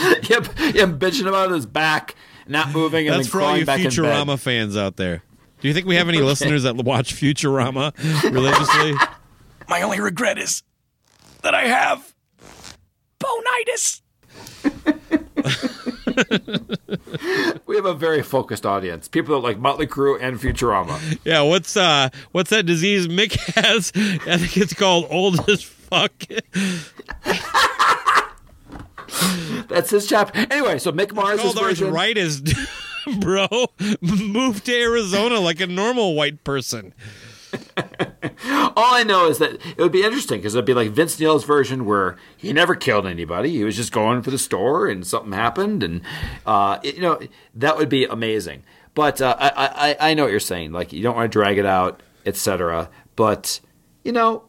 Yep, 0.00 0.46
him 0.58 0.98
bitching 0.98 1.26
about 1.26 1.50
his 1.50 1.66
back, 1.66 2.14
not 2.46 2.70
moving, 2.72 3.06
and 3.06 3.16
That's 3.16 3.26
then 3.26 3.30
for 3.32 3.42
all 3.42 3.56
you 3.56 3.66
back. 3.66 3.80
Futurama 3.80 4.38
fans 4.38 4.74
out 4.74 4.96
there. 4.96 5.22
Do 5.60 5.68
you 5.68 5.74
think 5.74 5.86
we 5.86 5.96
have 5.96 6.08
any 6.08 6.18
listeners 6.18 6.62
that 6.62 6.74
watch 6.76 7.14
Futurama 7.14 7.92
religiously? 8.32 8.94
My 9.68 9.82
only 9.82 10.00
regret 10.00 10.38
is 10.38 10.62
that 11.42 11.54
I 11.54 11.64
have 11.64 12.14
bonitis. 13.20 14.00
We 17.66 17.76
have 17.76 17.84
a 17.86 17.94
very 17.94 18.22
focused 18.22 18.66
audience. 18.66 19.06
People 19.06 19.40
that 19.40 19.46
like 19.46 19.58
Motley 19.58 19.86
Crue 19.86 20.18
and 20.20 20.40
Futurama. 20.40 21.18
Yeah, 21.24 21.42
what's 21.42 21.76
uh 21.76 22.08
what's 22.32 22.50
that 22.50 22.66
disease 22.66 23.06
Mick 23.06 23.34
has? 23.54 23.92
I 24.26 24.36
think 24.36 24.56
it's 24.56 24.74
called 24.74 25.06
old 25.08 25.48
as 25.48 25.62
fuck. 25.62 26.12
That's 29.68 29.90
his 29.90 30.08
chap. 30.08 30.32
Anyway, 30.34 30.80
so 30.80 30.90
Mick 30.92 31.12
Mars' 31.12 31.40
called 31.40 31.58
version. 31.60 31.86
arthritis, 31.86 32.42
bro. 33.20 33.46
Move 34.00 34.64
to 34.64 34.74
Arizona 34.74 35.38
like 35.38 35.60
a 35.60 35.66
normal 35.68 36.16
white 36.16 36.42
person. 36.42 36.92
All 38.44 38.94
I 38.94 39.02
know 39.02 39.28
is 39.28 39.38
that 39.38 39.54
it 39.54 39.78
would 39.78 39.92
be 39.92 40.02
interesting 40.02 40.38
because 40.38 40.54
it'd 40.54 40.64
be 40.64 40.74
like 40.74 40.90
Vince 40.90 41.18
Neil's 41.20 41.44
version 41.44 41.84
where 41.84 42.16
he 42.36 42.52
never 42.52 42.74
killed 42.74 43.06
anybody. 43.06 43.50
He 43.50 43.64
was 43.64 43.76
just 43.76 43.92
going 43.92 44.22
for 44.22 44.30
the 44.30 44.38
store 44.38 44.86
and 44.88 45.06
something 45.06 45.32
happened, 45.32 45.82
and 45.82 46.00
uh, 46.46 46.78
it- 46.82 46.94
you 46.96 47.02
know 47.02 47.20
that 47.54 47.76
would 47.76 47.88
be 47.88 48.04
amazing. 48.04 48.62
But 48.94 49.20
uh, 49.20 49.36
I, 49.38 49.96
I 50.00 50.10
I 50.10 50.14
know 50.14 50.24
what 50.24 50.30
you're 50.30 50.40
saying. 50.40 50.72
Like 50.72 50.92
you 50.92 51.02
don't 51.02 51.14
want 51.16 51.30
to 51.30 51.38
drag 51.38 51.58
it 51.58 51.66
out, 51.66 52.02
etc. 52.26 52.88
But 53.16 53.60
you 54.04 54.12
know, 54.12 54.44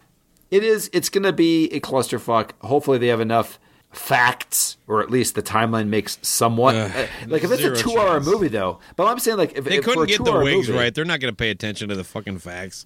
it 0.49 0.63
is 0.63 0.89
it's 0.93 1.10
going 1.10 1.23
to 1.23 1.34
be 1.34 1.65
a 1.73 1.80
clusterfuck. 1.80 2.51
Hopefully, 2.62 2.97
they 2.97 3.08
have 3.08 3.21
enough 3.21 3.60
facts, 3.91 4.77
or 4.88 5.01
at 5.01 5.12
least 5.12 5.36
the 5.36 5.43
timeline 5.43 5.88
makes 5.89 6.17
somewhat. 6.21 6.75
Uh, 6.75 7.08
like 7.27 7.43
if 7.43 7.51
it's 7.51 7.62
a 7.63 7.75
two-hour 7.75 8.19
movie, 8.21 8.47
though. 8.47 8.80
But 8.95 9.08
I'm 9.08 9.19
saying 9.19 9.38
like 9.38 9.58
if 9.58 9.65
They 9.65 9.77
if 9.77 9.84
couldn't 9.86 10.08
get 10.08 10.23
the 10.23 10.32
wigs 10.39 10.67
movie- 10.69 10.80
right. 10.80 10.95
They're 10.95 11.06
not 11.06 11.19
going 11.19 11.32
to 11.32 11.36
pay 11.38 11.49
attention 11.51 11.89
to 11.89 11.95
the 11.95 12.04
fucking 12.04 12.39
facts. 12.39 12.86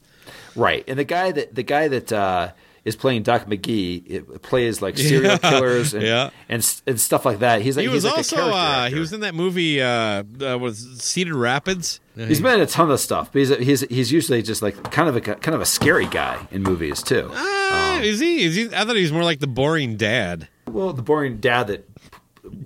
Right, 0.56 0.84
and 0.88 0.98
the 1.00 1.04
guy 1.04 1.32
that 1.32 1.54
the 1.56 1.64
guy 1.64 1.88
that 1.88 2.12
uh, 2.14 2.52
is 2.84 2.96
playing 2.96 3.24
Doc 3.24 3.48
McGhee. 3.48 4.04
It 4.06 4.42
plays 4.44 4.80
like 4.82 4.96
serial 4.98 5.32
Yeah. 5.32 5.38
killers 5.40 5.94
and, 5.96 6.04
Yeah. 6.04 6.30
and 6.48 6.82
and 6.86 7.02
stuff 7.02 7.26
like 7.26 7.40
that. 7.40 7.62
He's 7.64 7.76
like 7.76 7.84
he 7.84 7.90
was 7.90 8.04
he's 8.04 8.12
like 8.12 8.18
also 8.18 8.50
a 8.50 8.52
uh, 8.52 8.90
he 8.90 9.00
was 9.00 9.12
in 9.12 9.22
that 9.22 9.34
movie 9.34 9.82
uh, 9.82 10.24
uh 10.42 10.58
was 10.60 10.88
Cedar 11.02 11.36
Rapids. 11.36 12.00
He's 12.16 12.40
been 12.40 12.56
in 12.56 12.62
a 12.62 12.68
ton 12.68 12.92
of 12.92 13.00
stuff. 13.00 13.32
But 13.34 13.40
he's 13.40 13.58
he's 13.58 13.82
he's 13.82 14.12
usually 14.12 14.42
just 14.44 14.62
like 14.62 14.92
kind 14.92 15.10
of 15.10 15.16
a 15.16 15.22
kind 15.22 15.56
of 15.56 15.62
a 15.62 15.66
scary 15.66 16.06
guy 16.08 16.48
in 16.52 16.62
movies 16.64 17.02
too. 17.02 17.30
Ah, 17.34 18.00
is 18.02 18.20
he? 18.20 18.44
Is 18.44 18.56
he? 18.56 18.66
I 18.68 18.86
thought 18.86 18.96
he 18.96 19.02
was 19.02 19.12
more 19.12 19.24
like 19.24 19.40
the 19.40 19.48
boring 19.48 19.98
dad. 19.98 20.48
Well, 20.68 20.94
the 20.94 21.02
boring 21.02 21.38
dad 21.38 21.68
that 21.68 21.86
locks 21.88 21.95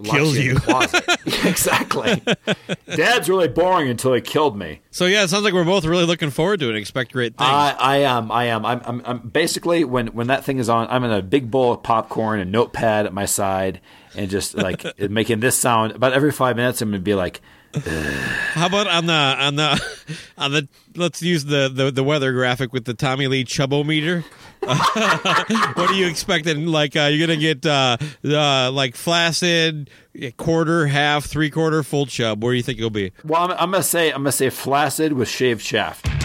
Kills 0.04 0.38
you. 0.38 0.56
the 0.56 0.60
closet. 0.62 1.04
Yeah, 1.26 1.48
exactly. 1.50 2.22
Dad's 2.96 3.30
really 3.30 3.48
boring 3.48 3.90
until 3.90 4.14
he 4.14 4.22
killed 4.22 4.58
me. 4.58 4.82
So 4.92 5.06
yeah, 5.06 5.24
it 5.24 5.30
sounds 5.30 5.44
like 5.44 5.54
we're 5.54 5.64
both 5.64 5.86
really 5.86 6.06
looking 6.06 6.30
forward 6.30 6.60
to 6.62 6.68
it. 6.68 6.70
and 6.70 6.78
Expect 6.78 7.12
great 7.14 7.38
things. 7.38 7.50
I, 7.50 7.76
I 7.80 7.98
am. 7.98 8.32
I 8.32 8.46
am. 8.46 8.66
I'm, 8.66 8.82
I'm, 8.86 9.02
I'm 9.06 9.20
basically 9.30 9.84
when 9.84 10.08
when 10.08 10.28
that 10.28 10.44
thing 10.44 10.58
is 10.60 10.70
on, 10.70 10.88
I'm 10.90 11.04
in 11.04 11.12
a 11.12 11.22
big 11.22 11.52
bowl 11.52 11.74
of 11.74 11.84
popcorn 11.84 12.40
and 12.40 12.52
notepad 12.52 13.06
at 13.06 13.14
my 13.14 13.26
side, 13.26 13.82
and 14.16 14.30
just 14.30 14.56
like 14.56 14.86
making 15.10 15.40
this 15.42 15.56
sound. 15.58 15.92
About 15.94 16.14
every 16.14 16.32
five 16.32 16.56
minutes, 16.56 16.82
I'm 16.82 16.90
gonna 16.90 17.00
be 17.02 17.16
like, 17.16 17.42
How 17.74 18.66
about 18.66 18.88
on 18.88 19.06
the 19.06 19.14
on 19.14 19.56
the 19.56 19.98
on 20.38 20.52
the? 20.52 20.68
Let's 20.96 21.22
use 21.22 21.46
the 21.46 21.70
the, 21.72 21.92
the 21.92 22.04
weather 22.04 22.34
graphic 22.34 22.74
with 22.74 22.86
the 22.86 22.96
Tommy 22.96 23.28
Lee 23.28 23.46
Chubometer. 23.46 24.24
what 24.62 25.90
are 25.90 25.94
you 25.94 26.08
expecting? 26.08 26.66
Like 26.66 26.96
uh, 26.96 27.04
you're 27.12 27.28
gonna 27.28 27.40
get 27.40 27.66
uh, 27.66 27.98
uh, 28.26 28.72
like 28.72 28.96
flaccid, 28.96 29.90
quarter, 30.38 30.88
half, 30.88 31.26
three 31.26 31.52
quarter, 31.52 31.84
full 31.84 32.08
chub. 32.08 32.44
Where 32.44 32.54
do 32.54 32.58
you 32.58 32.64
think 32.64 32.80
it'll 32.80 32.90
be? 32.90 33.12
well, 33.24 33.44
I'm, 33.44 33.52
I'm 33.52 33.72
gonna 33.72 33.84
say 33.84 34.10
I'm 34.10 34.22
gonna 34.22 34.32
say 34.32 34.50
flaccid 34.50 35.14
with 35.14 35.28
shaved 35.30 35.62
shaft. 35.62 36.19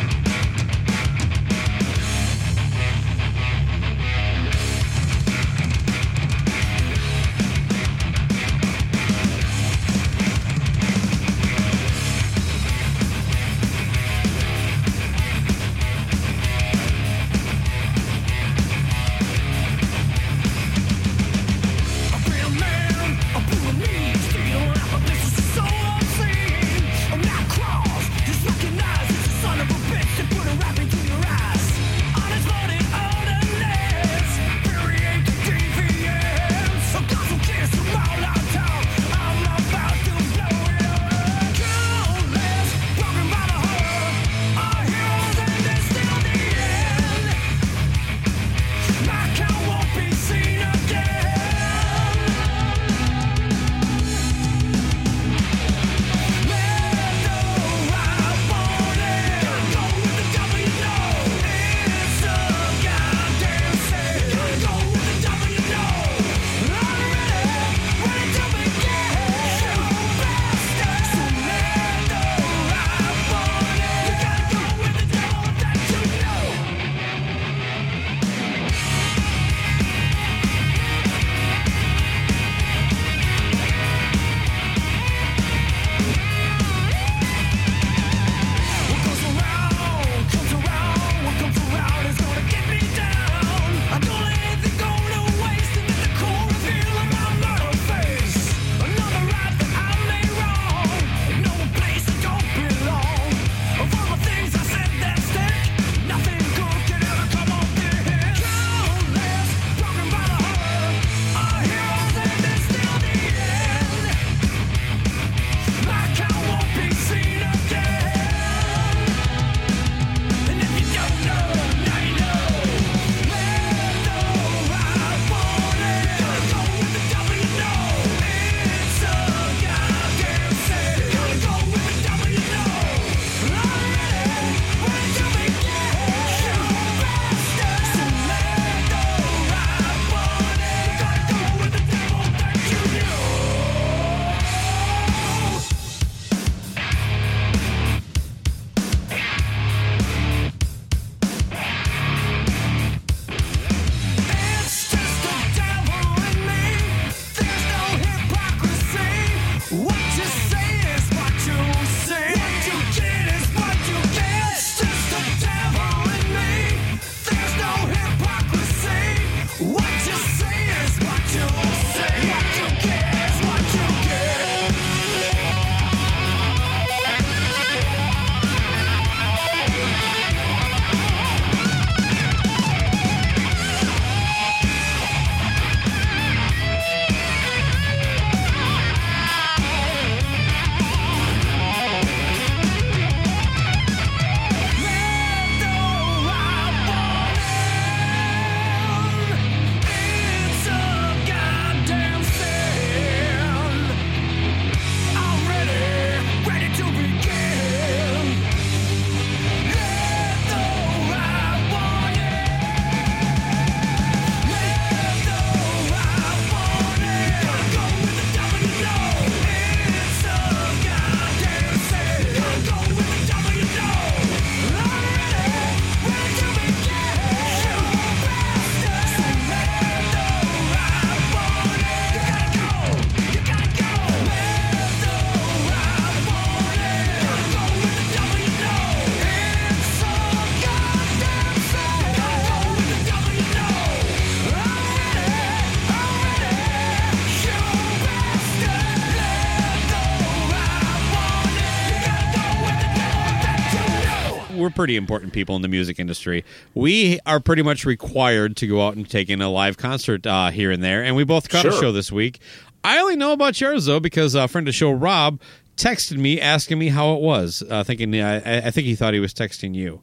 Pretty 254.74 254.96
important 254.96 255.32
people 255.32 255.56
in 255.56 255.62
the 255.62 255.68
music 255.68 255.98
industry. 255.98 256.44
We 256.74 257.20
are 257.26 257.40
pretty 257.40 257.62
much 257.62 257.84
required 257.84 258.56
to 258.58 258.66
go 258.66 258.86
out 258.86 258.96
and 258.96 259.08
take 259.08 259.28
in 259.28 259.40
a 259.40 259.50
live 259.50 259.76
concert 259.76 260.26
uh, 260.26 260.50
here 260.50 260.70
and 260.70 260.82
there, 260.82 261.02
and 261.02 261.16
we 261.16 261.24
both 261.24 261.48
got 261.48 261.64
a 261.64 261.72
show 261.72 261.92
this 261.92 262.10
week. 262.12 262.40
I 262.82 262.98
only 262.98 263.16
know 263.16 263.32
about 263.32 263.60
yours 263.60 263.86
though 263.86 264.00
because 264.00 264.34
a 264.34 264.46
friend 264.46 264.66
of 264.66 264.72
the 264.72 264.76
show, 264.76 264.90
Rob, 264.92 265.40
texted 265.76 266.18
me 266.18 266.40
asking 266.40 266.78
me 266.78 266.88
how 266.88 267.14
it 267.14 267.20
was, 267.20 267.62
uh, 267.70 267.82
thinking 267.82 268.14
uh, 268.20 268.40
I, 268.44 268.58
I 268.68 268.70
think 268.70 268.86
he 268.86 268.94
thought 268.94 269.14
he 269.14 269.20
was 269.20 269.32
texting 269.32 269.74
you. 269.74 270.02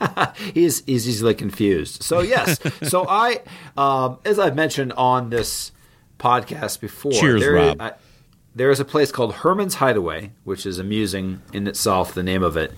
he's 0.54 0.84
he's 0.86 1.08
easily 1.08 1.34
confused. 1.34 2.02
So 2.02 2.20
yes, 2.20 2.58
so 2.88 3.06
I, 3.08 3.40
um, 3.76 4.18
as 4.24 4.38
I've 4.38 4.54
mentioned 4.56 4.92
on 4.94 5.30
this 5.30 5.72
podcast 6.18 6.80
before, 6.80 7.12
Cheers, 7.12 7.40
there- 7.40 7.52
Rob. 7.52 7.80
I- 7.80 7.92
there 8.56 8.70
is 8.70 8.78
a 8.78 8.84
place 8.84 9.10
called 9.10 9.34
Herman's 9.34 9.74
Hideaway, 9.74 10.30
which 10.44 10.64
is 10.64 10.78
amusing 10.78 11.42
in 11.52 11.66
itself. 11.66 12.14
The 12.14 12.22
name 12.22 12.44
of 12.44 12.56
it 12.56 12.72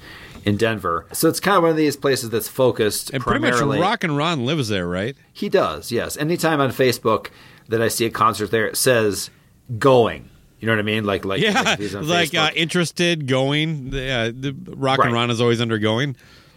in 0.47 0.57
Denver. 0.57 1.05
So 1.13 1.29
it's 1.29 1.41
kind 1.41 1.57
of 1.59 1.63
one 1.65 1.73
of 1.73 1.77
these 1.77 1.97
places 1.97 2.31
that's 2.31 2.49
focused 2.49 3.11
And 3.11 3.23
pretty 3.23 3.41
much. 3.41 3.61
Rock 3.61 4.03
and 4.05 4.17
Ron 4.17 4.47
lives 4.47 4.69
there, 4.69 4.87
right? 4.87 5.15
He 5.33 5.51
does, 5.51 5.93
yes. 5.93 6.17
Anytime 6.17 6.61
on 6.61 6.71
Facebook 6.71 7.29
that 7.69 7.83
I 7.83 7.89
see 7.89 8.07
a 8.07 8.11
concert 8.11 8.51
there, 8.51 8.67
it 8.67 8.77
says 8.79 9.29
"going." 9.79 10.31
You 10.61 10.67
know 10.67 10.73
what 10.73 10.79
I 10.79 10.83
mean? 10.83 11.05
Like 11.05 11.25
like 11.27 11.43
yeah, 11.43 11.61
like 11.61 11.67
if 11.75 11.79
he's 11.81 11.95
on 11.95 12.09
like 12.09 12.35
uh, 12.35 12.51
interested, 12.55 13.27
going. 13.27 13.93
Yeah, 13.93 14.31
the 14.33 14.57
Rock 14.69 14.99
Right. 14.99 15.07
and 15.07 15.15
Ron 15.15 15.31
is 15.31 15.41
always 15.41 15.61
undergoing. 15.61 16.17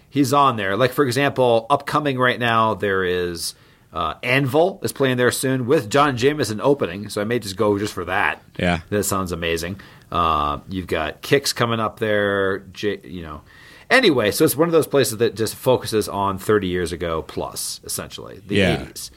he's 0.09 0.31
on 0.33 0.55
there. 0.55 0.77
Like 0.77 0.93
for 0.93 1.03
example, 1.05 1.65
upcoming 1.69 2.17
right 2.17 2.39
now 2.39 2.75
there 2.75 3.03
is 3.03 3.55
uh, 3.91 4.13
Anvil 4.23 4.79
is 4.83 4.91
playing 4.93 5.17
there 5.17 5.31
soon 5.31 5.65
with 5.65 5.89
John 5.89 6.15
Jameson 6.15 6.61
opening, 6.61 7.09
so 7.09 7.21
I 7.21 7.23
may 7.25 7.39
just 7.39 7.55
go 7.57 7.77
just 7.79 7.93
for 7.93 8.05
that. 8.05 8.41
Yeah. 8.57 8.81
that 8.89 9.03
sounds 9.03 9.31
amazing. 9.31 9.81
Uh, 10.11 10.59
you've 10.69 10.87
got 10.87 11.21
Kix 11.21 11.53
coming 11.53 11.79
up 11.79 11.99
there. 11.99 12.59
J- 12.59 13.01
you 13.03 13.23
know. 13.23 13.41
Anyway, 13.89 14.29
so 14.31 14.45
it's 14.45 14.55
one 14.55 14.67
of 14.67 14.71
those 14.71 14.87
places 14.87 15.17
that 15.17 15.35
just 15.35 15.55
focuses 15.55 16.07
on 16.07 16.37
30 16.37 16.67
years 16.67 16.91
ago 16.91 17.21
plus, 17.23 17.81
essentially 17.83 18.39
the 18.45 18.55
Yeah. 18.57 18.75
80s, 18.85 19.09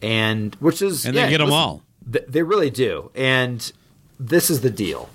and 0.00 0.54
which 0.60 0.80
is 0.80 1.04
And 1.04 1.14
they 1.16 1.28
get 1.28 1.38
them 1.38 1.48
listen, 1.48 1.58
all. 1.60 1.82
th- 2.10 2.24
they 2.28 2.42
really 2.42 2.70
do, 2.70 3.10
and 3.14 3.70
this 4.18 4.48
is 4.50 4.62
the 4.62 4.70
deal. 4.70 5.10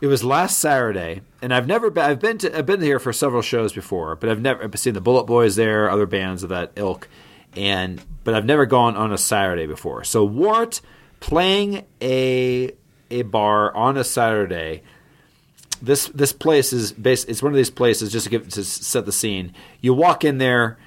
It 0.00 0.06
was 0.08 0.24
last 0.24 0.58
Saturday, 0.58 1.20
and 1.42 1.54
I've 1.54 1.66
never 1.66 1.88
been. 1.90 2.04
I've 2.04 2.18
been 2.20 2.38
to. 2.38 2.58
I've 2.58 2.66
been 2.66 2.80
here 2.80 2.98
for 2.98 3.12
several 3.12 3.40
shows 3.42 3.72
before, 3.72 4.16
but 4.16 4.28
I've 4.30 4.40
never 4.40 4.64
I've 4.64 4.76
seen 4.78 4.94
the 4.94 5.00
Bullet 5.00 5.24
Boys 5.24 5.54
there, 5.54 5.88
other 5.88 6.06
bands 6.06 6.42
of 6.42 6.48
that 6.48 6.72
ilk, 6.74 7.06
and 7.56 8.02
but 8.24 8.34
I've 8.34 8.44
never 8.46 8.66
gone 8.66 8.96
on 8.96 9.12
a 9.12 9.18
Saturday 9.18 9.66
before. 9.66 10.02
So 10.02 10.24
Wart 10.24 10.80
playing 11.20 11.84
a 12.00 12.72
a 13.12 13.22
bar 13.22 13.72
on 13.76 13.96
a 13.96 14.02
Saturday. 14.02 14.82
This 15.82 16.06
this 16.08 16.32
place 16.32 16.72
is 16.72 16.92
bas 16.92 17.24
It's 17.24 17.42
one 17.42 17.52
of 17.52 17.56
these 17.56 17.70
places 17.70 18.12
just 18.12 18.24
to 18.24 18.30
give 18.30 18.48
to 18.50 18.64
set 18.64 19.04
the 19.04 19.12
scene. 19.12 19.52
You 19.80 19.92
walk 19.92 20.24
in 20.24 20.38
there, 20.38 20.78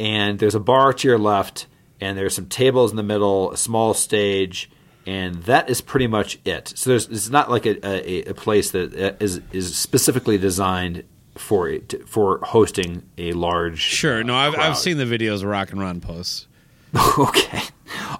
and 0.00 0.38
there's 0.38 0.54
a 0.54 0.60
bar 0.60 0.94
to 0.94 1.08
your 1.08 1.18
left, 1.18 1.66
and 2.00 2.16
there's 2.16 2.34
some 2.34 2.46
tables 2.46 2.90
in 2.90 2.96
the 2.96 3.02
middle, 3.02 3.52
a 3.52 3.58
small 3.58 3.92
stage, 3.92 4.70
and 5.06 5.34
that 5.44 5.68
is 5.68 5.82
pretty 5.82 6.06
much 6.06 6.38
it. 6.46 6.72
So 6.74 6.90
there's 6.90 7.08
it's 7.08 7.28
not 7.28 7.50
like 7.50 7.66
a, 7.66 7.86
a, 7.86 8.30
a 8.30 8.34
place 8.34 8.70
that 8.70 8.98
uh, 8.98 9.12
is 9.20 9.42
is 9.52 9.76
specifically 9.76 10.38
designed 10.38 11.04
for 11.36 11.68
it 11.68 12.08
for 12.08 12.40
hosting 12.42 13.02
a 13.18 13.32
large. 13.32 13.78
Sure. 13.78 14.24
No, 14.24 14.34
I've. 14.34 14.54
I've 14.54 14.78
seen 14.78 14.96
the 14.96 15.04
videos 15.04 15.42
of 15.42 15.44
Rock 15.44 15.72
and 15.72 15.80
Ron 15.80 16.00
posts. 16.00 16.46
okay, 17.18 17.62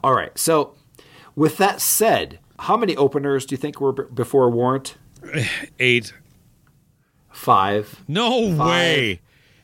all 0.04 0.12
right. 0.12 0.36
So 0.38 0.74
with 1.34 1.56
that 1.56 1.80
said, 1.80 2.38
how 2.58 2.76
many 2.76 2.96
openers 2.96 3.46
do 3.46 3.54
you 3.54 3.56
think 3.56 3.80
were 3.80 3.92
b- 3.92 4.02
before 4.12 4.50
Warrant? 4.50 4.96
Eight. 5.78 6.12
Five. 7.30 8.02
No 8.08 8.56
Five. 8.56 8.66
way. 8.68 9.20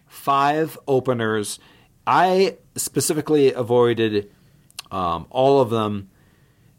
Five 0.06 0.78
openers. 0.86 1.58
I 2.06 2.56
specifically 2.76 3.52
avoided 3.52 4.30
um, 4.90 5.26
all 5.30 5.60
of 5.60 5.70
them 5.70 6.10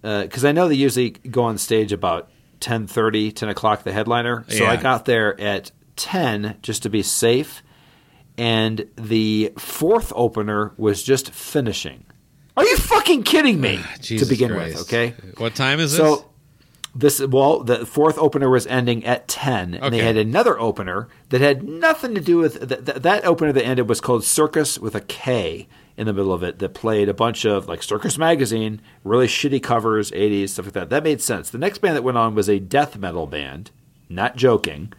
because 0.02 0.46
I 0.46 0.52
know 0.52 0.68
they 0.68 0.76
usually 0.76 1.10
go 1.10 1.44
on 1.44 1.58
stage 1.58 1.92
about 1.92 2.30
10.30, 2.62 3.36
10 3.36 3.50
o'clock, 3.50 3.84
the 3.84 3.92
headliner. 3.92 4.46
So 4.50 4.66
I 4.66 4.76
got 4.78 5.06
there 5.06 5.40
at 5.42 5.72
10 5.96 6.58
just 6.62 6.84
to 6.84 6.90
be 6.90 7.02
safe. 7.02 7.64
And 8.38 8.88
the 8.98 9.54
fourth 9.58 10.12
opener 10.16 10.74
was 10.78 11.02
just 11.04 11.32
finishing. 11.32 12.06
Are 12.58 12.66
you 12.66 12.78
fucking 12.78 13.24
kidding 13.24 13.60
me? 13.60 13.80
to 13.96 14.02
Jesus 14.02 14.30
begin 14.30 14.52
Christ. 14.52 14.78
with, 14.78 14.88
okay? 14.88 15.14
What 15.38 15.56
time 15.56 15.80
is 15.80 15.96
So 15.96 16.16
this 16.18 16.26
well, 17.28 17.64
the 17.64 17.86
fourth 17.86 18.18
opener 18.18 18.50
was 18.50 18.66
ending 18.68 19.06
at 19.06 19.28
ten, 19.28 19.74
and 19.74 19.94
they 19.94 20.00
had 20.00 20.18
another 20.18 20.60
opener 20.60 21.08
that 21.30 21.42
had 21.42 21.64
nothing 21.64 22.16
to 22.16 22.22
do 22.22 22.38
with 22.38 22.68
th- 22.68 22.86
th- 22.86 22.98
that 22.98 23.26
opener 23.26 23.52
that 23.52 23.66
ended 23.66 23.90
was 23.90 24.00
called 24.00 24.24
Circus 24.24 24.80
with 24.80 24.96
a 24.96 25.02
K 25.02 25.68
in 25.98 26.08
the 26.08 26.14
middle 26.14 26.34
of 26.34 26.44
it 26.44 26.60
that 26.60 26.74
played 26.74 27.10
a 27.10 27.14
bunch 27.14 27.46
of 27.46 27.68
like 27.68 27.84
Circus 27.84 28.18
Magazine, 28.18 28.82
really 29.04 29.28
shitty 29.28 29.62
covers, 29.62 30.12
eighties 30.14 30.54
stuff 30.54 30.66
like 30.66 30.74
that. 30.74 30.90
That 30.90 31.04
made 31.04 31.22
sense. 31.22 31.50
The 31.50 31.58
next 31.58 31.80
band 31.80 31.96
that 31.96 32.04
went 32.04 32.18
on 32.18 32.36
was 32.36 32.50
a 32.50 32.60
death 32.60 32.98
metal 32.98 33.28
band, 33.28 33.72
not 34.10 34.36
joking. 34.36 34.94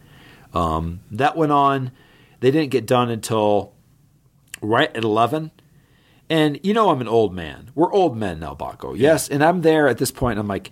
Um, 0.53 1.01
that 1.11 1.35
went 1.35 1.51
on. 1.51 1.91
They 2.39 2.51
didn't 2.51 2.71
get 2.71 2.85
done 2.85 3.09
until 3.09 3.73
right 4.61 4.95
at 4.95 5.03
eleven. 5.03 5.51
And 6.29 6.59
you 6.61 6.73
know 6.73 6.89
I'm 6.89 7.01
an 7.01 7.07
old 7.07 7.33
man. 7.33 7.71
We're 7.73 7.91
old 7.91 8.17
men 8.17 8.39
now, 8.39 8.53
Bakko. 8.53 8.97
Yes, 8.97 9.29
and 9.29 9.43
I'm 9.43 9.61
there 9.61 9.87
at 9.87 9.97
this 9.97 10.11
point. 10.11 10.33
And 10.33 10.41
I'm 10.41 10.47
like, 10.47 10.71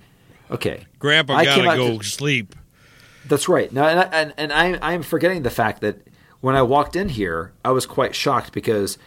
okay, 0.51 0.78
this? 0.78 0.86
Grandpa 1.06 1.36
I 1.36 1.45
came 1.45 1.64
gotta 1.66 1.78
go 1.78 1.97
to- 1.99 2.03
sleep. 2.03 2.56
that's 3.28 3.47
right. 3.47 3.72
Now, 3.72 3.86
and 3.88 3.99
I, 3.99 4.03
and, 4.03 4.34
and 4.38 4.51
I, 4.82 4.93
I'm 4.93 5.03
forgetting 5.03 5.43
the 5.43 5.49
fact 5.51 5.82
that 5.82 5.99
when 6.41 6.56
I 6.56 6.62
walked 6.64 6.95
in 6.95 7.10
here, 7.10 7.53
I 7.64 7.70
was 7.72 7.86
quite 7.86 8.16
shocked 8.16 8.51
because 8.51 8.97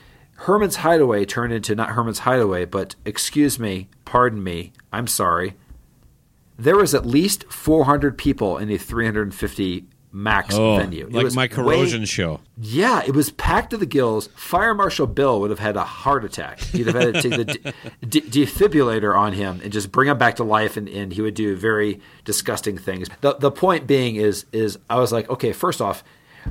Herman's 0.43 0.77
Hideaway 0.77 1.25
turned 1.25 1.53
into 1.53 1.75
not 1.75 1.91
Herman's 1.91 2.21
Hideaway, 2.21 2.65
but 2.67 2.95
excuse 3.05 3.59
me, 3.59 3.89
pardon 4.05 4.43
me, 4.45 4.73
I'm 4.93 5.09
sorry. 5.09 5.55
There 6.57 6.77
was 6.77 6.95
at 6.95 7.05
least 7.05 7.45
400 7.53 8.17
people 8.17 8.59
in 8.59 8.71
a 8.71 8.79
350 8.79 9.85
max 10.13 10.55
Oh, 10.55 10.77
venue. 10.79 11.07
It 11.07 11.13
like 11.13 11.25
was 11.25 11.37
my 11.37 11.43
way- 11.43 11.49
corrosion 11.49 12.05
show. 12.05 12.41
yeah, 12.57 13.03
it 13.07 13.15
was 13.15 13.31
packed 13.31 13.71
to 13.71 13.77
the 13.77 13.87
gills. 13.87 14.29
Fire 14.35 14.73
Marshal 14.75 15.07
Bill 15.07 15.41
would 15.41 15.51
have 15.51 15.59
had 15.59 15.77
a 15.77 15.85
heart 15.85 16.25
attack. 16.25 16.61
He'd 16.61 16.87
have 16.87 16.95
had 16.97 17.15
to 17.15 17.23
take 17.23 17.33
the 17.37 17.45
de- 18.07 18.21
de- 18.21 18.45
defibrillator 18.47 19.17
on 19.17 19.33
him 19.35 19.61
and 19.63 19.73
just 19.73 19.93
bring 19.93 20.09
him 20.09 20.19
back 20.19 20.37
to 20.37 20.45
life, 20.45 20.77
and, 20.77 20.89
and 20.89 21.13
he 21.13 21.21
would 21.23 21.35
do 21.35 21.55
very 21.57 22.01
disgusting 22.25 22.79
things. 22.79 23.09
The 23.21 23.35
the 23.35 23.51
point 23.51 23.87
being 23.87 24.17
is 24.17 24.47
is 24.53 24.79
I 24.89 24.99
was 24.99 25.13
like, 25.13 25.29
okay, 25.31 25.53
first 25.53 25.81
off, 25.81 26.03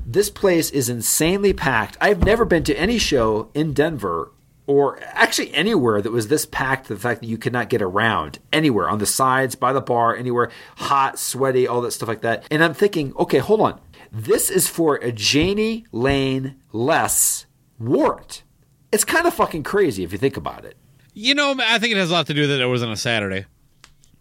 this 0.06 0.30
place 0.30 0.70
is 0.70 0.90
insanely 0.90 1.54
packed. 1.54 1.98
I've 2.00 2.24
never 2.24 2.46
been 2.46 2.64
to 2.66 2.76
any 2.80 2.98
show 3.00 3.50
in 3.56 3.74
Denver 3.74 4.32
or 4.68 5.00
actually 5.14 5.54
anywhere 5.54 6.02
that 6.02 6.12
was 6.12 6.28
this 6.28 6.46
packed, 6.46 6.88
the 6.88 6.96
fact 6.98 7.22
that 7.22 7.28
you 7.28 7.38
could 7.38 7.54
not 7.54 7.70
get 7.70 7.82
around 7.82 8.38
anywhere 8.54 8.90
on 8.90 9.00
the 9.00 9.06
sides, 9.06 9.56
by 9.56 9.74
the 9.74 9.82
bar, 9.82 10.16
anywhere, 10.16 10.52
hot, 10.76 11.18
sweaty, 11.18 11.68
all 11.68 11.82
that 11.82 11.92
stuff 11.92 12.08
like 12.10 12.22
that. 12.22 12.46
And 12.52 12.64
I'm 12.64 12.74
thinking, 12.74 13.16
okay, 13.18 13.40
hold 13.40 13.62
on. 13.62 13.80
This 14.12 14.50
is 14.50 14.68
for 14.68 14.98
a 14.98 15.12
Jani 15.12 15.86
Lane 15.92 16.56
less 16.72 17.46
Wart. 17.80 18.44
It's 18.92 19.04
kind 19.04 19.26
of 19.28 19.34
fucking 19.34 19.64
crazy 19.64 20.04
if 20.04 20.12
you 20.12 20.18
think 20.18 20.38
about 20.38 20.64
it. 20.66 20.78
You 21.14 21.34
know, 21.34 21.56
I 21.60 21.80
think 21.80 21.94
it 21.94 21.98
has 21.98 22.10
a 22.10 22.14
lot 22.14 22.28
to 22.28 22.34
do 22.34 22.42
with 22.42 22.50
that 22.52 22.62
it 22.62 22.66
was 22.68 22.84
on 22.84 22.92
a 22.92 22.96
Saturday. 22.98 23.46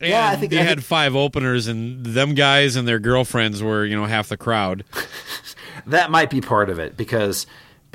And 0.01 0.11
Yeah, 0.11 0.29
I 0.29 0.37
think- 0.37 0.51
they 0.53 0.59
I 0.59 0.63
had 0.63 0.79
think- 0.79 0.87
five 0.87 1.15
openers, 1.17 1.69
and 1.69 2.05
them 2.05 2.35
guys 2.35 2.77
and 2.77 2.87
their 2.87 2.99
girlfriends 2.99 3.63
were, 3.63 3.85
you 3.85 3.97
know, 3.97 4.05
half 4.07 4.29
the 4.29 4.37
crowd. 4.37 4.85
That 5.87 6.11
might 6.11 6.31
be 6.31 6.41
part 6.41 6.69
of 6.69 6.81
it 6.81 6.97
because 6.97 7.47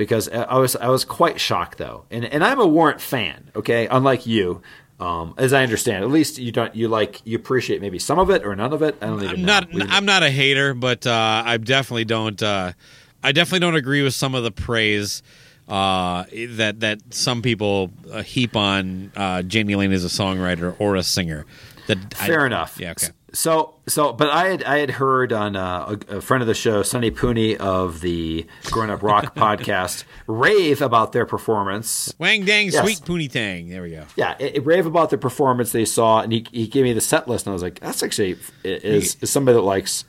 because 0.01 0.27
I 0.29 0.57
was 0.57 0.75
I 0.75 0.87
was 0.87 1.05
quite 1.05 1.39
shocked 1.39 1.77
though, 1.77 2.05
and 2.09 2.25
and 2.25 2.43
I'm 2.43 2.59
a 2.59 2.65
Warrant 2.65 2.99
fan. 2.99 3.51
Okay, 3.55 3.85
unlike 3.85 4.25
you, 4.25 4.63
um, 4.99 5.35
as 5.37 5.53
I 5.53 5.61
understand, 5.61 6.03
at 6.03 6.09
least 6.09 6.39
you 6.39 6.51
don't 6.51 6.75
you 6.75 6.87
like 6.87 7.21
you 7.23 7.35
appreciate 7.37 7.81
maybe 7.81 7.99
some 7.99 8.17
of 8.17 8.31
it 8.31 8.43
or 8.43 8.55
none 8.55 8.73
of 8.73 8.81
it. 8.81 8.95
I 8.99 9.05
don't 9.05 9.21
even 9.23 9.29
I'm 9.35 9.41
know. 9.41 9.45
not. 9.45 9.71
We- 9.71 9.81
I'm 9.83 10.05
not 10.05 10.23
a 10.23 10.31
hater, 10.31 10.73
but 10.73 11.05
uh, 11.05 11.43
I 11.45 11.57
definitely 11.57 12.05
don't. 12.05 12.41
Uh, 12.41 12.73
I 13.21 13.31
definitely 13.31 13.59
don't 13.59 13.75
agree 13.75 14.01
with 14.01 14.15
some 14.15 14.33
of 14.33 14.43
the 14.43 14.51
praise 14.51 15.21
uh, 15.69 16.23
that 16.49 16.79
that 16.79 17.13
some 17.13 17.43
people 17.43 17.91
uh, 18.11 18.23
heap 18.23 18.55
on 18.55 19.11
uh, 19.15 19.43
Jani 19.47 19.75
Lane 19.75 19.91
as 19.91 20.03
a 20.03 20.07
songwriter 20.07 20.75
or 20.79 20.95
a 20.95 21.03
singer. 21.03 21.45
That 21.85 21.99
I- 22.19 22.25
Fair 22.25 22.47
enough. 22.47 22.79
Yeah. 22.79 22.91
Okay. 22.91 23.09
So, 23.33 23.75
so, 23.87 24.11
but 24.11 24.29
I 24.29 24.47
had 24.49 24.63
I 24.65 24.79
had 24.79 24.89
heard 24.91 25.31
on 25.31 25.55
uh, 25.55 25.97
a, 26.09 26.17
a 26.17 26.21
friend 26.21 26.41
of 26.41 26.47
the 26.47 26.53
show, 26.53 26.83
Sonny 26.83 27.11
Pooney 27.11 27.55
of 27.55 28.01
the 28.01 28.45
Grown 28.65 28.89
Up 28.89 29.01
Rock 29.01 29.35
podcast, 29.37 30.03
rave 30.27 30.81
about 30.81 31.13
their 31.13 31.25
performance. 31.25 32.13
Wang 32.19 32.43
dang, 32.43 32.67
Yes. 32.71 32.83
sweet 32.83 32.99
poony 33.05 33.29
tang. 33.31 33.69
There 33.69 33.81
we 33.83 33.91
go. 33.91 34.03
Yeah, 34.17 34.35
it, 34.37 34.55
it 34.57 34.65
rave 34.65 34.85
about 34.85 35.11
the 35.11 35.17
performance 35.17 35.71
they 35.71 35.85
saw, 35.85 36.19
and 36.21 36.33
he, 36.33 36.45
he 36.51 36.67
gave 36.67 36.83
me 36.83 36.91
the 36.91 36.99
set 36.99 37.27
list, 37.29 37.45
and 37.45 37.51
I 37.51 37.53
was 37.53 37.63
like, 37.63 37.79
that's 37.79 38.03
actually 38.03 38.37
is, 38.65 39.15
is 39.21 39.29
somebody 39.29 39.55
that 39.55 39.61
likes 39.61 40.03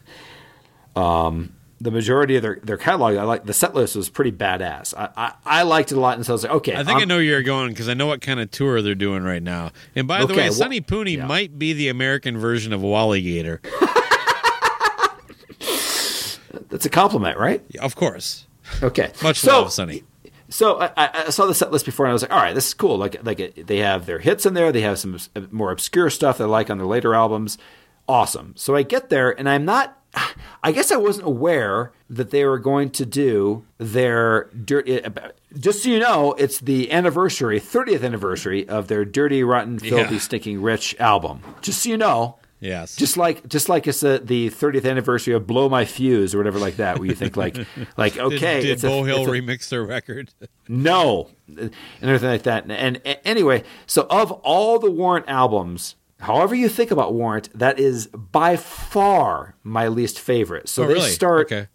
um, 0.96 1.54
the 1.82 1.90
majority 1.90 2.36
of 2.36 2.42
their, 2.42 2.60
their 2.62 2.76
catalog. 2.76 3.16
I 3.16 3.24
like 3.24 3.44
the 3.44 3.52
set 3.52 3.74
list 3.74 3.96
was 3.96 4.08
pretty 4.08 4.30
badass. 4.30 4.94
I, 4.96 5.08
I, 5.16 5.32
I 5.44 5.62
liked 5.62 5.90
it 5.90 5.96
a 5.96 6.00
lot, 6.00 6.16
and 6.16 6.24
so 6.24 6.32
I 6.32 6.34
was 6.34 6.44
like, 6.44 6.52
okay, 6.52 6.74
I 6.74 6.84
think 6.84 6.90
i 6.90 7.00
I'm- 7.00 7.08
know 7.08 7.18
you're 7.18 7.42
going 7.42 7.70
because 7.70 7.88
I 7.88 7.94
know 7.94 8.06
what 8.06 8.20
kind 8.20 8.38
of 8.38 8.50
tour 8.50 8.80
they're 8.82 8.94
doing 8.94 9.24
right 9.24 9.42
now. 9.42 9.72
And 9.96 10.06
by 10.06 10.24
the 10.24 10.32
way, 10.34 10.44
well- 10.44 10.52
Sonny 10.52 10.80
Pooney 10.80 11.16
yeah. 11.16 11.26
might 11.26 11.58
be 11.58 11.72
the 11.72 11.88
American 11.88 12.38
version 12.38 12.72
of 12.72 12.82
Wally 12.82 13.20
Gator. 13.20 13.60
that's 16.70 16.86
a 16.86 16.90
compliment, 16.90 17.36
right? 17.36 17.62
of 17.80 17.96
course. 17.96 18.46
Okay. 18.80 19.10
Much 19.22 19.40
so, 19.40 19.62
love, 19.62 19.72
Sonny. 19.72 20.04
So 20.50 20.80
I, 20.80 20.86
I 20.96 21.10
I 21.26 21.30
saw 21.30 21.46
the 21.46 21.54
set 21.54 21.72
list 21.72 21.84
before, 21.84 22.06
and 22.06 22.10
I 22.10 22.12
was 22.12 22.22
like, 22.22 22.32
"All 22.32 22.38
right, 22.38 22.54
this 22.54 22.68
is 22.68 22.74
cool." 22.74 22.96
Like, 22.98 23.24
like 23.24 23.40
it, 23.40 23.66
they 23.66 23.78
have 23.78 24.06
their 24.06 24.18
hits 24.18 24.46
in 24.46 24.54
there. 24.54 24.70
They 24.70 24.82
have 24.82 24.98
some 24.98 25.18
uh, 25.34 25.40
more 25.50 25.72
obscure 25.72 26.10
stuff 26.10 26.38
they 26.38 26.44
like 26.44 26.70
on 26.70 26.78
their 26.78 26.86
later 26.86 27.14
albums. 27.14 27.58
Awesome. 28.06 28.52
So 28.56 28.76
I 28.76 28.82
get 28.82 29.08
there, 29.08 29.36
and 29.36 29.48
I'm 29.48 29.64
not. 29.64 29.98
I 30.62 30.72
guess 30.72 30.92
I 30.92 30.96
wasn't 30.96 31.26
aware 31.26 31.92
that 32.10 32.30
they 32.30 32.44
were 32.44 32.58
going 32.58 32.90
to 32.90 33.06
do 33.06 33.64
their 33.78 34.44
dirty. 34.64 35.00
Just 35.58 35.82
so 35.82 35.88
you 35.88 35.98
know, 35.98 36.32
it's 36.34 36.60
the 36.60 36.92
anniversary, 36.92 37.58
30th 37.60 38.04
anniversary 38.04 38.68
of 38.68 38.88
their 38.88 39.04
"Dirty, 39.04 39.42
Rotten, 39.42 39.78
Filthy, 39.78 40.14
Yeah. 40.14 40.20
Stinking 40.20 40.62
Rich" 40.62 40.94
album. 40.98 41.40
Just 41.62 41.82
so 41.82 41.88
you 41.90 41.96
know. 41.96 42.36
Yes. 42.60 42.94
Just 42.94 43.16
like 43.16 43.48
just 43.48 43.68
like 43.68 43.88
it's 43.88 44.00
the, 44.00 44.20
the 44.24 44.48
30th 44.50 44.88
anniversary 44.88 45.34
of 45.34 45.46
"Blow 45.48 45.68
My 45.68 45.84
Fuse" 45.84 46.32
or 46.34 46.38
whatever 46.38 46.60
like 46.60 46.76
that, 46.76 46.98
where 46.98 47.08
you 47.08 47.14
think 47.16 47.36
like 47.36 47.56
like 47.96 48.16
okay, 48.18 48.60
did, 48.60 48.62
did 48.62 48.70
it's 48.70 48.84
a- 48.84 48.88
Beau 48.88 49.02
Hill 49.02 49.22
it's 49.22 49.28
a- 49.28 49.32
remix 49.32 49.68
their 49.68 49.82
record? 49.82 50.32
no, 50.68 51.28
and 51.48 51.72
everything 52.02 52.28
like 52.30 52.44
that. 52.44 52.62
And, 52.64 52.72
and, 52.72 53.00
and 53.04 53.18
anyway, 53.24 53.64
so 53.86 54.06
of 54.08 54.30
all 54.30 54.78
the 54.78 54.90
Warrant 54.92 55.24
albums, 55.28 55.96
however 56.22 56.54
you 56.54 56.68
think 56.68 56.90
about 56.90 57.12
Warrant, 57.14 57.50
that 57.58 57.78
is 57.78 58.06
by 58.08 58.56
far 58.56 59.54
my 59.62 59.88
least 59.88 60.18
favorite. 60.18 60.68
So 60.68 60.84
Oh, 60.84 60.86
they 60.86 60.94
really? 60.94 61.10
start. 61.10 61.46
Okay. 61.52 61.68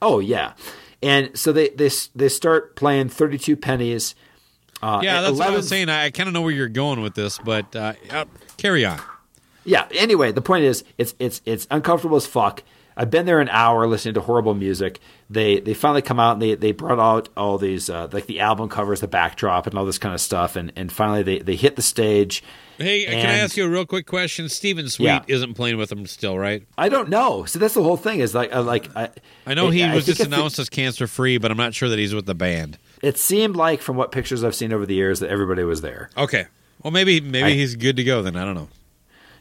Oh 0.00 0.18
yeah, 0.20 0.54
and 1.02 1.36
so 1.38 1.52
they 1.52 1.68
they 1.70 1.90
they 2.14 2.28
start 2.28 2.76
playing 2.76 3.08
thirty 3.10 3.36
two 3.38 3.56
pennies. 3.56 4.14
Uh, 4.80 5.00
yeah, 5.02 5.20
that's 5.20 5.36
what 5.38 5.48
I 5.48 5.50
was 5.50 5.68
saying. 5.68 5.88
I, 5.88 6.04
I 6.04 6.10
kind 6.10 6.28
of 6.28 6.32
know 6.32 6.40
where 6.42 6.52
you're 6.52 6.68
going 6.68 7.02
with 7.02 7.14
this, 7.14 7.38
but 7.38 7.74
uh, 7.74 7.94
carry 8.56 8.84
on. 8.84 9.00
Yeah. 9.64 9.88
Anyway, 9.90 10.30
the 10.32 10.40
point 10.40 10.64
is, 10.64 10.84
it's 10.98 11.14
it's 11.18 11.42
it's 11.44 11.66
uncomfortable 11.70 12.16
as 12.16 12.26
fuck. 12.26 12.62
I've 13.00 13.10
been 13.10 13.24
there 13.26 13.40
an 13.40 13.48
hour 13.50 13.86
listening 13.86 14.14
to 14.14 14.20
horrible 14.20 14.54
music. 14.54 14.98
They 15.30 15.60
they 15.60 15.72
finally 15.72 16.02
come 16.02 16.18
out 16.18 16.32
and 16.32 16.42
they, 16.42 16.54
they 16.56 16.72
brought 16.72 16.98
out 16.98 17.28
all 17.36 17.56
these 17.56 17.88
uh, 17.88 18.08
like 18.12 18.26
the 18.26 18.40
album 18.40 18.68
covers, 18.68 19.00
the 19.00 19.06
backdrop, 19.08 19.66
and 19.68 19.78
all 19.78 19.84
this 19.84 19.98
kind 19.98 20.14
of 20.14 20.20
stuff. 20.20 20.56
And 20.56 20.72
and 20.74 20.90
finally 20.90 21.22
they 21.22 21.38
they 21.38 21.54
hit 21.56 21.76
the 21.76 21.82
stage. 21.82 22.42
Hey, 22.76 23.04
can 23.06 23.26
I 23.26 23.38
ask 23.38 23.56
you 23.56 23.64
a 23.64 23.68
real 23.68 23.86
quick 23.86 24.06
question? 24.06 24.48
Steven 24.48 24.88
Sweet 24.88 25.06
Yeah. 25.06 25.22
isn't 25.26 25.54
playing 25.54 25.78
with 25.78 25.88
them 25.88 26.06
still, 26.06 26.38
right? 26.38 26.64
I 26.76 26.88
don't 26.88 27.08
know. 27.08 27.44
So 27.44 27.58
that's 27.58 27.74
the 27.74 27.82
whole 27.82 27.96
thing. 27.96 28.20
Is 28.20 28.34
like 28.34 28.54
uh, 28.54 28.62
like 28.62 28.88
I 28.96 29.10
I 29.46 29.54
know 29.54 29.70
he 29.70 29.82
I 29.84 29.94
was 29.94 30.04
just 30.06 30.20
it- 30.20 30.26
announced 30.26 30.58
as 30.58 30.68
cancer 30.68 31.06
free, 31.06 31.38
but 31.38 31.50
I'm 31.52 31.56
not 31.56 31.74
sure 31.74 31.88
that 31.88 31.98
he's 31.98 32.14
with 32.14 32.26
the 32.26 32.34
band. 32.34 32.78
It 33.00 33.16
seemed 33.16 33.54
like 33.54 33.80
from 33.80 33.96
what 33.96 34.10
pictures 34.10 34.42
I've 34.42 34.54
seen 34.56 34.72
over 34.72 34.84
the 34.86 34.94
years 34.94 35.20
that 35.20 35.30
everybody 35.30 35.62
was 35.62 35.82
there. 35.82 36.10
Okay. 36.16 36.46
Well, 36.82 36.90
maybe 36.90 37.20
maybe 37.20 37.50
I- 37.52 37.54
he's 37.54 37.76
good 37.76 37.96
to 37.96 38.02
go 38.04 38.22
then. 38.22 38.34
I 38.36 38.44
don't 38.44 38.54
know. 38.54 38.68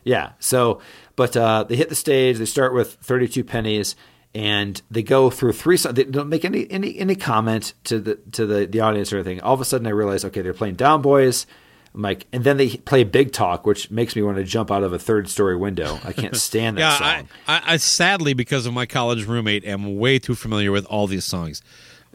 Yeah. 0.03 0.32
So, 0.39 0.80
but 1.18 1.36
uh, 1.36 1.65
they 1.65 1.76
hit 1.76 1.89
the 1.89 1.95
stage. 1.95 2.38
They 2.38 2.45
start 2.45 2.74
with 2.74 2.93
32 2.93 3.43
pennies, 3.43 3.97
and 4.34 4.82
they 4.89 5.03
go 5.03 5.30
through 5.30 5.51
three. 5.51 5.76
songs. 5.76 5.95
They 5.95 6.05
don't 6.05 6.30
make 6.30 6.45
any 6.45 6.72
any 6.72 6.97
any 6.97 7.15
comment 7.15 7.74
to 7.86 7.99
the 7.99 8.15
to 8.32 8.45
the 8.45 8.65
the 8.65 8.80
audience 8.80 9.11
or 9.11 9.18
anything. 9.18 9.41
All 9.41 9.53
of 9.53 9.59
a 9.59 9.65
sudden, 9.65 9.86
I 9.86 9.89
realize, 9.89 10.24
okay, 10.24 10.41
they're 10.41 10.53
playing 10.53 10.76
Down 10.76 11.01
Boys. 11.01 11.45
I'm 11.93 12.03
like, 12.03 12.28
and 12.32 12.43
then 12.43 12.57
they 12.57 12.78
play 12.78 13.03
Big 13.03 13.34
Talk, 13.34 13.65
which 13.65 13.89
makes 13.89 14.15
me 14.15 14.22
want 14.22 14.38
to 14.38 14.43
jump 14.43 14.70
out 14.70 14.84
of 14.84 14.93
a 14.93 14.99
third 14.99 15.28
story 15.30 15.55
window. 15.55 15.99
I 16.03 16.13
can't 16.13 16.36
stand 16.38 16.78
that 16.78 16.82
yeah, 16.82 16.97
song. 16.97 17.30
I, 17.47 17.57
I, 17.57 17.61
I 17.74 17.78
sadly 17.78 18.34
because 18.36 18.68
of 18.68 18.74
my 18.74 18.86
college 18.86 19.26
roommate 19.26 19.65
am 19.65 19.97
way 19.97 20.20
too 20.20 20.36
familiar 20.36 20.72
with 20.72 20.86
all 20.86 21.07
these 21.07 21.26
songs. 21.26 21.63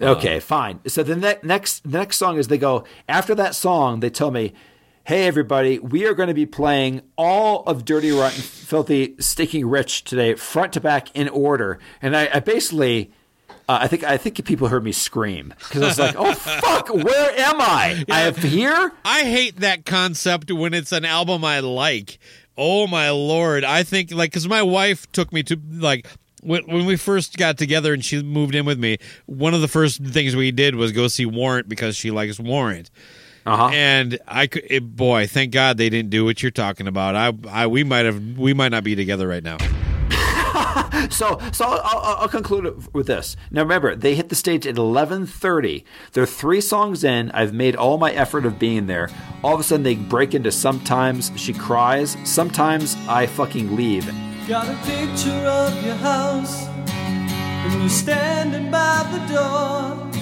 Okay, 0.00 0.40
fine. 0.40 0.80
So 0.86 1.02
the 1.02 1.16
ne- 1.16 1.38
next 1.42 1.80
the 1.80 1.98
next 1.98 2.16
song 2.16 2.38
is 2.38 2.48
they 2.48 2.58
go 2.58 2.84
after 3.08 3.34
that 3.34 3.54
song. 3.54 4.00
They 4.00 4.10
tell 4.10 4.30
me, 4.30 4.52
"Hey, 5.04 5.26
everybody, 5.26 5.78
we 5.78 6.06
are 6.06 6.14
going 6.14 6.28
to 6.28 6.34
be 6.34 6.46
playing 6.46 7.02
all 7.16 7.62
of 7.64 7.84
Dirty, 7.84 8.10
Rotten, 8.10 8.40
Filthy, 8.40 9.14
Stinking 9.18 9.68
Rich 9.68 10.04
today, 10.04 10.34
front 10.34 10.72
to 10.74 10.80
back 10.80 11.14
in 11.16 11.28
order." 11.28 11.78
And 12.00 12.16
I, 12.16 12.28
I 12.34 12.40
basically, 12.40 13.12
uh, 13.68 13.78
I 13.82 13.88
think 13.88 14.04
I 14.04 14.16
think 14.16 14.44
people 14.44 14.68
heard 14.68 14.84
me 14.84 14.92
scream 14.92 15.54
because 15.58 15.82
I 15.82 15.86
was 15.86 15.98
like, 15.98 16.14
"Oh 16.16 16.32
fuck, 16.34 16.88
where 16.88 17.40
am 17.40 17.60
I? 17.60 18.04
I 18.10 18.22
am 18.22 18.34
here." 18.34 18.92
I 19.04 19.22
hate 19.22 19.60
that 19.60 19.84
concept 19.84 20.50
when 20.50 20.74
it's 20.74 20.92
an 20.92 21.04
album 21.04 21.44
I 21.44 21.60
like. 21.60 22.18
Oh 22.56 22.86
my 22.86 23.10
lord! 23.10 23.64
I 23.64 23.82
think 23.82 24.12
like 24.12 24.30
because 24.30 24.46
my 24.46 24.62
wife 24.62 25.10
took 25.12 25.32
me 25.32 25.42
to 25.44 25.58
like 25.70 26.06
when, 26.42 26.64
when 26.66 26.86
we 26.86 26.96
first 26.96 27.38
got 27.38 27.56
together 27.56 27.94
and 27.94 28.04
she 28.04 28.22
moved 28.22 28.54
in 28.54 28.66
with 28.66 28.78
me. 28.78 28.98
One 29.26 29.54
of 29.54 29.60
the 29.60 29.68
first 29.68 30.04
things 30.04 30.36
we 30.36 30.50
did 30.50 30.74
was 30.74 30.92
go 30.92 31.08
see 31.08 31.24
Warrant 31.24 31.68
because 31.68 31.96
she 31.96 32.10
likes 32.10 32.38
Warrant. 32.38 32.90
Uh-huh. 33.44 33.70
And 33.72 34.18
I 34.26 34.46
could, 34.46 34.64
it, 34.68 34.96
boy, 34.96 35.26
thank 35.26 35.52
God 35.52 35.76
they 35.76 35.90
didn't 35.90 36.10
do 36.10 36.24
what 36.24 36.42
you're 36.42 36.52
talking 36.52 36.86
about. 36.86 37.16
I, 37.16 37.32
I, 37.50 37.66
we 37.66 37.84
might 37.84 38.06
have, 38.06 38.38
we 38.38 38.54
might 38.54 38.70
not 38.70 38.84
be 38.84 38.94
together 38.94 39.26
right 39.26 39.42
now. 39.42 39.58
So, 41.10 41.38
so 41.52 41.64
I'll, 41.64 41.80
I'll, 41.82 42.16
I'll 42.22 42.28
conclude 42.28 42.94
with 42.94 43.06
this. 43.06 43.36
Now, 43.50 43.62
remember, 43.62 43.96
they 43.96 44.14
hit 44.14 44.28
the 44.28 44.34
stage 44.34 44.66
at 44.66 44.78
eleven 44.78 45.26
thirty. 45.26 45.84
They're 46.12 46.26
three 46.26 46.60
songs 46.60 47.02
in. 47.04 47.30
I've 47.32 47.52
made 47.52 47.76
all 47.76 47.98
my 47.98 48.12
effort 48.12 48.46
of 48.46 48.58
being 48.58 48.86
there. 48.86 49.10
All 49.42 49.54
of 49.54 49.60
a 49.60 49.62
sudden, 49.62 49.82
they 49.82 49.96
break 49.96 50.34
into. 50.34 50.52
Sometimes 50.52 51.32
she 51.36 51.52
cries. 51.52 52.16
Sometimes 52.24 52.96
I 53.08 53.26
fucking 53.26 53.74
leave. 53.74 54.06
Got 54.48 54.68
a 54.68 54.76
picture 54.86 55.30
of 55.30 55.84
your 55.84 55.96
house, 55.96 56.66
and 56.66 57.80
you're 57.80 57.88
standing 57.88 58.70
by 58.70 59.06
the 59.12 59.34
door. 59.34 60.21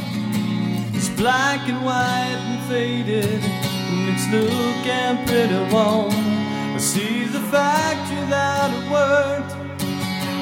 Black 1.20 1.68
and 1.68 1.84
white 1.84 2.38
and 2.48 2.62
faded, 2.66 3.44
and 3.44 4.08
it's 4.08 4.26
looking 4.32 5.26
pretty 5.26 5.60
warm. 5.70 6.14
I 6.74 6.78
see 6.78 7.24
the 7.24 7.40
factory 7.40 8.24
that 8.30 8.70
it 8.72 8.90
worked, 8.90 9.52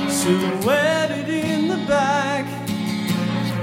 silhouetted 0.08 1.28
in 1.28 1.66
the 1.66 1.78
back. 1.88 2.46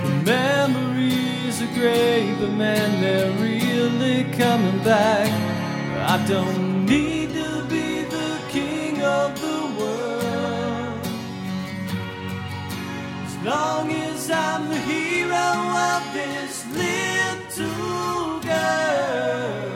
The 0.03 0.11
memories 0.25 1.61
are 1.61 1.73
great, 1.73 2.35
but 2.37 2.51
man, 2.51 2.99
they're 2.99 3.31
really 3.41 4.25
coming 4.33 4.83
back. 4.83 5.31
I 6.11 6.21
don't 6.27 6.85
need 6.85 7.29
to 7.29 7.63
be 7.69 8.03
the 8.03 8.41
king 8.49 9.01
of 9.01 9.39
the 9.39 9.73
world. 9.79 10.14
Long 13.45 13.91
as 13.91 14.31
I'm 14.31 14.69
the 14.69 14.79
hero 14.79 15.37
of 15.37 16.13
this 16.13 16.65
little 16.73 18.39
girl. 18.39 19.74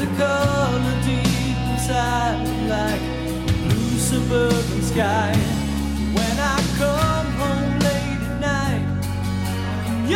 There's 0.00 0.12
a 0.12 0.16
color 0.16 1.02
deep 1.04 1.58
inside, 1.72 2.40
like 2.70 3.02
blue 3.68 3.98
suburban 3.98 4.82
sky. 4.82 5.34
When 6.14 6.38
I 6.40 6.56
come 6.78 7.26
home 7.32 7.78
late 7.80 8.22
at 8.24 8.40
night, 8.40 8.84
and 9.88 10.08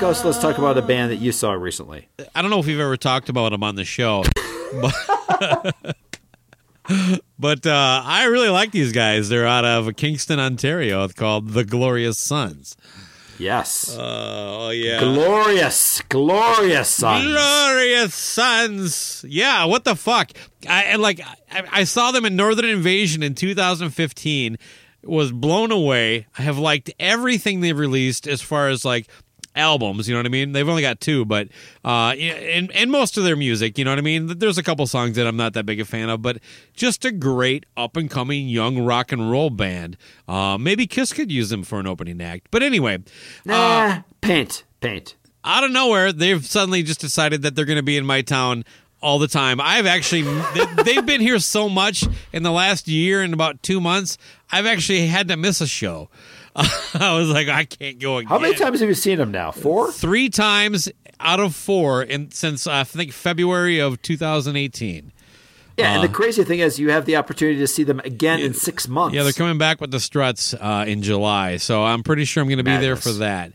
Yeah. 0.00 0.06
All 0.06 0.12
right, 0.12 0.16
Bakos, 0.16 0.24
let's 0.24 0.38
talk 0.38 0.58
about 0.58 0.78
a 0.78 0.82
band 0.82 1.10
that 1.12 1.16
you 1.16 1.32
saw 1.32 1.52
recently. 1.52 2.08
I 2.34 2.42
don't 2.42 2.50
know 2.50 2.58
if 2.58 2.66
we've 2.66 2.80
ever 2.80 2.96
talked 2.96 3.28
about 3.28 3.50
them 3.52 3.62
on 3.62 3.74
the 3.76 3.84
show, 3.84 4.24
but, 4.80 5.96
but 7.38 7.66
uh, 7.66 8.02
I 8.04 8.24
really 8.26 8.48
like 8.48 8.72
these 8.72 8.92
guys. 8.92 9.28
They're 9.28 9.46
out 9.46 9.64
of 9.64 9.94
Kingston, 9.96 10.38
Ontario. 10.40 11.04
It's 11.04 11.14
called 11.14 11.50
the 11.50 11.64
Glorious 11.64 12.18
Sons. 12.18 12.76
Yes. 13.38 13.96
Oh 13.98 14.70
yeah. 14.70 15.00
Glorious, 15.00 16.00
glorious 16.02 16.88
sons. 16.88 17.24
Glorious 17.24 18.14
Sons. 18.14 19.24
Yeah, 19.28 19.64
what 19.64 19.84
the 19.84 19.96
fuck? 19.96 20.30
I 20.68 20.84
and 20.84 21.02
like 21.02 21.20
I, 21.50 21.64
I 21.72 21.84
saw 21.84 22.12
them 22.12 22.24
in 22.24 22.36
Northern 22.36 22.66
Invasion 22.66 23.22
in 23.22 23.34
2015. 23.34 24.56
Was 25.02 25.32
blown 25.32 25.70
away. 25.70 26.26
I 26.38 26.42
have 26.42 26.56
liked 26.56 26.90
everything 26.98 27.60
they've 27.60 27.78
released 27.78 28.26
as 28.26 28.40
far 28.40 28.70
as 28.70 28.86
like 28.86 29.06
albums. 29.54 30.08
You 30.08 30.14
know 30.14 30.18
what 30.20 30.26
I 30.26 30.30
mean? 30.30 30.52
They've 30.52 30.68
only 30.68 30.82
got 30.82 31.00
two, 31.00 31.24
but 31.24 31.48
uh, 31.84 32.14
and 32.18 32.70
and 32.72 32.90
most 32.90 33.16
of 33.16 33.24
their 33.24 33.36
music. 33.36 33.78
You 33.78 33.84
know 33.84 33.90
what 33.92 33.98
I 33.98 34.02
mean? 34.02 34.38
There's 34.38 34.58
a 34.58 34.62
couple 34.62 34.86
songs 34.86 35.16
that 35.16 35.26
I'm 35.26 35.36
not 35.36 35.52
that 35.54 35.64
big 35.66 35.80
a 35.80 35.84
fan 35.84 36.08
of, 36.08 36.22
but 36.22 36.38
just 36.74 37.04
a 37.04 37.12
great 37.12 37.66
up 37.76 37.96
and 37.96 38.10
coming 38.10 38.48
young 38.48 38.78
rock 38.84 39.12
and 39.12 39.30
roll 39.30 39.50
band. 39.50 39.96
Uh, 40.28 40.58
maybe 40.58 40.86
Kiss 40.86 41.12
could 41.12 41.30
use 41.30 41.48
them 41.50 41.62
for 41.62 41.78
an 41.80 41.86
opening 41.86 42.20
act. 42.20 42.48
But 42.50 42.62
anyway, 42.62 42.98
Nah, 43.44 44.02
paint, 44.20 44.64
paint. 44.80 45.16
out 45.44 45.64
of 45.64 45.70
nowhere, 45.70 46.12
they've 46.12 46.44
suddenly 46.44 46.82
just 46.82 47.00
decided 47.00 47.42
that 47.42 47.54
they're 47.54 47.64
going 47.64 47.76
to 47.76 47.82
be 47.82 47.96
in 47.96 48.06
my 48.06 48.22
town 48.22 48.64
all 49.02 49.18
the 49.18 49.28
time. 49.28 49.60
I've 49.60 49.84
actually, 49.86 50.22
they- 50.22 50.82
they've 50.82 51.04
been 51.04 51.20
here 51.20 51.38
so 51.38 51.68
much 51.68 52.04
in 52.32 52.42
the 52.42 52.50
last 52.50 52.88
year 52.88 53.20
and 53.20 53.34
about 53.34 53.62
two 53.62 53.78
months, 53.78 54.16
I've 54.50 54.64
actually 54.64 55.06
had 55.08 55.28
to 55.28 55.36
miss 55.36 55.60
a 55.60 55.66
show. 55.66 56.08
I 56.56 57.14
was 57.18 57.28
like, 57.30 57.48
I 57.48 57.64
can't 57.64 57.98
go 57.98 58.18
again. 58.18 58.28
How 58.28 58.38
many 58.38 58.54
times 58.54 58.80
have 58.80 58.88
you 58.88 58.94
seen 58.94 59.18
them 59.18 59.30
now? 59.32 59.50
Four? 59.50 59.90
Three 59.90 60.28
times 60.28 60.88
out 61.18 61.40
of 61.40 61.54
four 61.54 62.02
in, 62.02 62.30
since 62.30 62.66
uh, 62.66 62.72
I 62.72 62.84
think 62.84 63.12
February 63.12 63.80
of 63.80 64.00
2018. 64.02 65.12
Yeah, 65.76 65.94
and 65.94 65.98
Uh, 65.98 66.02
the 66.06 66.12
crazy 66.12 66.44
thing 66.44 66.60
is, 66.60 66.78
you 66.78 66.90
have 66.90 67.04
the 67.04 67.16
opportunity 67.16 67.58
to 67.58 67.66
see 67.66 67.82
them 67.82 67.98
again 68.00 68.38
in 68.38 68.54
six 68.54 68.86
months. 68.86 69.16
Yeah, 69.16 69.24
they're 69.24 69.32
coming 69.32 69.58
back 69.58 69.80
with 69.80 69.90
the 69.90 69.98
Struts 69.98 70.54
uh, 70.54 70.84
in 70.86 71.02
July, 71.02 71.56
so 71.56 71.82
I'm 71.84 72.04
pretty 72.04 72.24
sure 72.24 72.40
I'm 72.42 72.48
going 72.48 72.58
to 72.58 72.64
be 72.64 72.76
there 72.76 72.94
for 72.94 73.10
that. 73.14 73.52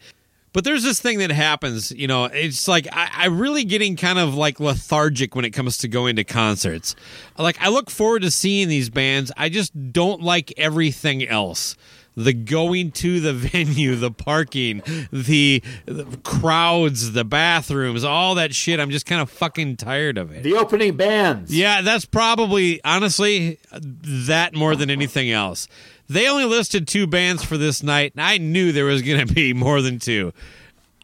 But 0.51 0.63
there's 0.63 0.83
this 0.83 0.99
thing 0.99 1.19
that 1.19 1.31
happens, 1.31 1.91
you 1.91 2.07
know, 2.07 2.25
it's 2.25 2.67
like 2.67 2.87
I, 2.91 3.09
I'm 3.13 3.39
really 3.39 3.63
getting 3.63 3.95
kind 3.95 4.17
of 4.17 4.33
like 4.33 4.59
lethargic 4.59 5.35
when 5.35 5.45
it 5.45 5.51
comes 5.51 5.77
to 5.77 5.87
going 5.87 6.15
to 6.15 6.23
concerts. 6.23 6.95
Like 7.37 7.61
I 7.61 7.69
look 7.69 7.89
forward 7.91 8.23
to 8.23 8.31
seeing 8.31 8.67
these 8.67 8.89
bands, 8.89 9.31
I 9.37 9.49
just 9.49 9.93
don't 9.93 10.21
like 10.21 10.51
everything 10.57 11.25
else. 11.27 11.77
The 12.19 12.33
going 12.33 12.91
to 12.91 13.19
the 13.19 13.33
venue, 13.33 13.95
the 13.95 14.11
parking, 14.11 14.81
the, 15.11 15.63
the 15.85 16.05
crowds, 16.23 17.13
the 17.13 17.23
bathrooms, 17.23 18.03
all 18.03 18.35
that 18.35 18.53
shit. 18.53 18.79
I'm 18.79 18.89
just 18.89 19.05
kind 19.05 19.21
of 19.21 19.29
fucking 19.29 19.77
tired 19.77 20.17
of 20.17 20.31
it. 20.31 20.43
The 20.43 20.55
opening 20.55 20.97
bands. 20.97 21.55
Yeah, 21.55 21.81
that's 21.81 22.05
probably 22.05 22.83
honestly 22.83 23.59
that 23.71 24.53
more 24.53 24.75
than 24.75 24.89
anything 24.89 25.31
else. 25.31 25.67
They 26.09 26.27
only 26.27 26.45
listed 26.45 26.87
two 26.87 27.05
bands 27.07 27.43
for 27.43 27.55
this 27.55 27.83
night, 27.83 28.13
and 28.15 28.21
I 28.21 28.37
knew 28.37 28.71
there 28.71 28.85
was 28.85 29.01
going 29.01 29.25
to 29.25 29.33
be 29.33 29.53
more 29.65 29.81
than 29.81 29.99
two. 29.99 30.33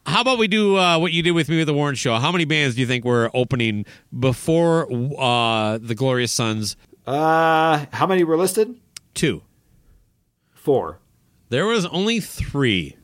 How 0.08 0.22
about 0.22 0.38
we 0.38 0.48
do 0.48 0.78
uh, 0.78 1.00
what 1.00 1.14
you 1.14 1.24
did 1.24 1.32
with 1.32 1.50
me 1.50 1.58
with 1.58 1.68
the 1.68 1.74
Warrant 1.74 1.98
Show? 1.98 2.16
How 2.16 2.32
many 2.32 2.46
bands 2.46 2.76
do 2.76 2.82
you 2.82 2.88
think 2.88 3.06
were 3.06 3.32
opening 3.34 3.86
before 4.18 4.88
uh, 5.18 5.80
the 5.80 5.96
Glorious 5.96 6.32
Sons? 6.32 6.76
Uh, 7.08 7.86
how 7.92 8.06
many 8.06 8.24
were 8.24 8.38
listed? 8.38 8.76
Two. 9.14 9.42
Four. 10.54 11.00
There 11.56 11.66
was 11.66 11.86
only 11.86 12.20
three. 12.20 12.98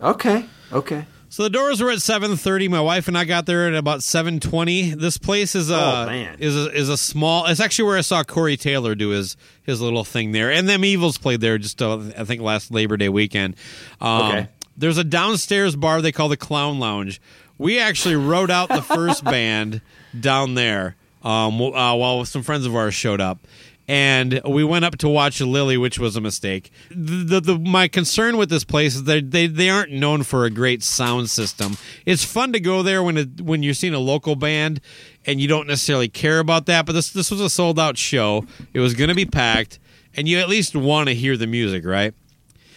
Okay. 0.00 0.46
Okay. 0.72 1.04
So 1.28 1.42
the 1.42 1.50
doors 1.50 1.82
were 1.82 1.90
at 1.90 2.00
seven 2.00 2.36
thirty. 2.36 2.68
My 2.68 2.80
wife 2.80 3.08
and 3.08 3.18
I 3.18 3.24
got 3.24 3.44
there 3.44 3.66
at 3.66 3.74
about 3.74 4.04
seven 4.04 4.38
twenty. 4.38 4.90
This 4.94 5.18
place 5.18 5.56
is 5.56 5.68
a 5.68 5.74
Oh, 5.76 6.06
is 6.38 6.56
a, 6.56 6.72
is 6.72 6.88
a 6.88 6.96
small. 6.96 7.46
It's 7.46 7.58
actually 7.58 7.86
where 7.86 7.98
I 7.98 8.02
saw 8.02 8.22
Corey 8.22 8.56
Taylor 8.56 8.94
do 8.94 9.08
his 9.08 9.36
his 9.64 9.80
little 9.80 10.04
thing 10.04 10.30
there, 10.30 10.52
and 10.52 10.68
them 10.68 10.84
Evils 10.84 11.18
played 11.18 11.40
there 11.40 11.58
just 11.58 11.82
uh, 11.82 11.98
I 12.16 12.22
think 12.22 12.40
last 12.40 12.70
Labor 12.70 12.96
Day 12.96 13.08
weekend. 13.08 13.56
Um, 14.00 14.22
Okay. 14.22 14.48
There's 14.76 14.98
a 14.98 15.04
downstairs 15.04 15.74
bar 15.74 16.00
they 16.00 16.12
call 16.12 16.28
the 16.28 16.36
Clown 16.36 16.78
Lounge. 16.78 17.20
We 17.58 17.80
actually 17.80 18.14
wrote 18.14 18.50
out 18.52 18.68
the 18.68 18.80
first 18.82 19.24
band 19.34 19.80
down 20.18 20.54
there 20.54 20.94
um, 21.24 21.60
uh, 21.60 21.96
while 21.96 22.24
some 22.26 22.44
friends 22.44 22.64
of 22.64 22.76
ours 22.76 22.94
showed 22.94 23.20
up. 23.20 23.40
And 23.88 24.40
we 24.44 24.64
went 24.64 24.84
up 24.84 24.98
to 24.98 25.08
watch 25.08 25.40
Lily, 25.40 25.76
which 25.76 25.98
was 25.98 26.16
a 26.16 26.20
mistake. 26.20 26.72
The, 26.90 27.24
the, 27.24 27.40
the, 27.40 27.58
my 27.58 27.86
concern 27.86 28.36
with 28.36 28.50
this 28.50 28.64
place 28.64 28.96
is 28.96 29.04
that 29.04 29.30
they, 29.30 29.46
they 29.46 29.70
aren't 29.70 29.92
known 29.92 30.24
for 30.24 30.44
a 30.44 30.50
great 30.50 30.82
sound 30.82 31.30
system. 31.30 31.76
It's 32.04 32.24
fun 32.24 32.52
to 32.52 32.58
go 32.58 32.82
there 32.82 33.02
when 33.02 33.16
it, 33.16 33.40
when 33.40 33.62
you're 33.62 33.74
seeing 33.74 33.94
a 33.94 34.00
local 34.00 34.34
band 34.34 34.80
and 35.24 35.40
you 35.40 35.46
don't 35.46 35.68
necessarily 35.68 36.08
care 36.08 36.40
about 36.40 36.66
that. 36.66 36.84
But 36.86 36.92
this 36.92 37.10
this 37.10 37.30
was 37.30 37.40
a 37.40 37.50
sold 37.50 37.78
out 37.78 37.96
show. 37.96 38.44
It 38.72 38.80
was 38.80 38.94
going 38.94 39.08
to 39.08 39.14
be 39.14 39.26
packed, 39.26 39.78
and 40.14 40.28
you 40.28 40.38
at 40.38 40.48
least 40.48 40.74
want 40.74 41.08
to 41.08 41.14
hear 41.14 41.36
the 41.36 41.46
music, 41.46 41.84
right? 41.84 42.12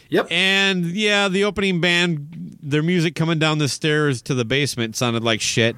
Yep. 0.10 0.28
And 0.32 0.86
yeah, 0.86 1.28
the 1.28 1.43
opening 1.43 1.82
band, 1.82 2.49
their 2.62 2.84
music 2.84 3.16
coming 3.16 3.39
down 3.39 3.57
the 3.57 3.68
stairs 3.68 4.22
to 4.24 4.34
the 4.34 4.45
basement 4.45 4.95
sounded 4.95 5.24
like 5.24 5.41
shit. 5.41 5.78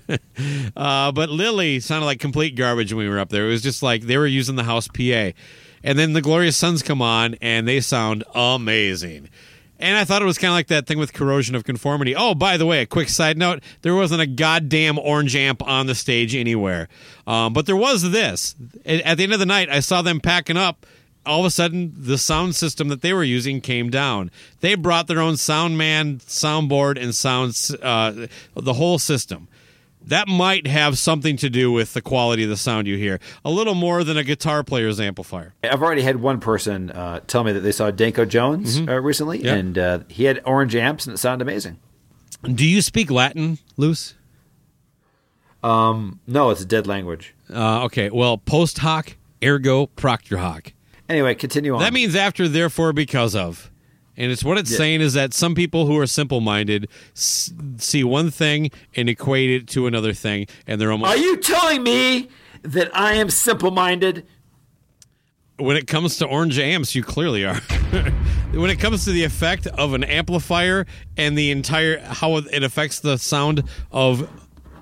uh, 0.76 1.12
but 1.12 1.30
Lily 1.30 1.80
sounded 1.80 2.06
like 2.06 2.20
complete 2.20 2.56
garbage 2.56 2.92
when 2.92 3.04
we 3.04 3.10
were 3.10 3.18
up 3.18 3.30
there. 3.30 3.46
It 3.46 3.50
was 3.50 3.62
just 3.62 3.82
like 3.82 4.02
they 4.02 4.18
were 4.18 4.26
using 4.26 4.56
the 4.56 4.64
house 4.64 4.88
PA. 4.88 5.30
And 5.82 5.98
then 5.98 6.14
the 6.14 6.22
Glorious 6.22 6.56
Sons 6.56 6.82
come 6.82 7.02
on 7.02 7.34
and 7.40 7.68
they 7.68 7.80
sound 7.80 8.24
amazing. 8.34 9.28
And 9.78 9.96
I 9.96 10.04
thought 10.04 10.22
it 10.22 10.24
was 10.24 10.38
kind 10.38 10.50
of 10.50 10.54
like 10.54 10.68
that 10.68 10.86
thing 10.86 10.98
with 10.98 11.12
corrosion 11.12 11.54
of 11.54 11.64
conformity. 11.64 12.14
Oh, 12.14 12.34
by 12.34 12.56
the 12.56 12.64
way, 12.64 12.80
a 12.80 12.86
quick 12.86 13.08
side 13.08 13.36
note: 13.36 13.62
there 13.82 13.94
wasn't 13.94 14.22
a 14.22 14.26
goddamn 14.26 14.98
orange 14.98 15.34
amp 15.34 15.62
on 15.66 15.86
the 15.86 15.94
stage 15.94 16.34
anywhere, 16.34 16.88
um, 17.26 17.52
but 17.52 17.66
there 17.66 17.76
was 17.76 18.10
this. 18.10 18.54
At 18.86 19.00
at 19.00 19.18
the 19.18 19.24
end 19.24 19.32
of 19.32 19.40
the 19.40 19.46
night, 19.46 19.68
I 19.68 19.80
saw 19.80 20.00
them 20.00 20.20
packing 20.20 20.56
up. 20.56 20.86
All 21.26 21.40
of 21.40 21.46
a 21.46 21.50
sudden, 21.50 21.92
the 21.96 22.18
sound 22.18 22.54
system 22.54 22.88
that 22.88 23.00
they 23.00 23.12
were 23.12 23.24
using 23.24 23.60
came 23.60 23.90
down. 23.90 24.30
They 24.60 24.74
brought 24.74 25.06
their 25.06 25.20
own 25.20 25.36
sound 25.36 25.78
man, 25.78 26.18
soundboard, 26.18 27.02
and 27.02 27.14
sounds, 27.14 27.74
uh, 27.82 28.26
the 28.54 28.74
whole 28.74 28.98
system. 28.98 29.48
That 30.06 30.28
might 30.28 30.66
have 30.66 30.98
something 30.98 31.38
to 31.38 31.48
do 31.48 31.72
with 31.72 31.94
the 31.94 32.02
quality 32.02 32.42
of 32.42 32.50
the 32.50 32.58
sound 32.58 32.86
you 32.86 32.98
hear. 32.98 33.20
A 33.42 33.50
little 33.50 33.74
more 33.74 34.04
than 34.04 34.18
a 34.18 34.22
guitar 34.22 34.62
player's 34.62 35.00
amplifier. 35.00 35.54
I've 35.64 35.82
already 35.82 36.02
had 36.02 36.20
one 36.20 36.40
person 36.40 36.90
uh, 36.90 37.20
tell 37.26 37.42
me 37.42 37.52
that 37.52 37.60
they 37.60 37.72
saw 37.72 37.90
Danko 37.90 38.26
Jones 38.26 38.80
uh, 38.80 39.00
recently, 39.00 39.38
Mm-hmm. 39.38 39.46
And 39.48 39.78
uh, 39.78 39.98
he 40.08 40.24
had 40.24 40.42
orange 40.44 40.76
amps, 40.76 41.06
and 41.06 41.14
it 41.14 41.18
sounded 41.18 41.42
amazing. 41.42 41.78
Do 42.42 42.66
you 42.66 42.82
speak 42.82 43.10
Latin, 43.10 43.58
Loose? 43.78 44.14
Um, 45.62 46.20
no, 46.26 46.50
it's 46.50 46.60
a 46.60 46.66
dead 46.66 46.86
language. 46.86 47.34
Uh, 47.50 47.84
okay, 47.84 48.10
well, 48.10 48.36
post 48.36 48.78
hoc, 48.78 49.16
ergo 49.42 49.86
propter 49.86 50.36
hoc. 50.36 50.73
Anyway, 51.08 51.34
continue 51.34 51.74
on. 51.74 51.80
That 51.80 51.92
means 51.92 52.14
after, 52.16 52.48
therefore, 52.48 52.92
because 52.92 53.34
of. 53.34 53.70
And 54.16 54.30
it's 54.30 54.44
what 54.44 54.58
it's 54.58 54.70
Yeah. 54.70 54.78
saying 54.78 55.00
is 55.00 55.14
that 55.14 55.34
some 55.34 55.54
people 55.54 55.86
who 55.86 55.98
are 55.98 56.06
simple 56.06 56.40
minded 56.40 56.88
see 57.14 58.04
one 58.04 58.30
thing 58.30 58.70
and 58.94 59.08
equate 59.08 59.50
it 59.50 59.66
to 59.68 59.86
another 59.86 60.12
thing, 60.12 60.46
and 60.66 60.80
they're 60.80 60.92
almost. 60.92 61.10
Are 61.12 61.16
you 61.20 61.36
telling 61.36 61.82
me 61.82 62.28
that 62.62 62.96
I 62.96 63.14
am 63.14 63.28
simple 63.28 63.70
minded? 63.70 64.24
When 65.56 65.76
it 65.76 65.86
comes 65.86 66.16
to 66.18 66.26
orange 66.26 66.58
amps, 66.58 66.94
you 66.94 67.02
clearly 67.02 67.44
are. 67.44 67.54
when 68.52 68.70
it 68.70 68.78
comes 68.80 69.04
to 69.04 69.10
the 69.12 69.24
effect 69.24 69.66
of 69.66 69.94
an 69.94 70.02
amplifier 70.04 70.86
and 71.16 71.36
the 71.36 71.50
entire 71.50 72.00
how 72.00 72.36
it 72.38 72.62
affects 72.62 73.00
the 73.00 73.18
sound 73.18 73.62
of 73.92 74.28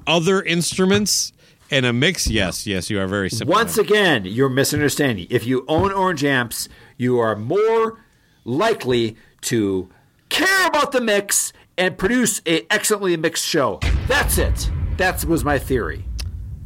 other 0.06 0.42
instruments 0.42 1.32
and 1.72 1.86
a 1.86 1.92
mix, 1.92 2.28
yes, 2.28 2.66
yes, 2.66 2.90
you 2.90 3.00
are 3.00 3.06
very 3.06 3.30
simple. 3.30 3.52
Once 3.52 3.78
again, 3.78 4.26
you're 4.26 4.50
misunderstanding. 4.50 5.26
If 5.30 5.46
you 5.46 5.64
own 5.66 5.90
orange 5.90 6.22
amps, 6.22 6.68
you 6.98 7.18
are 7.18 7.34
more 7.34 7.98
likely 8.44 9.16
to 9.42 9.88
care 10.28 10.66
about 10.66 10.92
the 10.92 11.00
mix 11.00 11.52
and 11.78 11.96
produce 11.96 12.42
a 12.46 12.66
excellently 12.70 13.16
mixed 13.16 13.44
show. 13.46 13.80
That's 14.06 14.36
it. 14.36 14.70
That 14.98 15.24
was 15.24 15.44
my 15.44 15.58
theory. 15.58 16.04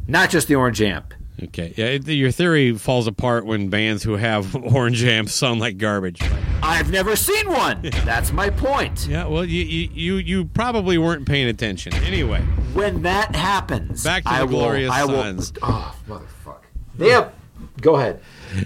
Not 0.07 0.29
just 0.29 0.49
the 0.49 0.55
orange 0.55 0.81
amp. 0.81 1.13
Okay, 1.43 1.73
yeah, 1.77 1.85
it- 1.85 2.07
your 2.07 2.31
theory 2.31 2.73
falls 2.77 3.05
apart 3.05 3.45
when 3.45 3.69
bands 3.69 4.01
who 4.03 4.13
have 4.15 4.55
orange 4.73 5.03
amps 5.03 5.33
sound 5.35 5.59
like 5.59 5.77
garbage. 5.77 6.19
I've 6.63 6.91
never 6.91 7.15
seen 7.15 7.47
one. 7.49 7.81
That's 8.05 8.31
my 8.31 8.49
point. 8.49 9.05
Yeah, 9.07 9.27
well, 9.27 9.45
you 9.45 9.63
you 9.63 9.89
you, 9.93 10.15
you 10.15 10.45
probably 10.45 10.97
weren't 10.97 11.27
paying 11.27 11.47
attention. 11.47 11.93
Anyway, 11.95 12.41
When 12.73 13.03
that 13.03 13.35
happens, 13.35 14.03
Back 14.03 14.23
to 14.23 14.29
I 14.29 14.39
the 14.39 14.45
will- 14.47 14.59
glorious 14.59 14.91
I 14.91 15.05
will, 15.05 15.21
sons. 15.21 15.53
Oh, 15.61 15.95
motherfucker. 16.09 16.55
Yep. 16.97 17.33
Go 17.81 17.95
ahead. 17.97 18.19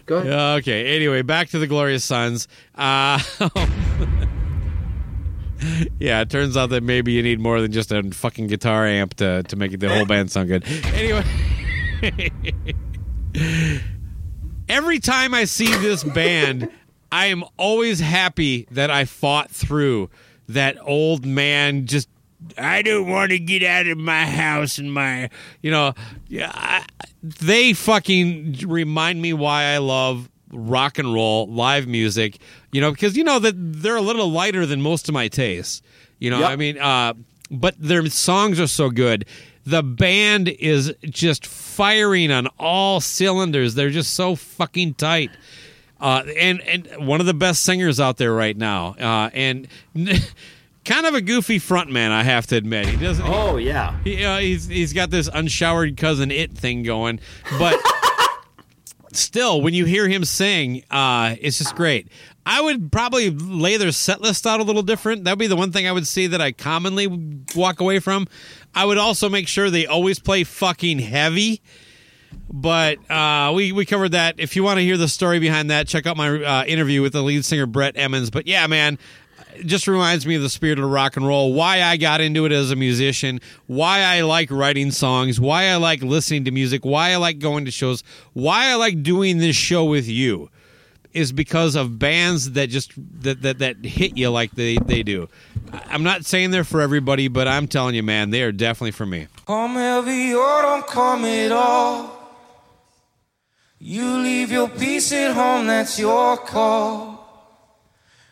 Go 0.05 0.17
ahead. 0.17 0.31
Okay. 0.59 0.95
Anyway, 0.95 1.21
back 1.21 1.49
to 1.49 1.59
the 1.59 1.67
Glorious 1.67 2.05
Sons. 2.05 2.47
Uh, 2.75 3.19
yeah, 5.99 6.21
it 6.21 6.29
turns 6.29 6.55
out 6.57 6.69
that 6.69 6.81
maybe 6.83 7.11
you 7.11 7.21
need 7.21 7.39
more 7.39 7.59
than 7.61 7.71
just 7.71 7.91
a 7.91 8.01
fucking 8.11 8.47
guitar 8.47 8.85
amp 8.85 9.15
to 9.15 9.43
to 9.43 9.55
make 9.55 9.77
the 9.77 9.89
whole 9.93 10.05
band 10.05 10.31
sound 10.31 10.47
good. 10.47 10.63
Anyway. 10.93 11.23
Every 14.69 14.99
time 14.99 15.33
I 15.33 15.45
see 15.45 15.73
this 15.77 16.03
band, 16.03 16.69
I 17.11 17.27
am 17.27 17.43
always 17.57 17.99
happy 17.99 18.67
that 18.71 18.89
I 18.89 19.05
fought 19.05 19.51
through 19.51 20.09
that 20.47 20.77
old 20.81 21.25
man 21.25 21.85
just 21.85 22.09
I 22.57 22.81
don't 22.81 23.07
want 23.07 23.31
to 23.31 23.39
get 23.39 23.63
out 23.63 23.87
of 23.87 23.97
my 23.97 24.25
house 24.25 24.79
and 24.79 24.91
my, 24.91 25.29
you 25.61 25.69
know, 25.69 25.93
yeah, 26.27 26.51
I, 26.53 26.85
they 27.21 27.73
fucking 27.73 28.57
remind 28.65 29.21
me 29.21 29.33
why 29.33 29.65
I 29.65 29.77
love 29.77 30.29
rock 30.51 30.97
and 30.97 31.13
roll 31.13 31.47
live 31.47 31.87
music, 31.87 32.39
you 32.71 32.81
know, 32.81 32.91
because 32.91 33.15
you 33.15 33.23
know 33.23 33.37
that 33.39 33.53
they're 33.55 33.95
a 33.95 34.01
little 34.01 34.31
lighter 34.31 34.65
than 34.65 34.81
most 34.81 35.07
of 35.07 35.13
my 35.13 35.27
tastes. 35.27 35.81
You 36.19 36.31
know, 36.31 36.39
Yep. 36.39 36.49
I 36.49 36.55
mean, 36.55 36.77
uh, 36.79 37.13
but 37.51 37.75
their 37.77 38.05
songs 38.07 38.59
are 38.59 38.67
so 38.67 38.89
good. 38.89 39.25
The 39.65 39.83
band 39.83 40.47
is 40.47 40.93
just 41.03 41.45
firing 41.45 42.31
on 42.31 42.47
all 42.59 42.99
cylinders. 42.99 43.75
They're 43.75 43.89
just 43.89 44.13
so 44.13 44.35
fucking 44.35 44.95
tight. 44.95 45.31
Uh, 45.99 46.23
and 46.35 46.61
and 46.61 47.07
one 47.07 47.19
of 47.19 47.27
the 47.27 47.33
best 47.33 47.63
singers 47.63 47.99
out 47.99 48.17
there 48.17 48.33
right 48.33 48.57
now. 48.57 48.95
Uh, 48.99 49.29
and 49.33 49.67
kind 50.85 51.05
of 51.05 51.13
a 51.13 51.21
goofy 51.21 51.59
frontman, 51.59 52.09
I 52.09 52.23
have 52.23 52.47
to 52.47 52.55
admit. 52.55 52.87
He 52.87 52.97
doesn't. 52.97 53.25
Oh 53.27 53.57
yeah. 53.57 53.99
He, 54.03 54.25
uh, 54.25 54.39
he's 54.39 54.65
he's 54.67 54.93
got 54.93 55.11
this 55.11 55.29
unshowered 55.31 55.97
cousin 55.97 56.31
it 56.31 56.51
thing 56.51 56.81
going, 56.81 57.19
but 57.59 57.79
still, 59.13 59.61
when 59.61 59.73
you 59.73 59.85
hear 59.85 60.07
him 60.07 60.25
sing, 60.25 60.83
uh, 60.89 61.35
it's 61.39 61.59
just 61.59 61.75
great. 61.75 62.07
I 62.45 62.61
would 62.61 62.91
probably 62.91 63.29
lay 63.29 63.77
their 63.77 63.91
set 63.91 64.21
list 64.21 64.47
out 64.47 64.59
a 64.59 64.63
little 64.63 64.81
different. 64.81 65.23
That'd 65.23 65.39
be 65.39 65.47
the 65.47 65.55
one 65.55 65.71
thing 65.71 65.87
I 65.87 65.91
would 65.91 66.07
see 66.07 66.27
that 66.27 66.41
I 66.41 66.51
commonly 66.51 67.07
walk 67.55 67.79
away 67.79 67.99
from. 67.99 68.27
I 68.73 68.85
would 68.85 68.97
also 68.97 69.29
make 69.29 69.47
sure 69.47 69.69
they 69.69 69.85
always 69.85 70.19
play 70.19 70.43
fucking 70.43 70.99
heavy. 70.99 71.61
But 72.51 72.97
uh, 73.11 73.51
we 73.53 73.71
we 73.71 73.85
covered 73.85 74.13
that. 74.13 74.35
If 74.39 74.55
you 74.55 74.63
want 74.63 74.77
to 74.77 74.83
hear 74.83 74.97
the 74.97 75.07
story 75.07 75.39
behind 75.39 75.69
that, 75.69 75.87
check 75.87 76.05
out 76.05 76.17
my 76.17 76.29
uh, 76.29 76.63
interview 76.65 77.01
with 77.01 77.13
the 77.13 77.21
lead 77.21 77.45
singer 77.45 77.65
Brett 77.65 77.97
Emmons. 77.97 78.29
But 78.29 78.47
yeah, 78.47 78.67
man, 78.67 78.97
it 79.55 79.65
just 79.65 79.87
reminds 79.87 80.25
me 80.25 80.35
of 80.35 80.41
the 80.41 80.49
spirit 80.49 80.79
of 80.79 80.89
rock 80.89 81.17
and 81.17 81.27
roll. 81.27 81.53
Why 81.53 81.81
I 81.81 81.97
got 81.97 82.21
into 82.21 82.45
it 82.45 82.51
as 82.51 82.71
a 82.71 82.75
musician. 82.75 83.39
Why 83.67 83.99
I 83.99 84.21
like 84.21 84.49
writing 84.49 84.91
songs. 84.91 85.39
Why 85.39 85.65
I 85.65 85.75
like 85.75 86.01
listening 86.01 86.45
to 86.45 86.51
music. 86.51 86.85
Why 86.85 87.11
I 87.11 87.17
like 87.17 87.39
going 87.39 87.65
to 87.65 87.71
shows. 87.71 88.03
Why 88.33 88.67
I 88.67 88.75
like 88.75 89.03
doing 89.03 89.37
this 89.37 89.55
show 89.55 89.85
with 89.85 90.07
you 90.07 90.49
is 91.13 91.31
because 91.31 91.75
of 91.75 91.99
bands 91.99 92.51
that 92.51 92.69
just 92.69 92.93
that 93.23 93.41
that, 93.41 93.59
that 93.59 93.85
hit 93.85 94.17
you 94.17 94.29
like 94.29 94.51
they, 94.51 94.77
they 94.77 95.03
do. 95.03 95.29
I'm 95.71 96.03
not 96.03 96.25
saying 96.25 96.51
they're 96.51 96.63
for 96.63 96.81
everybody, 96.81 97.27
but 97.27 97.47
I'm 97.47 97.67
telling 97.67 97.95
you, 97.95 98.03
man, 98.03 98.29
they 98.29 98.43
are 98.43 98.51
definitely 98.51 98.91
for 98.91 99.05
me. 99.05 99.27
Come 99.45 99.75
heavy 99.75 100.33
or 100.33 100.61
don't 100.61 100.87
come 100.87 101.25
at 101.25 101.51
all. 101.51 102.17
You 103.79 104.17
leave 104.19 104.51
your 104.51 104.69
peace 104.69 105.11
at 105.11 105.33
home, 105.33 105.67
that's 105.67 105.97
your 105.97 106.37
call. 106.37 107.17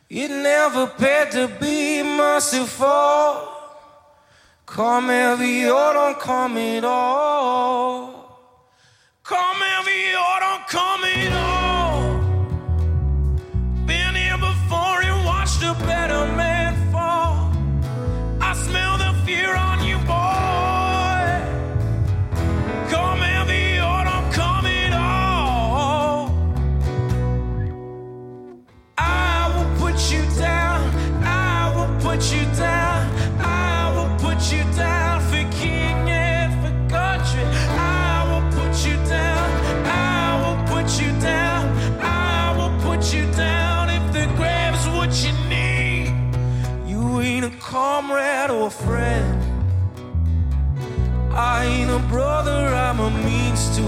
It 0.10 0.30
never 0.30 0.88
paid 0.88 1.32
to 1.32 1.48
be 1.60 2.04
merciful. 2.04 3.48
Come 4.66 5.08
heavy 5.08 5.66
or 5.66 5.94
don't 5.94 6.20
come 6.20 6.58
at 6.58 6.84
all. 6.84 8.20
Come 9.24 9.58
heavy 9.58 10.16
or 10.16 10.40
don't 10.40 10.68
come 10.68 11.04
at 11.04 11.34
all. 11.34 11.69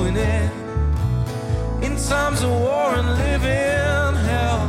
An 0.03 0.17
end. 0.17 1.83
In 1.83 1.95
times 1.95 2.43
of 2.43 2.51
war 2.51 2.95
and 2.95 3.07
living 3.25 4.15
hell, 4.29 4.63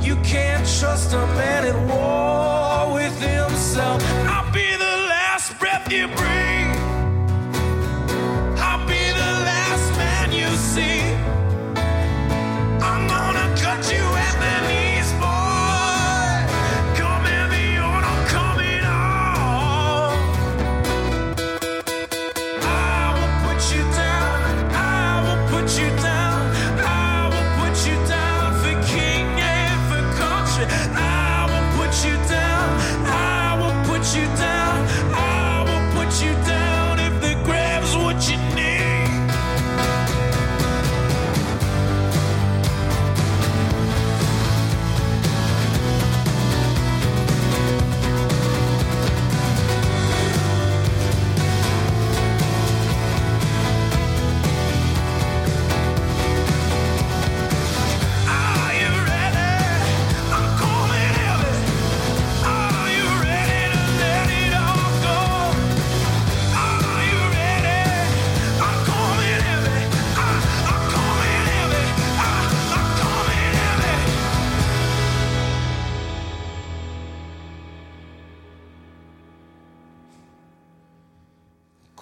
you 0.00 0.16
can't 0.22 0.66
trust 0.78 1.12
a 1.12 1.26
man 1.38 1.64
at 1.66 1.78
war 1.90 2.94
with 2.94 3.16
himself. 3.20 4.02
I'll 4.26 4.52
be 4.52 4.70
the 4.76 4.96
last 5.08 5.58
breath 5.58 5.90
you 5.92 6.08
breathe. 6.08 6.29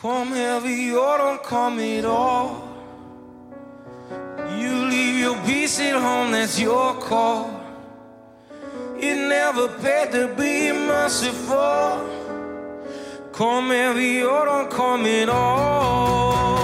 Come 0.08 0.32
heavy 0.32 0.90
or 0.94 1.18
don't 1.18 1.42
come 1.42 1.78
at 1.80 2.06
all. 2.06 2.66
You 4.56 4.86
leave 4.86 5.18
your 5.18 5.36
peace 5.44 5.78
at 5.80 6.00
home, 6.00 6.30
that's 6.32 6.58
your 6.58 6.94
call. 6.94 7.60
It 8.98 9.16
never 9.28 9.68
paid 9.68 10.12
to 10.12 10.28
be 10.28 10.72
merciful. 10.72 12.08
Come 13.34 13.68
heavy 13.68 14.22
or 14.22 14.46
don't 14.46 14.70
come 14.70 15.04
at 15.04 15.28
all. 15.28 16.57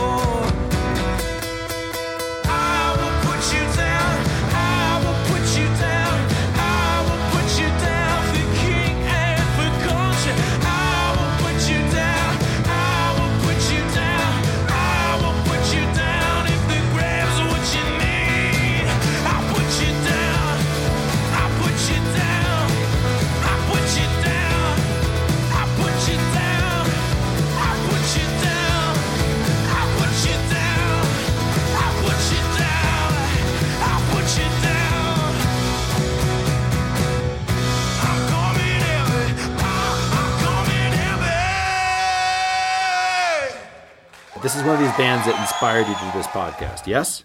One 44.65 44.75
of 44.75 44.81
these 44.81 44.97
bands 44.97 45.27
that 45.27 45.39
inspired 45.41 45.87
you 45.87 45.95
to 45.95 46.01
do 46.01 46.19
this 46.19 46.27
podcast. 46.29 46.87
Yes. 46.87 47.25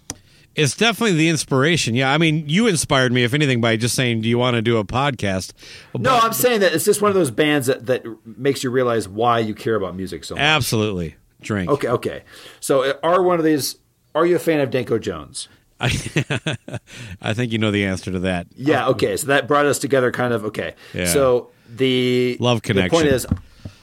It's 0.56 0.76
definitely 0.76 1.16
the 1.16 1.30
inspiration. 1.30 1.96
Yeah, 1.96 2.12
I 2.12 2.18
mean, 2.18 2.50
you 2.50 2.68
inspired 2.68 3.14
me, 3.14 3.24
if 3.24 3.34
anything, 3.34 3.62
by 3.62 3.78
just 3.78 3.96
saying, 3.96 4.22
"Do 4.22 4.28
you 4.30 4.38
want 4.38 4.56
to 4.56 4.62
do 4.62 4.78
a 4.78 4.84
podcast?" 4.84 5.54
No, 5.98 6.18
I'm 6.18 6.34
saying 6.34 6.60
that 6.62 6.74
it's 6.74 6.84
just 6.84 7.02
one 7.02 7.10
of 7.10 7.16
those 7.16 7.32
bands 7.32 7.68
that, 7.68 7.86
that 7.86 8.04
makes 8.26 8.64
you 8.64 8.70
realize 8.70 9.08
why 9.08 9.40
you 9.40 9.54
care 9.54 9.76
about 9.76 9.96
music 9.96 10.26
so 10.26 10.36
much. 10.36 10.42
Absolutely, 10.42 11.16
drink. 11.40 11.70
Okay, 11.70 11.88
okay. 11.88 12.24
So, 12.60 12.84
uh, 12.84 12.94
are 13.04 13.22
one 13.22 13.40
of 13.40 13.46
these? 13.46 13.78
Are 14.16 14.26
you 14.26 14.36
a 14.36 14.40
fan 14.40 14.60
of 14.60 14.70
Danko 14.70 14.98
Jones? 14.98 15.48
I, 15.80 15.88
I 17.22 17.34
think 17.34 17.52
you 17.52 17.58
know 17.58 17.72
the 17.72 17.86
answer 17.86 18.12
to 18.12 18.20
that. 18.20 18.48
Yeah. 18.56 18.90
Okay. 18.90 19.16
So 19.18 19.28
that 19.28 19.48
brought 19.48 19.66
us 19.66 19.80
together, 19.80 20.12
kind 20.12 20.34
of. 20.34 20.46
Okay. 20.46 20.74
Yeah. 20.94 21.06
So 21.06 21.52
the 21.74 22.38
Love 22.40 22.64
connection. 22.64 22.90
The 22.90 23.04
point 23.04 23.14
is, 23.14 23.26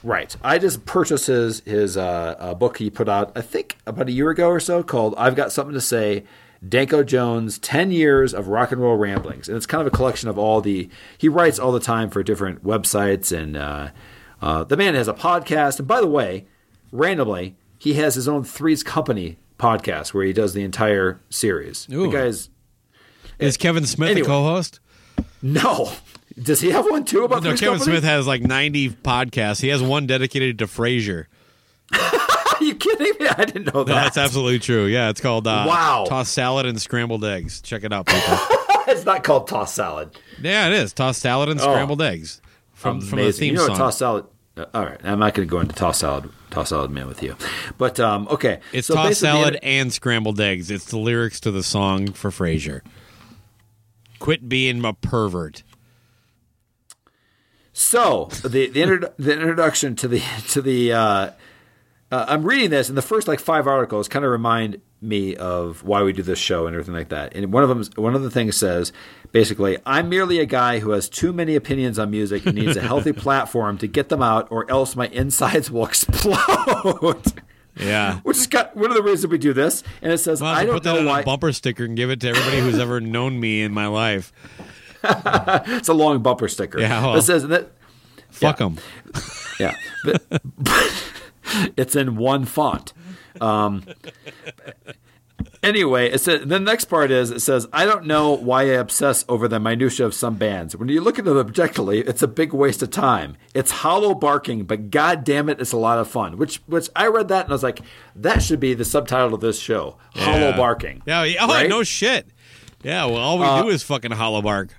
right. 0.06 0.34
I 0.42 0.58
just 0.58 0.84
purchased 0.86 1.26
his 1.26 1.60
his 1.60 1.96
uh, 1.96 2.36
uh, 2.38 2.54
book 2.54 2.78
he 2.78 2.88
put 2.90 3.08
out. 3.08 3.32
I 3.36 3.40
think 3.42 3.76
about 3.86 4.08
a 4.08 4.12
year 4.12 4.30
ago 4.30 4.48
or 4.48 4.60
so, 4.60 4.82
called 4.82 5.14
"I've 5.18 5.34
Got 5.36 5.52
Something 5.52 5.74
to 5.74 5.80
Say." 5.80 6.24
Danko 6.66 7.04
Jones, 7.04 7.58
10 7.58 7.92
years 7.92 8.32
of 8.32 8.48
rock 8.48 8.72
and 8.72 8.80
roll 8.80 8.96
ramblings. 8.96 9.46
And 9.46 9.56
it's 9.58 9.66
kind 9.66 9.82
of 9.82 9.86
a 9.86 9.94
collection 9.94 10.30
of 10.30 10.38
all 10.38 10.62
the, 10.62 10.88
he 11.18 11.28
writes 11.28 11.58
all 11.58 11.70
the 11.70 11.78
time 11.78 12.08
for 12.08 12.22
different 12.22 12.64
websites. 12.64 13.30
And 13.30 13.56
uh, 13.58 13.90
uh, 14.40 14.64
the 14.64 14.76
man 14.76 14.94
has 14.94 15.06
a 15.06 15.12
podcast. 15.12 15.78
And 15.78 15.86
by 15.86 16.00
the 16.00 16.06
way, 16.06 16.46
randomly, 16.90 17.56
he 17.78 17.94
has 17.94 18.14
his 18.14 18.26
own 18.26 18.42
Three's 18.42 18.82
Company 18.82 19.36
podcast 19.58 20.14
where 20.14 20.24
he 20.24 20.32
does 20.32 20.54
the 20.54 20.64
entire 20.64 21.20
series. 21.28 21.86
Ooh. 21.92 22.10
The 22.10 22.16
guy's, 22.18 22.48
Is 23.38 23.58
Kevin 23.58 23.84
Smith 23.86 24.10
Anyway. 24.12 24.22
the 24.22 24.26
co-host? 24.32 24.80
no. 25.42 25.92
Does 26.42 26.60
he 26.60 26.70
have 26.70 26.84
one 26.84 27.04
too 27.04 27.24
about 27.24 27.42
No, 27.42 27.50
Three's 27.50 27.60
Kevin 27.60 27.78
Company? 27.78 27.96
Smith 27.96 28.04
has 28.04 28.26
like 28.26 28.42
90 28.42 28.90
podcasts. 28.90 29.60
He 29.60 29.68
has 29.68 29.82
one 29.82 30.06
dedicated 30.06 30.58
to 30.58 30.66
Frasier. 30.66 31.26
Are 31.94 32.56
you 32.62 32.74
kidding 32.74 33.12
me? 33.18 33.26
I 33.28 33.44
didn't 33.46 33.66
know 33.66 33.80
No, 33.80 33.84
that. 33.84 33.94
that's 34.04 34.18
absolutely 34.18 34.58
true. 34.58 34.84
Yeah, 34.84 35.08
it's 35.08 35.20
called 35.20 35.46
uh, 35.46 35.64
Wow. 35.66 36.04
Toss 36.06 36.28
Salad 36.28 36.66
and 36.66 36.80
Scrambled 36.80 37.24
Eggs. 37.24 37.60
Check 37.62 37.84
it 37.84 37.92
out, 37.92 38.06
people. 38.06 38.38
it's 38.88 39.04
not 39.06 39.24
called 39.24 39.48
toss 39.48 39.72
salad. 39.72 40.10
yeah, 40.42 40.66
it 40.66 40.72
is. 40.74 40.92
toss 40.92 41.16
Salad 41.18 41.48
and 41.48 41.58
Oh. 41.60 41.62
Scrambled 41.64 42.02
Eggs. 42.02 42.40
From, 42.74 43.00
from 43.00 43.18
the 43.20 43.32
theme 43.32 43.52
you 43.52 43.54
know 43.54 43.62
what 43.62 43.68
song. 43.68 43.76
toss 43.78 43.98
salad. 43.98 44.26
uh, 44.58 44.66
all 44.74 44.84
right, 44.84 45.00
I'm 45.04 45.18
not 45.18 45.32
going 45.32 45.48
to 45.48 45.50
go 45.50 45.60
into 45.60 45.74
toss 45.74 45.98
salad, 46.00 46.28
toss 46.50 46.68
salad 46.68 46.90
man 46.90 47.06
with 47.08 47.22
you, 47.22 47.34
but 47.78 47.98
um, 47.98 48.28
okay. 48.28 48.60
It's 48.74 48.88
So 48.88 48.94
the 48.94 49.14
salad 49.14 49.54
inter- 49.54 49.60
and 49.66 49.90
scrambled 49.92 50.38
eggs. 50.38 50.70
It's 50.70 50.84
the 50.84 50.98
lyrics 50.98 51.40
to 51.40 51.50
the 51.50 51.62
song 51.62 52.12
for 52.12 52.30
Frasier. 52.30 52.82
Quit 54.18 54.48
being 54.48 54.84
a 54.84 54.92
pervert. 54.92 55.62
So 57.78 58.30
the 58.42 58.68
the, 58.70 58.80
inter- 58.80 59.12
the 59.18 59.34
introduction 59.34 59.96
to 59.96 60.08
the 60.08 60.22
to 60.48 60.62
the 60.62 60.94
uh, 60.94 61.30
uh, 62.10 62.24
I'm 62.26 62.42
reading 62.42 62.70
this, 62.70 62.88
and 62.88 62.96
the 62.96 63.02
first 63.02 63.28
like 63.28 63.38
five 63.38 63.66
articles 63.66 64.08
kind 64.08 64.24
of 64.24 64.30
remind 64.30 64.80
me 65.02 65.36
of 65.36 65.84
why 65.84 66.02
we 66.02 66.14
do 66.14 66.22
this 66.22 66.38
show 66.38 66.66
and 66.66 66.74
everything 66.74 66.94
like 66.94 67.10
that. 67.10 67.36
And 67.36 67.52
one 67.52 67.62
of 67.62 67.68
them, 67.68 67.84
one 68.02 68.14
of 68.14 68.22
the 68.22 68.30
things 68.30 68.56
says 68.56 68.94
basically, 69.30 69.76
I'm 69.84 70.08
merely 70.08 70.38
a 70.38 70.46
guy 70.46 70.78
who 70.78 70.92
has 70.92 71.06
too 71.06 71.34
many 71.34 71.54
opinions 71.54 71.98
on 71.98 72.10
music 72.10 72.46
and 72.46 72.54
needs 72.54 72.78
a 72.78 72.80
healthy 72.80 73.12
platform 73.24 73.76
to 73.76 73.86
get 73.86 74.08
them 74.08 74.22
out, 74.22 74.48
or 74.50 74.68
else 74.70 74.96
my 74.96 75.08
insides 75.08 75.70
will 75.70 75.84
explode. 75.84 77.42
Yeah. 77.78 78.20
Which 78.22 78.38
is 78.38 78.46
got, 78.46 78.74
one 78.74 78.88
of 78.90 78.96
the 78.96 79.02
reasons 79.02 79.30
we 79.30 79.36
do 79.36 79.52
this. 79.52 79.82
And 80.00 80.10
it 80.10 80.18
says, 80.18 80.40
Well, 80.40 80.50
I 80.50 80.60
I 80.60 80.64
don't 80.64 80.76
put 80.76 80.82
that 80.84 80.94
know 80.94 81.00
on 81.00 81.04
why. 81.04 81.20
a 81.20 81.24
bumper 81.24 81.52
sticker 81.52 81.84
and 81.84 81.94
give 81.94 82.08
it 82.08 82.22
to 82.22 82.28
everybody 82.30 82.60
who's 82.60 82.78
ever 82.78 83.02
known 83.02 83.38
me 83.38 83.60
in 83.60 83.72
my 83.74 83.86
life. 83.86 84.32
it's 85.76 85.88
a 85.88 85.94
long 85.94 86.22
bumper 86.22 86.48
sticker. 86.48 86.80
Yeah, 86.80 87.04
well. 87.04 87.16
It 87.16 87.22
says 87.22 87.46
that. 87.48 87.70
Fuck 88.30 88.58
them. 88.58 88.78
Yeah. 89.58 89.74
But, 90.04 90.22
it's 91.78 91.96
in 91.96 92.16
one 92.16 92.44
font. 92.44 92.92
Um, 93.40 93.84
anyway, 95.62 96.10
it 96.10 96.18
says, 96.20 96.42
the 96.46 96.60
next 96.60 96.86
part 96.86 97.10
is 97.10 97.30
it 97.30 97.40
says, 97.40 97.66
I 97.72 97.84
don't 97.86 98.06
know 98.06 98.32
why 98.36 98.62
I 98.64 98.74
obsess 98.74 99.24
over 99.28 99.48
the 99.48 99.58
minutia 99.58 100.04
of 100.06 100.14
some 100.14 100.34
bands. 100.36 100.76
When 100.76 100.88
you 100.88 101.00
look 101.00 101.18
at 101.18 101.26
it 101.26 101.36
objectively, 101.36 102.00
it's 102.00 102.22
a 102.22 102.28
big 102.28 102.52
waste 102.52 102.82
of 102.82 102.90
time. 102.90 103.36
It's 103.54 103.70
hollow 103.70 104.14
barking, 104.14 104.64
but 104.64 104.90
god 104.90 105.24
damn 105.24 105.48
it, 105.48 105.60
it's 105.60 105.72
a 105.72 105.76
lot 105.78 105.98
of 105.98 106.08
fun. 106.08 106.36
Which 106.36 106.56
which 106.66 106.88
I 106.94 107.06
read 107.06 107.28
that 107.28 107.44
and 107.46 107.52
I 107.52 107.54
was 107.54 107.62
like, 107.62 107.80
that 108.16 108.42
should 108.42 108.60
be 108.60 108.74
the 108.74 108.84
subtitle 108.84 109.34
of 109.34 109.40
this 109.40 109.58
show. 109.58 109.96
Hollow 110.14 110.52
barking. 110.56 111.02
Yeah. 111.06 111.24
yeah. 111.24 111.38
Oh, 111.44 111.48
Right? 111.48 111.68
no 111.68 111.82
shit. 111.82 112.26
Yeah. 112.82 113.06
Well, 113.06 113.16
all 113.16 113.38
we 113.38 113.46
Uh, 113.46 113.62
do 113.62 113.68
is 113.70 113.82
fucking 113.82 114.10
hollow 114.12 114.42
bark. 114.42 114.74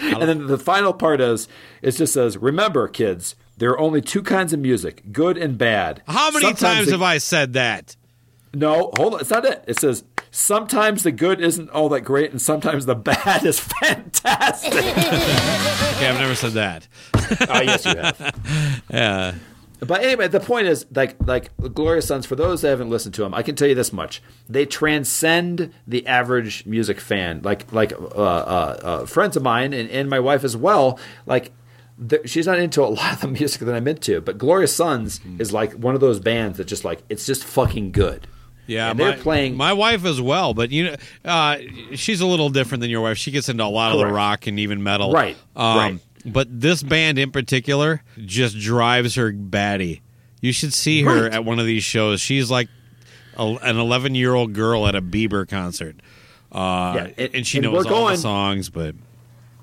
And 0.20 0.22
then 0.22 0.46
the 0.46 0.58
final 0.58 0.92
part 0.92 1.20
is 1.20 1.46
it 1.82 1.92
just 1.92 2.12
says, 2.14 2.36
remember, 2.36 2.88
kids, 2.88 3.36
there 3.58 3.70
are 3.70 3.78
only 3.78 4.00
two 4.00 4.22
kinds 4.22 4.52
of 4.52 4.60
music, 4.60 5.02
good 5.12 5.36
and 5.36 5.58
bad. 5.58 6.02
How 6.08 6.30
many 6.30 6.40
Sometimes 6.46 6.60
times 6.60 6.86
the- 6.86 6.92
have 6.92 7.02
I 7.02 7.18
said 7.18 7.52
that? 7.52 7.96
No, 8.52 8.90
hold 8.96 9.14
on. 9.14 9.20
It's 9.20 9.30
not 9.30 9.44
it. 9.44 9.62
It 9.68 9.78
says 9.78 10.02
sometimes 10.32 11.02
the 11.04 11.12
good 11.12 11.40
isn't 11.40 11.70
all 11.70 11.88
that 11.90 12.00
great, 12.00 12.30
and 12.32 12.42
sometimes 12.42 12.84
the 12.86 12.94
bad 13.10 13.44
is 13.44 13.60
fantastic. 13.60 14.72
Okay, 16.00 16.08
I've 16.08 16.18
never 16.18 16.34
said 16.34 16.52
that. 16.52 16.88
oh, 17.50 17.60
yes, 17.60 17.84
you 17.84 17.94
have. 17.94 18.84
Yeah. 18.90 19.34
But 19.80 20.02
anyway, 20.02 20.28
the 20.28 20.40
point 20.40 20.66
is, 20.66 20.84
like, 20.94 21.16
like 21.26 21.50
Glorious 21.74 22.06
Sons. 22.06 22.26
For 22.26 22.36
those 22.36 22.62
that 22.62 22.68
haven't 22.68 22.90
listened 22.90 23.14
to 23.14 23.22
them, 23.22 23.32
I 23.34 23.42
can 23.42 23.56
tell 23.56 23.66
you 23.68 23.74
this 23.74 23.92
much: 23.92 24.22
they 24.48 24.66
transcend 24.66 25.72
the 25.86 26.06
average 26.06 26.66
music 26.66 27.00
fan. 27.00 27.40
Like, 27.42 27.72
like 27.72 27.92
uh, 27.92 27.96
uh, 27.96 28.80
uh, 28.82 29.06
friends 29.06 29.36
of 29.36 29.42
mine 29.42 29.72
and, 29.72 29.88
and 29.90 30.10
my 30.10 30.20
wife 30.20 30.44
as 30.44 30.56
well. 30.56 30.98
Like, 31.26 31.52
she's 32.24 32.46
not 32.46 32.58
into 32.58 32.82
a 32.82 32.84
lot 32.88 33.14
of 33.14 33.20
the 33.22 33.28
music 33.28 33.60
that 33.62 33.74
I'm 33.74 33.88
into, 33.88 34.20
but 34.20 34.38
Glorious 34.38 34.74
Sons 34.74 35.20
is 35.38 35.52
like 35.52 35.72
one 35.72 35.94
of 35.94 36.00
those 36.00 36.20
bands 36.20 36.58
that 36.58 36.66
just 36.66 36.84
like 36.84 37.02
it's 37.08 37.26
just 37.26 37.44
fucking 37.44 37.92
good. 37.92 38.26
Yeah, 38.66 38.90
and 38.90 39.00
they're 39.00 39.16
my, 39.16 39.22
playing. 39.22 39.56
my 39.56 39.72
wife 39.72 40.04
as 40.04 40.20
well, 40.20 40.54
but 40.54 40.70
you 40.70 40.84
know, 40.84 40.96
uh, 41.24 41.56
she's 41.94 42.20
a 42.20 42.26
little 42.26 42.50
different 42.50 42.82
than 42.82 42.90
your 42.90 43.00
wife. 43.00 43.18
She 43.18 43.32
gets 43.32 43.48
into 43.48 43.64
a 43.64 43.66
lot 43.66 43.90
of 43.92 43.98
the 43.98 44.06
rock 44.06 44.46
and 44.46 44.60
even 44.60 44.80
metal, 44.82 45.10
Right, 45.10 45.36
Um, 45.56 45.76
right. 45.76 45.98
But 46.26 46.60
this 46.60 46.82
band 46.82 47.18
in 47.18 47.30
particular 47.30 48.02
just 48.24 48.58
drives 48.58 49.14
her 49.14 49.32
batty. 49.32 50.02
You 50.40 50.52
should 50.52 50.72
see 50.74 51.02
her 51.02 51.24
Right. 51.24 51.32
at 51.32 51.44
one 51.44 51.58
of 51.58 51.66
these 51.66 51.84
shows. 51.84 52.20
She's 52.20 52.50
like 52.50 52.68
a, 53.36 53.44
an 53.62 53.76
11 53.78 54.14
year 54.14 54.34
old 54.34 54.52
girl 54.52 54.86
at 54.86 54.94
a 54.94 55.02
Bieber 55.02 55.48
concert. 55.48 55.96
Uh, 56.52 56.92
Yeah, 56.96 57.08
and- 57.18 57.34
and 57.36 57.46
she 57.46 57.58
and 57.58 57.64
knows 57.64 57.86
all 57.86 57.90
going- 57.92 58.16
the 58.16 58.20
songs, 58.20 58.68
but 58.70 58.94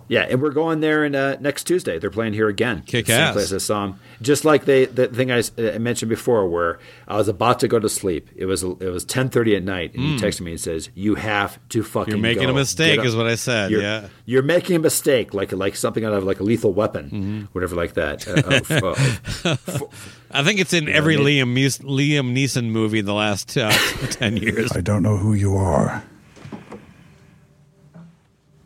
Yeah, 0.10 0.22
and 0.30 0.42
we're 0.42 0.52
going 0.52 0.80
there 0.80 1.04
in, 1.04 1.16
uh, 1.16 1.36
next 1.42 1.66
Tuesday. 1.66 2.00
They're 2.00 2.10
playing 2.10 2.34
here 2.34 2.48
again. 2.48 2.84
Kick 2.86 3.08
The 3.08 3.12
same 3.12 3.22
ass. 3.22 3.34
place 3.34 3.54
I 3.54 3.58
saw 3.58 3.84
'em. 3.86 4.00
Just 4.22 4.46
like 4.46 4.66
they, 4.66 4.86
the 4.86 5.08
thing 5.08 5.32
I 5.32 5.42
mentioned 5.78 6.10
before, 6.10 6.48
where 6.48 6.80
I 7.08 7.18
was 7.18 7.28
about 7.28 7.60
to 7.60 7.68
go 7.68 7.78
to 7.78 7.90
sleep. 7.90 8.30
It 8.36 8.46
was 8.46 8.64
it 8.64 8.80
was 8.80 9.04
ten 9.04 9.30
thirty 9.30 9.56
at 9.56 9.64
night, 9.64 9.94
and 9.96 10.04
he 10.04 10.16
texted 10.18 10.42
me 10.42 10.52
and 10.52 10.60
says, 10.60 10.90
"You 10.96 11.16
have 11.16 11.60
to 11.70 11.84
fucking. 11.84 12.14
You're 12.14 12.22
making 12.22 12.44
go. 12.46 12.52
a 12.52 12.54
mistake, 12.56 12.98
Get 12.98 13.06
is 13.06 13.16
what 13.16 13.28
I 13.28 13.36
said. 13.36 13.70
You're, 13.70 13.82
yeah. 13.82 14.08
you're 14.26 14.44
making 14.44 14.76
a 14.76 14.80
mistake, 14.80 15.34
like 15.34 15.52
like 15.52 15.76
something 15.76 16.04
out 16.06 16.14
of 16.14 16.24
like 16.24 16.40
a 16.40 16.44
lethal 16.44 16.74
weapon, 16.74 17.06
Mm-hmm. 17.08 17.42
whatever 17.52 17.76
like 17.76 17.94
that. 17.96 18.28
Uh, 18.28 18.34
of- 19.46 19.46
uh, 19.46 19.88
I 20.32 20.44
think 20.44 20.60
it's 20.60 20.74
in 20.74 20.88
every 20.90 21.16
they- 21.18 21.40
Liam, 21.40 21.54
Nees- 21.54 21.80
Liam 21.80 22.34
Neeson 22.34 22.70
movie 22.70 23.00
in 23.00 23.06
the 23.06 23.14
last 23.14 23.58
uh, 23.58 23.72
10 24.12 24.38
years. 24.38 24.72
I 24.72 24.82
don't 24.82 25.04
know 25.04 25.18
who 25.18 25.34
you 25.34 25.56
are. 25.56 26.04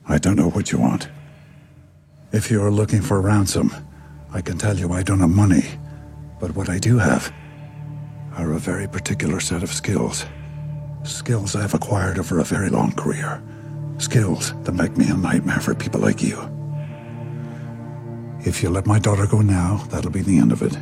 I 0.07 0.17
don't 0.17 0.35
know 0.35 0.49
what 0.49 0.71
you 0.71 0.79
want. 0.79 1.07
If 2.33 2.49
you're 2.49 2.71
looking 2.71 3.01
for 3.01 3.19
ransom, 3.19 3.73
I 4.33 4.39
can 4.39 4.57
tell 4.57 4.77
you 4.77 4.93
I 4.93 5.03
don't 5.03 5.19
have 5.19 5.29
money. 5.29 5.65
But 6.39 6.55
what 6.55 6.69
I 6.69 6.79
do 6.79 6.97
have 6.97 7.29
are 8.37 8.53
a 8.53 8.59
very 8.59 8.87
particular 8.87 9.41
set 9.41 9.63
of 9.63 9.73
skills. 9.73 10.25
Skills 11.03 11.57
I've 11.57 11.73
acquired 11.73 12.17
over 12.19 12.39
a 12.39 12.45
very 12.45 12.69
long 12.69 12.93
career. 12.93 13.43
Skills 13.97 14.53
that 14.63 14.71
make 14.71 14.95
me 14.95 15.09
a 15.09 15.13
nightmare 15.13 15.59
for 15.59 15.75
people 15.75 15.99
like 15.99 16.23
you. 16.23 16.39
If 18.45 18.63
you 18.63 18.69
let 18.69 18.87
my 18.87 18.97
daughter 18.97 19.27
go 19.27 19.41
now, 19.41 19.85
that'll 19.89 20.09
be 20.09 20.21
the 20.21 20.37
end 20.37 20.53
of 20.53 20.61
it. 20.61 20.77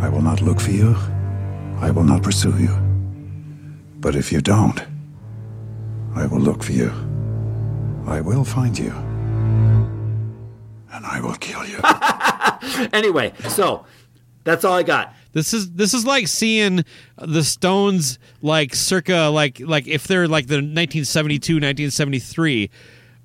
I 0.00 0.10
will 0.10 0.20
not 0.20 0.42
look 0.42 0.60
for 0.60 0.70
you. 0.70 0.94
I 1.80 1.90
will 1.90 2.04
not 2.04 2.22
pursue 2.22 2.58
you. 2.58 2.76
But 4.00 4.14
if 4.14 4.30
you 4.30 4.42
don't, 4.42 4.82
I 6.14 6.26
will 6.26 6.40
look 6.40 6.62
for 6.62 6.72
you. 6.72 6.92
I 8.06 8.20
will 8.20 8.44
find 8.44 8.78
you. 8.78 9.05
And 10.96 11.04
I 11.04 11.20
will 11.20 11.34
kill 11.34 11.62
you. 11.66 11.78
anyway, 12.94 13.34
so 13.50 13.84
that's 14.44 14.64
all 14.64 14.72
I 14.72 14.82
got. 14.82 15.14
This 15.34 15.52
is 15.52 15.72
this 15.72 15.92
is 15.92 16.06
like 16.06 16.26
seeing 16.26 16.86
the 17.18 17.44
Stones 17.44 18.18
like 18.40 18.74
circa 18.74 19.28
like 19.28 19.60
like 19.60 19.86
if 19.86 20.06
they're 20.06 20.26
like 20.26 20.46
the 20.46 20.54
1972 20.54 21.56
1973 21.56 22.70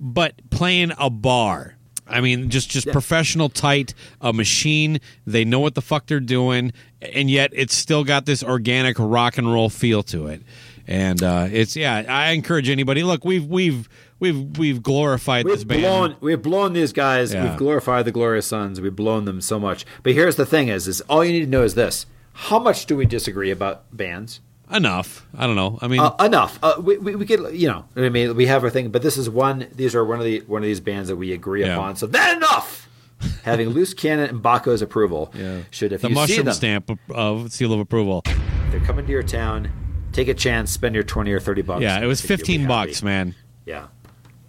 but 0.01 0.33
playing 0.49 0.91
a 0.97 1.09
bar. 1.09 1.77
I 2.05 2.19
mean 2.19 2.49
just 2.49 2.69
just 2.69 2.87
professional 2.87 3.47
tight 3.47 3.93
a 4.19 4.33
machine. 4.33 4.99
They 5.25 5.45
know 5.45 5.61
what 5.61 5.75
the 5.75 5.81
fuck 5.81 6.07
they're 6.07 6.19
doing 6.19 6.73
and 7.01 7.31
yet 7.31 7.51
it's 7.53 7.73
still 7.73 8.03
got 8.03 8.25
this 8.25 8.43
organic 8.43 8.99
rock 8.99 9.37
and 9.37 9.49
roll 9.49 9.69
feel 9.69 10.03
to 10.03 10.27
it. 10.27 10.41
And 10.87 11.23
uh 11.23 11.47
it's 11.49 11.77
yeah, 11.77 12.03
I 12.09 12.31
encourage 12.31 12.69
anybody. 12.69 13.03
Look, 13.03 13.23
we've 13.23 13.45
we've 13.45 13.87
we've 14.21 14.57
we've 14.57 14.81
glorified 14.81 15.45
this 15.45 15.59
We've 15.59 15.67
band. 15.67 15.81
blown, 15.81 16.15
we've 16.21 16.41
blown 16.41 16.71
these 16.71 16.93
guys. 16.93 17.33
Yeah. 17.33 17.49
We've 17.49 17.57
glorified 17.57 18.05
the 18.05 18.11
Glorious 18.13 18.45
Sons. 18.47 18.79
We've 18.79 18.95
blown 18.95 19.25
them 19.25 19.41
so 19.41 19.59
much. 19.59 19.85
But 20.03 20.13
here's 20.13 20.37
the 20.37 20.45
thing: 20.45 20.69
is 20.69 20.87
is 20.87 21.01
all 21.01 21.25
you 21.25 21.33
need 21.33 21.41
to 21.45 21.51
know 21.51 21.63
is 21.63 21.75
this: 21.75 22.05
how 22.33 22.59
much 22.59 22.85
do 22.85 22.95
we 22.95 23.05
disagree 23.05 23.51
about 23.51 23.95
bands? 23.95 24.39
Enough. 24.71 25.27
I 25.37 25.47
don't 25.47 25.57
know. 25.57 25.77
I 25.81 25.89
mean 25.89 25.99
Uh, 25.99 26.15
enough. 26.21 26.57
Uh, 26.63 26.75
we, 26.81 26.97
we, 26.97 27.15
we 27.17 27.25
could, 27.25 27.53
you 27.53 27.67
know, 27.67 27.83
I 27.97 28.07
mean, 28.07 28.37
we 28.37 28.45
have 28.45 28.63
our 28.63 28.69
thing, 28.69 28.87
but 28.89 29.01
this 29.01 29.17
is 29.17 29.29
one. 29.29 29.67
These 29.75 29.95
are 29.95 30.05
one 30.05 30.19
of 30.19 30.23
the 30.23 30.39
one 30.47 30.61
of 30.61 30.65
these 30.65 30.79
bands 30.79 31.09
that 31.09 31.17
we 31.17 31.33
agree 31.33 31.59
Yeah. 31.65 31.73
upon. 31.75 31.97
So 31.97 32.07
then 32.07 32.37
enough. 32.37 32.87
Having 33.43 33.69
loose 33.69 33.93
cannon 33.93 34.29
and 34.29 34.41
Bakko's 34.41 34.81
approval, 34.81 35.31
Yeah. 35.35 35.59
should 35.71 35.91
if 35.91 36.01
the 36.01 36.07
you 36.09 36.15
see 36.15 36.21
mushroom 36.21 36.45
them, 36.45 36.53
stamp 36.55 36.89
of, 36.89 36.99
of 37.11 37.51
seal 37.51 37.71
of 37.73 37.79
approval. 37.81 38.23
they're 38.71 38.79
coming 38.79 39.05
to 39.05 39.11
your 39.11 39.21
town. 39.23 39.69
Take 40.13 40.27
a 40.29 40.33
chance. 40.33 40.71
Spend 40.71 40.95
your 40.95 41.03
twenty 41.03 41.31
or 41.33 41.39
thirty 41.41 41.61
bucks. 41.61 41.81
Yeah, 41.81 41.99
it 42.01 42.05
was 42.07 42.23
I 42.23 42.27
think 42.27 42.39
you'll 42.47 42.47
be 42.47 42.63
15 42.63 42.67
bucks, 42.67 43.03
man. 43.03 43.35
Yeah, 43.65 43.87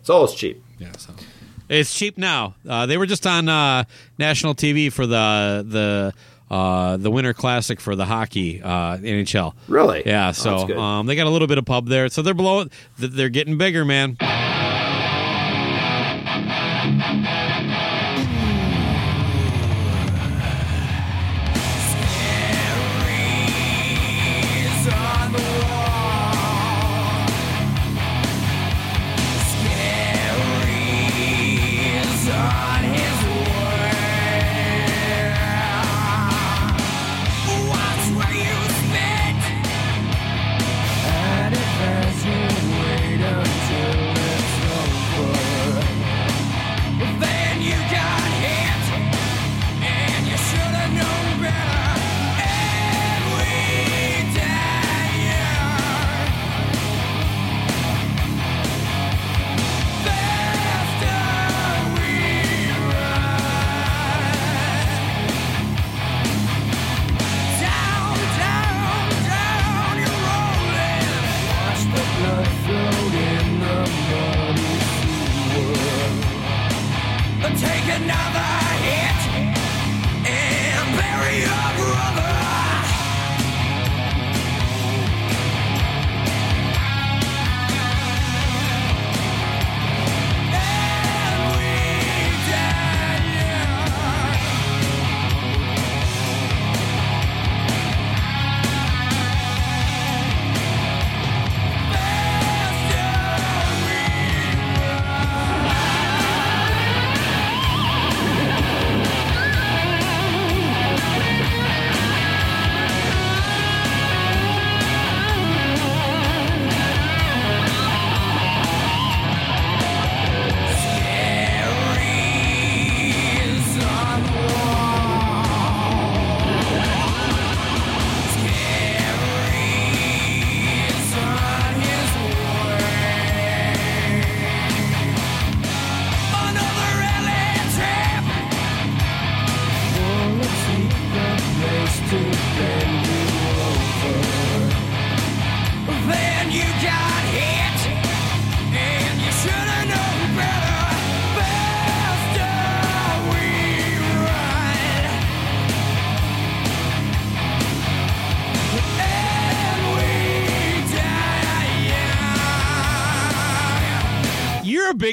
it's 0.03 0.11
always 0.11 0.35
cheap. 0.35 0.63
Yeah, 0.79 0.93
so 0.99 1.15
it's 1.71 1.95
cheap 1.95 2.19
now. 2.19 2.55
Uh, 2.69 2.85
they 2.87 2.99
were 2.99 3.07
just 3.07 3.27
on 3.27 3.49
uh, 3.49 3.85
national 4.19 4.55
TV 4.55 4.93
for 4.93 5.07
the 5.07 5.65
the 5.67 6.13
uh, 6.55 6.99
the 6.99 7.11
Winter 7.11 7.33
Classic 7.33 7.81
for 7.81 7.97
the 7.97 8.05
hockey 8.05 8.61
uh, 8.63 8.99
NHL. 8.99 9.55
Really? 9.69 10.03
Yeah. 10.05 10.29
Oh, 10.29 10.33
So 10.33 10.51
that's 10.51 10.65
good. 10.65 10.77
um, 10.77 11.07
they 11.07 11.17
got 11.17 11.27
a 11.27 11.31
little 11.31 11.49
bit 11.49 11.57
of 11.57 11.65
pub 11.65 11.89
there. 11.89 12.09
So 12.11 12.21
they're 12.21 12.35
blowing. 12.35 12.71
th- 13.01 13.13
They're 13.13 13.31
getting 13.31 13.57
bigger, 13.57 13.85
man. 13.87 14.19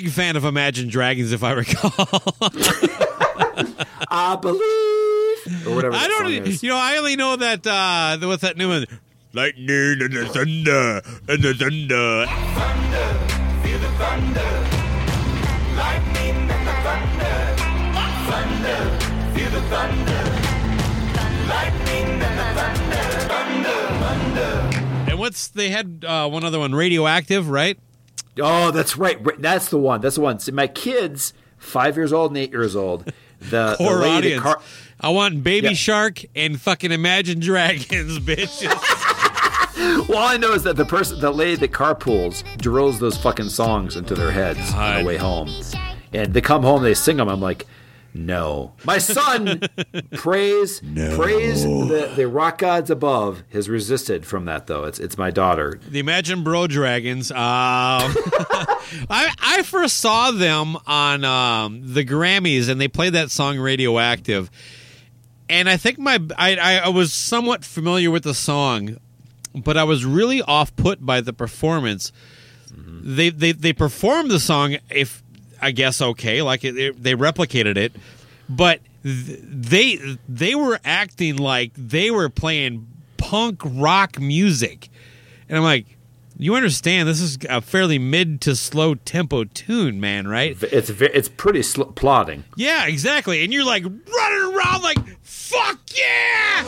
Big 0.10 0.16
fan 0.16 0.36
of 0.36 0.44
Imagine 0.46 0.90
Dragons, 0.90 1.32
if 1.32 1.44
I 1.44 1.52
recall. 1.52 1.92
I 4.12 4.36
believe, 4.42 5.68
or 5.68 5.76
whatever. 5.76 5.96
I 5.96 6.08
don't. 6.08 6.24
song 6.24 6.48
is. 6.48 6.64
You 6.64 6.70
know, 6.70 6.78
I 6.78 6.98
only 6.98 7.16
know 7.16 7.36
that. 7.36 7.68
Uh, 7.68 8.18
what's 8.28 8.42
that 8.42 8.58
new 8.58 8.70
one? 8.70 8.86
Lightning 9.34 10.02
and 10.02 10.14
the 10.14 10.26
thunder 10.26 11.02
and 11.28 11.44
the 11.44 11.54
thunder. 11.54 12.26
And 25.08 25.20
what's 25.20 25.50
they 25.50 25.70
had 25.70 26.04
uh, 26.08 26.28
one 26.30 26.44
other 26.44 26.58
one, 26.58 26.74
radioactive, 26.74 27.50
right? 27.50 27.78
Oh, 28.38 28.72
that's 28.72 28.96
right. 28.98 29.18
That's 29.42 29.70
the 29.70 29.78
one. 29.78 30.02
That's 30.02 30.16
the 30.16 30.22
one. 30.22 30.40
See, 30.40 30.52
my 30.52 30.68
kids, 30.68 31.34
five 31.58 31.96
years 31.98 32.14
old 32.14 32.32
and 32.32 32.38
eight 32.38 32.52
years 32.52 32.76
old, 32.76 33.06
the, 33.40 33.50
the 33.50 33.76
Core 33.78 33.98
lady 34.00 34.18
audience. 34.36 34.44
car- 34.44 34.62
I 35.02 35.10
want 35.10 35.44
Baby 35.44 35.68
Yeah. 35.70 35.74
Shark 35.74 36.24
and 36.36 36.60
fucking 36.60 36.92
Imagine 36.92 37.40
Dragons, 37.40 38.20
bitch. 38.20 38.64
well, 40.10 40.18
all 40.18 40.28
I 40.28 40.38
know 40.38 40.52
is 40.54 40.64
that 40.64 40.76
the 40.76 40.86
person, 40.86 41.20
the 41.20 41.32
lady 41.32 41.56
that 41.58 41.72
carpools, 41.72 42.44
drills 42.58 43.00
those 43.00 43.18
fucking 43.18 43.50
songs 43.50 43.96
into 43.96 44.14
their 44.16 44.32
heads 44.32 44.74
on 44.74 45.00
the 45.02 45.06
way 45.08 45.18
home, 45.18 45.50
and 46.14 46.34
they 46.34 46.42
come 46.42 46.64
home, 46.64 46.84
they 46.84 46.94
sing 46.94 47.18
them. 47.18 47.30
I'm 47.30 47.40
like, 47.42 47.66
No. 48.26 48.74
My 48.84 48.98
son, 48.98 49.62
praise, 50.12 50.82
praise 50.82 51.64
the, 51.64 52.12
the 52.16 52.28
rock 52.28 52.58
gods 52.58 52.90
above 52.90 53.44
has 53.52 53.70
resisted 53.70 54.26
from 54.26 54.46
that 54.46 54.68
though. 54.68 54.84
It's 54.84 55.00
it's 55.00 55.18
my 55.18 55.32
daughter. 55.32 55.80
The 55.88 56.00
Imagine 56.00 56.44
Bro 56.44 56.68
Dragons. 56.68 57.32
Um, 57.32 57.38
I 59.10 59.34
I 59.40 59.64
first 59.64 59.98
saw 59.98 60.32
them 60.32 60.76
on 60.86 61.24
um, 61.24 61.94
the 61.94 62.04
Grammys, 62.04 62.68
and 62.68 62.80
they 62.80 62.90
played 62.90 63.14
that 63.14 63.32
song 63.32 63.58
"Radioactive." 63.58 64.52
And 65.48 65.70
I 65.70 65.78
think 65.78 65.98
my 65.98 66.20
I, 66.38 66.56
I 66.58 66.76
I 66.80 66.90
was 66.90 67.14
somewhat 67.14 67.64
familiar 67.64 68.12
with 68.12 68.24
the 68.24 68.34
song, 68.34 68.98
but 69.56 69.78
I 69.78 69.86
was 69.86 70.04
really 70.04 70.42
off 70.42 70.76
put 70.76 71.06
by 71.06 71.22
the 71.22 71.34
performance. 71.34 72.12
They 73.02 73.30
they 73.30 73.54
they 73.54 73.74
performed 73.74 74.30
the 74.30 74.40
song 74.40 74.78
if 74.90 75.24
I 75.62 75.72
guess 75.72 76.02
okay, 76.02 76.42
like 76.42 76.64
it, 76.64 76.78
it- 76.78 77.04
they 77.04 77.14
replicated 77.16 77.78
it, 77.78 77.94
but 78.48 78.80
th- 79.04 79.40
they 79.44 80.00
they 80.28 80.56
were 80.56 80.80
acting 80.86 81.38
like 81.38 81.72
they 81.76 82.12
were 82.12 82.30
playing 82.30 82.88
punk 83.18 83.62
rock 83.66 84.20
music, 84.20 84.90
and 85.48 85.58
I'm 85.58 85.64
like, 85.64 85.86
you 86.38 86.56
understand 86.56 87.08
this 87.10 87.20
is 87.22 87.38
a 87.50 87.60
fairly 87.62 88.00
mid 88.00 88.40
to 88.42 88.56
slow 88.56 88.96
tempo 88.96 89.44
tune, 89.44 90.00
man, 90.00 90.28
right? 90.28 90.56
It's 90.64 90.90
it's 90.90 91.30
pretty 91.30 91.64
sl- 91.64 91.84
plodding. 91.84 92.46
Yeah, 92.56 92.88
exactly, 92.88 93.44
and 93.44 93.52
you're 93.54 93.66
like 93.66 93.84
running 93.84 94.56
around 94.56 94.82
like 94.84 94.98
fuck 95.22 95.80
yeah. 95.98 96.64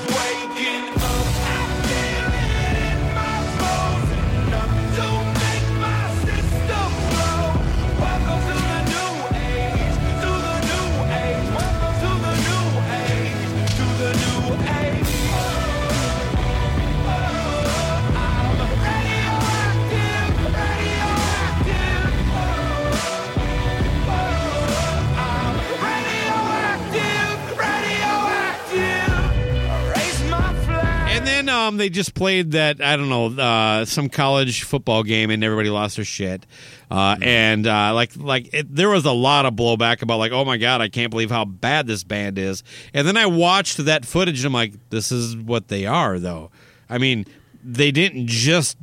Then 31.47 31.55
um, 31.55 31.77
they 31.77 31.89
just 31.89 32.13
played 32.13 32.51
that 32.51 32.81
I 32.81 32.95
don't 32.95 33.09
know 33.09 33.27
uh, 33.27 33.85
some 33.85 34.09
college 34.09 34.63
football 34.63 35.03
game, 35.03 35.29
and 35.29 35.43
everybody 35.43 35.69
lost 35.69 35.95
their 35.95 36.05
shit. 36.05 36.45
Uh, 36.89 37.17
and 37.21 37.65
uh, 37.67 37.93
like 37.93 38.15
like 38.17 38.53
it, 38.53 38.73
there 38.73 38.89
was 38.89 39.05
a 39.05 39.11
lot 39.11 39.45
of 39.45 39.53
blowback 39.53 40.01
about 40.01 40.19
like, 40.19 40.31
oh 40.31 40.45
my 40.45 40.57
god, 40.57 40.81
I 40.81 40.89
can't 40.89 41.09
believe 41.09 41.31
how 41.31 41.45
bad 41.45 41.87
this 41.87 42.03
band 42.03 42.37
is. 42.37 42.63
And 42.93 43.07
then 43.07 43.17
I 43.17 43.25
watched 43.25 43.77
that 43.85 44.05
footage, 44.05 44.39
and 44.39 44.47
I'm 44.47 44.53
like, 44.53 44.73
this 44.89 45.11
is 45.11 45.35
what 45.35 45.67
they 45.67 45.85
are, 45.85 46.19
though. 46.19 46.51
I 46.89 46.97
mean, 46.97 47.25
they 47.63 47.91
didn't 47.91 48.27
just 48.27 48.77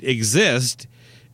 exist. 0.00 0.86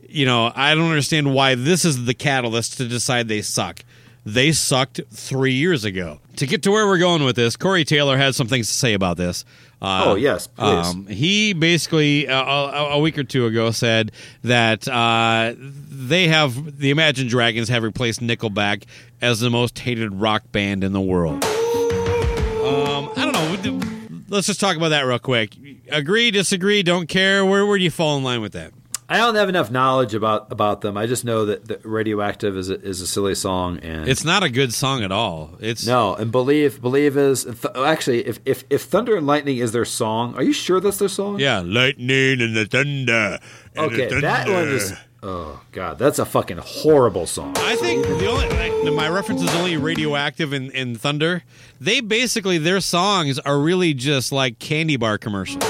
You 0.07 0.25
know, 0.25 0.51
I 0.55 0.75
don't 0.75 0.89
understand 0.89 1.33
why 1.33 1.55
this 1.55 1.83
is 1.85 2.05
the 2.05 2.13
catalyst 2.13 2.77
to 2.77 2.87
decide 2.87 3.27
they 3.27 3.41
suck. 3.41 3.83
They 4.25 4.53
sucked 4.53 5.01
three 5.11 5.53
years 5.53 5.83
ago. 5.83 6.19
To 6.37 6.47
get 6.47 6.63
to 6.63 6.71
where 6.71 6.87
we're 6.87 6.97
going 6.97 7.23
with 7.23 7.35
this, 7.35 7.55
Corey 7.55 7.85
Taylor 7.85 8.17
had 8.17 8.33
some 8.33 8.47
things 8.47 8.67
to 8.67 8.73
say 8.73 8.93
about 8.93 9.17
this. 9.17 9.45
Uh, 9.81 10.03
Oh, 10.07 10.15
yes, 10.15 10.47
please. 10.47 11.07
he 11.09 11.53
basically 11.53 12.27
uh, 12.27 12.41
a, 12.43 12.89
a 12.93 12.99
week 12.99 13.17
or 13.17 13.23
two 13.23 13.45
ago 13.45 13.71
said 13.71 14.11
that 14.43 14.87
uh, 14.87 15.53
they 15.57 16.27
have 16.27 16.79
the 16.79 16.89
Imagine 16.91 17.27
Dragons 17.27 17.69
have 17.69 17.83
replaced 17.83 18.21
Nickelback 18.21 18.83
as 19.21 19.39
the 19.41 19.49
most 19.49 19.77
hated 19.79 20.13
rock 20.15 20.43
band 20.51 20.83
in 20.83 20.91
the 20.93 21.01
world. 21.01 21.43
Um, 21.43 23.09
I 23.15 23.29
don't 23.31 23.33
know. 23.33 24.21
Let's 24.29 24.47
just 24.47 24.59
talk 24.59 24.75
about 24.75 24.89
that 24.89 25.01
real 25.05 25.19
quick. 25.19 25.55
Agree, 25.89 26.31
disagree, 26.31 26.81
don't 26.81 27.07
care. 27.07 27.45
Where 27.45 27.65
where 27.65 27.77
do 27.77 27.83
you 27.83 27.91
fall 27.91 28.17
in 28.17 28.23
line 28.23 28.41
with 28.41 28.53
that? 28.53 28.71
I 29.07 29.17
don't 29.17 29.35
have 29.35 29.49
enough 29.49 29.69
knowledge 29.69 30.15
about, 30.15 30.51
about 30.51 30.81
them. 30.81 30.97
I 30.97 31.05
just 31.05 31.25
know 31.25 31.45
that, 31.45 31.67
that 31.67 31.85
"Radioactive" 31.85 32.57
is 32.57 32.69
a, 32.69 32.81
is 32.81 33.01
a 33.01 33.07
silly 33.07 33.35
song, 33.35 33.77
and 33.79 34.07
It's 34.09 34.25
not 34.25 34.41
a 34.41 34.49
good 34.49 34.73
song 34.73 35.03
at 35.03 35.11
all. 35.11 35.51
It's 35.59 35.85
no. 35.85 36.15
And 36.15 36.31
believe 36.31 36.81
believe 36.81 37.15
is 37.15 37.43
th- 37.43 37.75
actually 37.75 38.25
if, 38.25 38.39
if 38.45 38.63
if 38.69 38.83
Thunder 38.83 39.15
and 39.15 39.27
Lightning 39.27 39.57
is 39.57 39.71
their 39.73 39.85
song, 39.85 40.33
are 40.35 40.43
you 40.43 40.53
sure 40.53 40.79
that's 40.79 40.97
their 40.97 41.09
song? 41.09 41.39
yeah, 41.39 41.61
lightning 41.63 42.41
and 42.41 42.55
the 42.55 42.65
thunder. 42.65 43.39
and 43.75 43.91
the 43.91 44.05
Okay, 44.05 44.21
that 44.21 44.47
one 44.47 44.69
is. 44.69 44.93
Oh 45.21 45.59
god, 45.71 45.97
that's 45.97 46.19
a 46.19 46.25
fucking 46.25 46.57
horrible 46.57 47.25
song. 47.25 47.53
I 47.57 47.75
think 47.77 48.05
the 48.05 48.27
only 48.27 48.47
like, 48.49 48.93
my 48.93 49.09
reference 49.09 49.41
is 49.41 49.53
only 49.55 49.75
radioactive 49.75 50.53
and, 50.53 50.71
and 50.75 50.99
thunder. 51.01 51.43
They 51.81 51.99
basically 51.99 52.59
their 52.59 52.79
songs 52.79 53.39
are 53.39 53.59
really 53.59 53.95
just 53.95 54.31
like 54.31 54.59
candy 54.59 54.97
bar 54.97 55.17
commercials, 55.17 55.63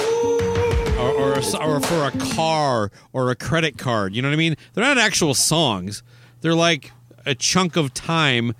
or 1.35 1.39
a 1.39 1.75
or 1.75 1.79
for 1.81 2.05
a 2.05 2.11
car 2.33 2.91
or 3.11 3.29
a 3.29 3.35
credit 3.35 3.77
card. 3.77 4.15
You 4.15 4.21
know 4.21 4.29
what 4.29 4.33
I 4.33 4.37
mean? 4.37 4.55
They're 4.73 4.83
not 4.83 4.97
actual 4.97 5.33
songs. 5.33 6.01
They're 6.41 6.55
like 6.55 6.91
a 7.25 7.35
chunk 7.35 7.75
of 7.75 7.93
time, 7.93 8.55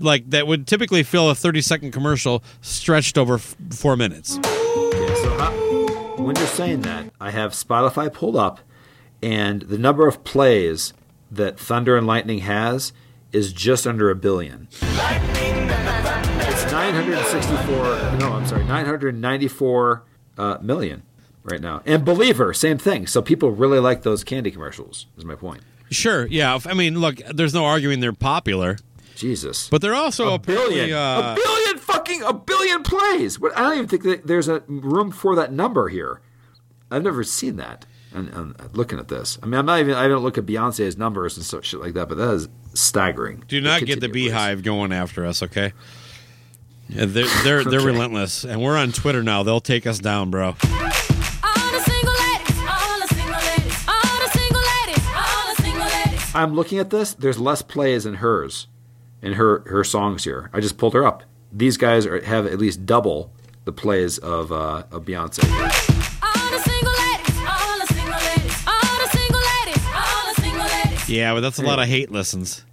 like 0.00 0.30
that 0.30 0.46
would 0.46 0.66
typically 0.66 1.02
fill 1.02 1.28
a 1.28 1.34
thirty 1.34 1.60
second 1.60 1.92
commercial 1.92 2.42
stretched 2.60 3.18
over 3.18 3.34
f- 3.34 3.56
four 3.70 3.96
minutes. 3.96 4.38
Okay, 4.38 5.14
so 5.16 5.36
how, 5.38 5.52
when 6.16 6.36
you're 6.36 6.46
saying 6.46 6.82
that, 6.82 7.12
I 7.20 7.30
have 7.30 7.52
Spotify 7.52 8.12
pulled 8.12 8.36
up, 8.36 8.60
and 9.22 9.62
the 9.62 9.78
number 9.78 10.08
of 10.08 10.24
plays 10.24 10.94
that 11.30 11.58
Thunder 11.58 11.96
and 11.96 12.06
Lightning 12.06 12.38
has 12.40 12.92
is 13.32 13.52
just 13.52 13.86
under 13.86 14.10
a 14.10 14.14
billion. 14.14 14.68
It's 14.70 14.82
964. 16.70 18.18
No, 18.18 18.32
I'm 18.32 18.46
sorry, 18.46 18.64
994 18.64 20.04
uh, 20.38 20.58
million 20.60 21.02
right 21.44 21.60
now. 21.60 21.82
And 21.86 22.04
Believer, 22.04 22.52
same 22.54 22.78
thing. 22.78 23.06
So 23.06 23.22
people 23.22 23.50
really 23.50 23.78
like 23.78 24.02
those 24.02 24.24
candy 24.24 24.50
commercials. 24.50 25.06
Is 25.16 25.24
my 25.24 25.34
point. 25.34 25.62
Sure, 25.90 26.26
yeah. 26.26 26.58
I 26.66 26.74
mean, 26.74 27.00
look, 27.00 27.16
there's 27.32 27.52
no 27.54 27.64
arguing 27.66 28.00
they're 28.00 28.12
popular, 28.14 28.78
Jesus, 29.14 29.68
but 29.68 29.82
they're 29.82 29.94
also 29.94 30.32
a 30.34 30.38
billion, 30.38 30.90
Uh, 30.92 31.34
a 31.36 31.40
billion, 31.42 31.78
fucking 31.78 32.22
a 32.22 32.32
billion 32.32 32.82
plays. 32.82 33.38
What? 33.38 33.54
I 33.56 33.60
don't 33.60 33.74
even 33.74 33.88
think 33.88 34.02
that 34.04 34.26
there's 34.26 34.48
a 34.48 34.62
room 34.66 35.10
for 35.10 35.36
that 35.36 35.52
number 35.52 35.88
here. 35.88 36.20
I've 36.90 37.02
never 37.02 37.22
seen 37.24 37.56
that. 37.56 37.84
And, 38.14 38.28
and 38.30 38.54
looking 38.76 38.98
at 38.98 39.08
this, 39.08 39.38
I 39.42 39.46
mean, 39.46 39.54
I'm 39.58 39.64
not 39.66 39.80
even. 39.80 39.94
I 39.94 40.06
don't 40.06 40.22
look 40.22 40.36
at 40.36 40.44
Beyonce's 40.44 40.98
numbers 40.98 41.36
and 41.38 41.46
so, 41.46 41.60
shit 41.62 41.80
like 41.80 41.94
that, 41.94 42.08
but 42.10 42.18
that 42.18 42.30
is 42.34 42.48
staggering. 42.74 43.42
Do 43.48 43.58
not 43.62 43.84
get 43.86 44.00
the 44.00 44.08
beehive 44.10 44.62
going 44.62 44.92
after 44.92 45.24
us, 45.24 45.42
okay? 45.42 45.72
Yeah, 46.90 47.06
they're 47.06 47.26
they're, 47.42 47.64
they're 47.64 47.80
Okay. 47.80 47.86
relentless, 47.86 48.44
and 48.44 48.60
we're 48.62 48.76
on 48.76 48.92
Twitter 48.92 49.22
now. 49.22 49.42
They'll 49.42 49.60
take 49.60 49.86
us 49.86 49.98
down, 49.98 50.30
bro. 50.30 50.56
I'm 56.34 56.54
looking 56.54 56.78
at 56.78 56.90
this. 56.90 57.14
There's 57.14 57.38
less 57.38 57.62
plays 57.62 58.06
in 58.06 58.14
hers, 58.14 58.66
in 59.20 59.34
her 59.34 59.60
her 59.66 59.84
songs 59.84 60.24
here. 60.24 60.50
I 60.52 60.60
just 60.60 60.78
pulled 60.78 60.94
her 60.94 61.06
up. 61.06 61.22
These 61.52 61.76
guys 61.76 62.06
are, 62.06 62.22
have 62.24 62.46
at 62.46 62.58
least 62.58 62.86
double 62.86 63.32
the 63.64 63.72
plays 63.72 64.18
of 64.18 64.50
uh, 64.50 64.84
of 64.90 65.04
Beyonce. 65.04 65.42
Yeah, 71.08 71.34
but 71.34 71.40
that's 71.40 71.58
a 71.58 71.62
lot 71.62 71.78
of 71.78 71.86
hate 71.88 72.10
listens. 72.10 72.64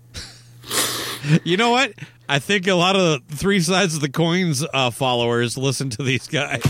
you 1.43 1.57
know 1.57 1.71
what? 1.71 1.91
I 2.29 2.39
think 2.39 2.67
a 2.67 2.73
lot 2.73 2.95
of 2.95 3.01
the 3.01 3.35
three 3.35 3.59
sides 3.59 3.95
of 3.95 4.01
the 4.01 4.09
coins 4.09 4.65
uh, 4.73 4.91
followers 4.91 5.57
listen 5.57 5.89
to 5.89 6.03
these 6.03 6.27
guys. 6.27 6.61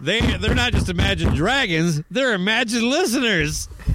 They 0.00 0.20
they're 0.20 0.54
not 0.54 0.72
just 0.72 0.88
Imagine 0.88 1.34
Dragons; 1.34 2.02
they're 2.10 2.32
Imagine 2.34 2.88
listeners. 2.88 3.68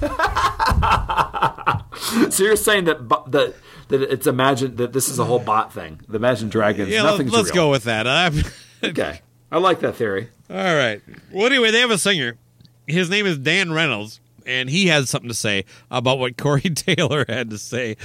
so 2.30 2.44
you're 2.44 2.56
saying 2.56 2.84
that 2.84 3.08
that 3.28 3.54
that 3.88 4.02
it's 4.02 4.26
imagine 4.26 4.76
that 4.76 4.92
this 4.92 5.08
is 5.08 5.18
a 5.18 5.24
whole 5.24 5.38
bot 5.38 5.72
thing. 5.72 6.00
The 6.08 6.16
Imagine 6.16 6.48
Dragons. 6.48 6.88
Yeah, 6.88 7.02
nothing's 7.02 7.34
us 7.34 7.46
real. 7.46 7.54
go 7.54 7.70
with 7.70 7.84
that. 7.84 8.06
I'm- 8.06 8.42
Okay, 8.84 9.22
I 9.50 9.56
like 9.58 9.80
that 9.80 9.96
theory. 9.96 10.28
All 10.50 10.56
right. 10.56 11.00
Well, 11.32 11.46
anyway, 11.46 11.70
they 11.70 11.80
have 11.80 11.90
a 11.90 11.96
singer. 11.98 12.36
His 12.86 13.08
name 13.08 13.24
is 13.24 13.38
Dan 13.38 13.72
Reynolds, 13.72 14.20
and 14.46 14.70
he 14.70 14.86
has 14.86 15.10
something 15.10 15.28
to 15.28 15.34
say 15.34 15.64
about 15.90 16.18
what 16.18 16.36
Corey 16.36 16.60
Taylor 16.74 17.24
had 17.28 17.50
to 17.50 17.58
say. 17.58 17.96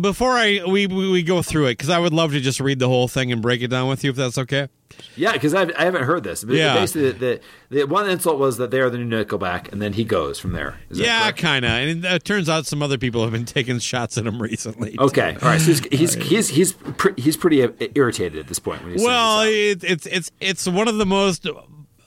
Before 0.00 0.32
I 0.32 0.62
we 0.66 0.86
we, 0.86 1.22
go 1.22 1.42
through 1.42 1.66
it, 1.66 1.72
because 1.72 1.90
I 1.90 1.98
would 1.98 2.12
love 2.12 2.32
to 2.32 2.40
just 2.40 2.60
read 2.60 2.78
the 2.78 2.88
whole 2.88 3.08
thing 3.08 3.32
and 3.32 3.40
break 3.40 3.62
it 3.62 3.68
down 3.68 3.88
with 3.88 4.04
you, 4.04 4.10
if 4.10 4.16
that's 4.16 4.38
okay. 4.38 4.68
Yeah, 5.16 5.32
because 5.32 5.54
I 5.54 5.82
haven't 5.82 6.04
heard 6.04 6.24
this. 6.24 6.44
But 6.44 6.56
Yeah. 6.56 6.74
Basically, 6.74 7.12
the, 7.12 7.40
the, 7.68 7.78
the 7.80 7.86
one 7.86 8.08
insult 8.08 8.38
was 8.38 8.58
that 8.58 8.70
they 8.70 8.80
are 8.80 8.90
the 8.90 8.98
new 8.98 9.24
Nickelback, 9.24 9.72
and 9.72 9.80
then 9.80 9.92
he 9.92 10.04
goes 10.04 10.38
from 10.38 10.52
there. 10.52 10.78
Yeah, 10.90 11.30
kind 11.32 11.64
of. 11.64 11.70
And 11.70 12.04
it 12.04 12.24
turns 12.24 12.48
out 12.48 12.66
some 12.66 12.82
other 12.82 12.98
people 12.98 13.22
have 13.22 13.32
been 13.32 13.44
taking 13.44 13.78
shots 13.78 14.18
at 14.18 14.26
him 14.26 14.40
recently. 14.40 14.96
Okay. 14.98 15.36
All 15.42 15.48
right. 15.48 15.60
So 15.60 15.72
he's 15.72 15.80
he's 15.86 16.14
he's 16.28 16.48
he's, 16.48 16.72
pre- 16.72 17.14
he's 17.16 17.36
pretty 17.36 17.62
uh, 17.62 17.70
irritated 17.94 18.38
at 18.38 18.48
this 18.48 18.58
point 18.58 18.82
Well, 18.96 19.42
it, 19.42 19.82
it's 19.82 20.06
it's 20.06 20.30
it's 20.40 20.68
one 20.68 20.88
of 20.88 20.96
the 20.96 21.06
most 21.06 21.46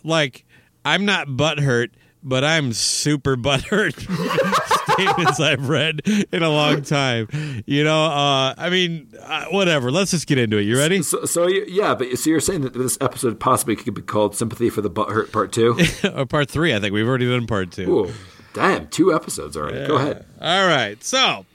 like 0.03 0.45
I'm 0.85 1.05
not 1.05 1.27
butthurt, 1.27 1.91
but 2.23 2.43
I'm 2.43 2.73
super 2.73 3.35
buttered 3.37 3.95
Statements 3.95 5.39
I've 5.39 5.69
read 5.69 6.01
in 6.31 6.41
a 6.43 6.49
long 6.49 6.81
time. 6.81 7.27
You 7.65 7.83
know, 7.83 8.05
uh, 8.05 8.55
I 8.57 8.69
mean, 8.71 9.13
uh, 9.21 9.45
whatever. 9.51 9.91
Let's 9.91 10.11
just 10.11 10.25
get 10.25 10.37
into 10.37 10.57
it. 10.57 10.63
You 10.63 10.77
ready? 10.77 11.03
So, 11.03 11.25
so 11.25 11.47
you, 11.47 11.65
yeah, 11.67 11.93
but 11.93 12.17
so 12.17 12.29
you're 12.29 12.39
saying 12.39 12.61
that 12.61 12.73
this 12.73 12.97
episode 12.99 13.39
possibly 13.39 13.75
could 13.75 13.93
be 13.93 14.01
called 14.01 14.35
"Sympathy 14.35 14.69
for 14.69 14.81
the 14.81 14.89
Butthurt" 14.89 15.31
Part 15.31 15.51
Two? 15.51 15.77
or 16.15 16.25
part 16.27 16.49
three. 16.49 16.73
I 16.73 16.79
think 16.79 16.93
we've 16.93 17.07
already 17.07 17.29
done 17.29 17.45
part 17.45 17.71
two. 17.71 18.05
Ooh, 18.07 18.13
damn, 18.53 18.87
two 18.87 19.13
episodes 19.13 19.55
already. 19.55 19.85
Go 19.85 19.97
ahead. 19.97 20.25
All 20.41 20.67
right. 20.67 21.03
So, 21.03 21.45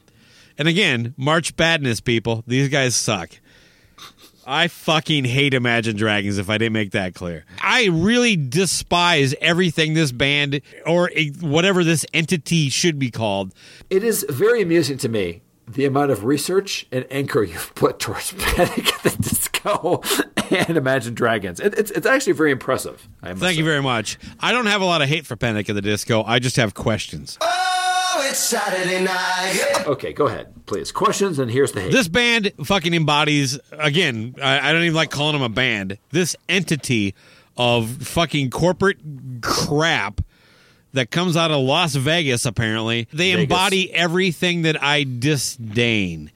and 0.56 0.68
again, 0.68 1.14
March 1.16 1.56
Badness, 1.56 2.00
people. 2.00 2.44
These 2.46 2.68
guys 2.68 2.94
suck. 2.94 3.30
I 4.46 4.68
fucking 4.68 5.24
hate 5.24 5.54
Imagine 5.54 5.96
Dragons 5.96 6.38
if 6.38 6.50
I 6.50 6.58
didn't 6.58 6.72
make 6.72 6.92
that 6.92 7.14
clear. 7.14 7.44
I 7.60 7.86
really 7.86 8.36
despise 8.36 9.34
everything 9.40 9.94
this 9.94 10.12
band 10.12 10.60
or 10.86 11.10
whatever 11.40 11.84
this 11.84 12.04
entity 12.12 12.68
should 12.68 12.98
be 12.98 13.10
called. 13.10 13.54
It 13.90 14.02
is 14.02 14.26
very 14.28 14.62
amusing 14.62 14.98
to 14.98 15.08
me 15.08 15.42
the 15.68 15.84
amount 15.84 16.10
of 16.10 16.24
research 16.24 16.86
and 16.90 17.06
anchor 17.10 17.42
you've 17.42 17.74
put 17.74 17.98
towards 17.98 18.32
Panic 18.38 18.92
at 18.94 19.02
the 19.02 19.22
Disco 19.22 20.02
and 20.50 20.76
Imagine 20.76 21.14
Dragons. 21.14 21.60
It, 21.60 21.78
it's 21.78 21.90
it's 21.92 22.06
actually 22.06 22.32
very 22.32 22.50
impressive. 22.50 23.08
I 23.22 23.30
must 23.30 23.40
Thank 23.40 23.58
you 23.58 23.64
very 23.64 23.82
much. 23.82 24.18
I 24.40 24.52
don't 24.52 24.66
have 24.66 24.80
a 24.80 24.84
lot 24.84 25.02
of 25.02 25.08
hate 25.08 25.26
for 25.26 25.36
Panic 25.36 25.68
at 25.68 25.74
the 25.74 25.82
Disco. 25.82 26.24
I 26.24 26.38
just 26.38 26.56
have 26.56 26.74
questions. 26.74 27.38
Oh, 27.40 27.71
it's 28.24 28.38
Saturday 28.38 29.02
night. 29.04 29.84
Okay, 29.86 30.12
go 30.12 30.26
ahead, 30.26 30.66
please. 30.66 30.92
Questions, 30.92 31.38
and 31.38 31.50
here's 31.50 31.72
the 31.72 31.80
hate. 31.82 31.92
This 31.92 32.08
band 32.08 32.52
fucking 32.64 32.94
embodies, 32.94 33.58
again, 33.72 34.34
I, 34.42 34.70
I 34.70 34.72
don't 34.72 34.82
even 34.82 34.94
like 34.94 35.10
calling 35.10 35.34
them 35.34 35.42
a 35.42 35.48
band, 35.48 35.98
this 36.10 36.36
entity 36.48 37.14
of 37.56 37.88
fucking 38.02 38.50
corporate 38.50 38.98
crap 39.42 40.20
that 40.92 41.10
comes 41.10 41.36
out 41.36 41.50
of 41.50 41.60
Las 41.60 41.94
Vegas, 41.94 42.44
apparently. 42.44 43.08
They 43.12 43.32
Vegas. 43.32 43.42
embody 43.42 43.92
everything 43.92 44.62
that 44.62 44.82
I 44.82 45.04
disdain. 45.04 46.30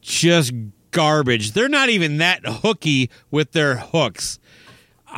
Just 0.00 0.52
garbage. 0.90 1.52
They're 1.52 1.68
not 1.68 1.88
even 1.88 2.18
that 2.18 2.40
hooky 2.44 3.10
with 3.30 3.52
their 3.52 3.76
hooks. 3.76 4.38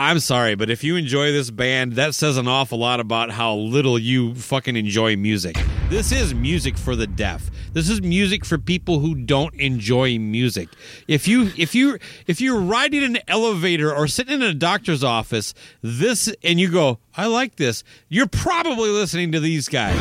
I'm 0.01 0.21
sorry, 0.21 0.55
but 0.55 0.71
if 0.71 0.85
you 0.85 0.95
enjoy 0.95 1.33
this 1.33 1.51
band, 1.51 1.95
that 1.95 2.15
says 2.15 2.37
an 2.37 2.47
awful 2.47 2.79
lot 2.79 3.01
about 3.01 3.33
how 3.33 3.57
little 3.57 3.99
you 3.99 4.33
fucking 4.37 4.77
enjoy 4.77 5.17
music. 5.17 5.57
This 5.89 6.13
is 6.13 6.33
music 6.33 6.79
for 6.79 6.95
the 6.95 7.09
deaf. 7.09 7.51
This 7.73 7.91
is 7.91 8.01
music 8.01 8.45
for 8.45 8.59
people 8.59 9.01
who 9.01 9.17
don't 9.17 9.53
enjoy 9.57 10.17
music. 10.21 10.69
If 11.09 11.27
you 11.27 11.51
if 11.57 11.75
you 11.75 11.99
if 12.29 12.41
you're 12.41 12.61
riding 12.61 13.03
an 13.03 13.19
elevator 13.27 13.93
or 13.93 14.07
sitting 14.07 14.35
in 14.37 14.43
a 14.43 14.55
doctor's 14.55 15.03
office, 15.03 15.53
this 15.83 16.33
and 16.45 16.61
you 16.61 16.71
go, 16.71 17.01
"I 17.17 17.27
like 17.27 17.57
this." 17.57 17.83
You're 18.09 18.29
probably 18.29 18.91
listening 18.91 19.33
to 19.33 19.41
these 19.41 19.69
guys. 19.69 19.99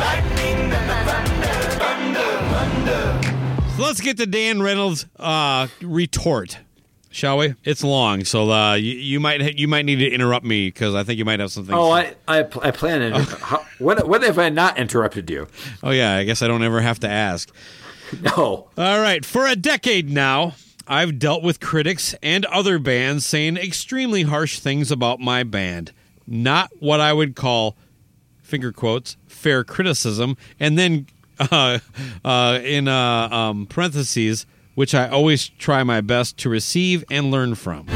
So 3.76 3.82
let's 3.82 4.00
get 4.00 4.16
to 4.18 4.26
Dan 4.26 4.62
Reynolds' 4.62 5.06
uh, 5.18 5.66
retort, 5.82 6.58
shall 7.18 7.38
we? 7.38 7.54
It's 7.64 7.84
long, 7.84 8.24
so 8.24 8.50
uh, 8.50 8.74
you, 8.74 8.92
you 8.92 9.20
might 9.20 9.58
you 9.58 9.68
might 9.68 9.84
need 9.84 9.96
to 9.96 10.08
interrupt 10.08 10.46
me 10.46 10.68
because 10.68 10.94
I 10.94 11.02
think 11.02 11.18
you 11.18 11.24
might 11.24 11.40
have 11.40 11.50
something. 11.50 11.74
Oh, 11.74 11.90
I 11.90 12.14
I, 12.26 12.44
pl- 12.44 12.62
I 12.64 12.70
plan 12.70 13.12
on. 13.12 13.22
how, 13.42 13.64
when 13.78 13.98
when 14.06 14.22
have 14.22 14.38
I 14.38 14.48
not 14.48 14.78
interrupted 14.78 15.28
you? 15.28 15.48
Oh 15.82 15.90
yeah, 15.90 16.14
I 16.16 16.24
guess 16.24 16.40
I 16.40 16.48
don't 16.48 16.62
ever 16.62 16.80
have 16.80 17.00
to 17.00 17.08
ask. 17.08 17.52
No. 18.22 18.70
All 18.78 19.00
right, 19.00 19.22
for 19.22 19.46
a 19.46 19.54
decade 19.54 20.08
now, 20.08 20.54
I've 20.86 21.18
dealt 21.18 21.42
with 21.42 21.60
critics 21.60 22.14
and 22.22 22.46
other 22.46 22.78
bands 22.78 23.26
saying 23.26 23.58
extremely 23.58 24.22
harsh 24.22 24.60
things 24.60 24.90
about 24.90 25.20
my 25.20 25.42
band. 25.42 25.92
Not 26.26 26.70
what 26.80 27.00
I 27.00 27.12
would 27.12 27.36
call 27.36 27.76
finger 28.42 28.72
quotes 28.72 29.18
fair 29.26 29.62
criticism, 29.62 30.38
and 30.58 30.78
then 30.78 31.06
uh, 31.38 31.80
uh, 32.24 32.60
in 32.62 32.88
uh, 32.88 33.28
um, 33.30 33.66
parentheses, 33.66 34.46
which 34.78 34.94
I 34.94 35.08
always 35.08 35.48
try 35.48 35.82
my 35.82 36.00
best 36.00 36.38
to 36.38 36.48
receive 36.48 37.02
and 37.10 37.32
learn 37.32 37.56
from. 37.56 37.88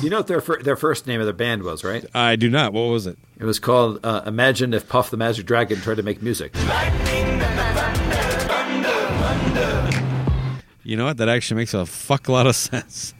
You 0.00 0.10
know 0.10 0.18
what 0.18 0.28
their 0.28 0.40
fir- 0.40 0.62
their 0.62 0.76
first 0.76 1.04
name 1.04 1.18
of 1.18 1.26
their 1.26 1.34
band 1.34 1.64
was, 1.64 1.82
right? 1.82 2.04
I 2.14 2.36
do 2.36 2.48
not. 2.48 2.72
What 2.72 2.82
was 2.82 3.08
it? 3.08 3.18
It 3.36 3.46
was 3.46 3.58
called 3.58 3.98
uh, 4.06 4.22
Imagine 4.26 4.72
if 4.72 4.88
Puff 4.88 5.10
the 5.10 5.16
Magic 5.16 5.44
Dragon 5.44 5.80
tried 5.80 5.96
to 5.96 6.04
make 6.04 6.22
music. 6.22 6.54
You 10.84 10.96
know 10.96 11.06
what? 11.06 11.16
That 11.16 11.28
actually 11.28 11.56
makes 11.56 11.74
a 11.74 11.86
fuck 11.86 12.28
lot 12.28 12.46
of 12.46 12.54
sense. 12.54 13.12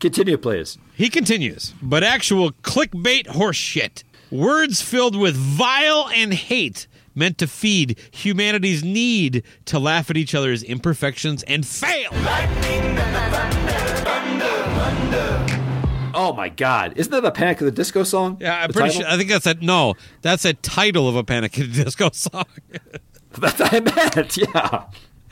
Continue, 0.00 0.38
please. 0.38 0.76
He 0.96 1.08
continues, 1.08 1.72
but 1.80 2.02
actual 2.02 2.50
clickbait 2.50 3.28
horseshit. 3.28 4.02
Words 4.32 4.82
filled 4.82 5.14
with 5.14 5.36
vile 5.36 6.08
and 6.12 6.34
hate 6.34 6.88
meant 7.14 7.38
to 7.38 7.46
feed 7.46 7.98
humanity's 8.12 8.82
need 8.84 9.42
to 9.66 9.78
laugh 9.78 10.10
at 10.10 10.16
each 10.16 10.34
other's 10.34 10.62
imperfections 10.62 11.42
and 11.44 11.66
fail. 11.66 12.10
Oh 16.16 16.32
my 16.32 16.48
God! 16.48 16.92
Isn't 16.96 17.10
that 17.10 17.24
a 17.24 17.32
Panic 17.32 17.60
of 17.60 17.64
the 17.64 17.72
Disco 17.72 18.04
song? 18.04 18.36
Yeah, 18.40 18.60
I'm 18.62 18.68
The 18.68 18.74
pretty 18.74 18.88
title? 18.90 19.02
sure. 19.02 19.10
I 19.12 19.16
think 19.16 19.30
that's 19.30 19.46
a 19.46 19.54
no. 19.54 19.94
That's 20.22 20.44
a 20.44 20.54
title 20.54 21.08
of 21.08 21.16
a 21.16 21.24
Panic 21.24 21.58
of 21.58 21.74
the 21.74 21.84
Disco 21.84 22.10
song, 22.12 22.44
That's 23.32 23.58
what 23.58 23.74
I 23.74 23.80
meant. 23.80 24.36
Yeah, 24.36 24.84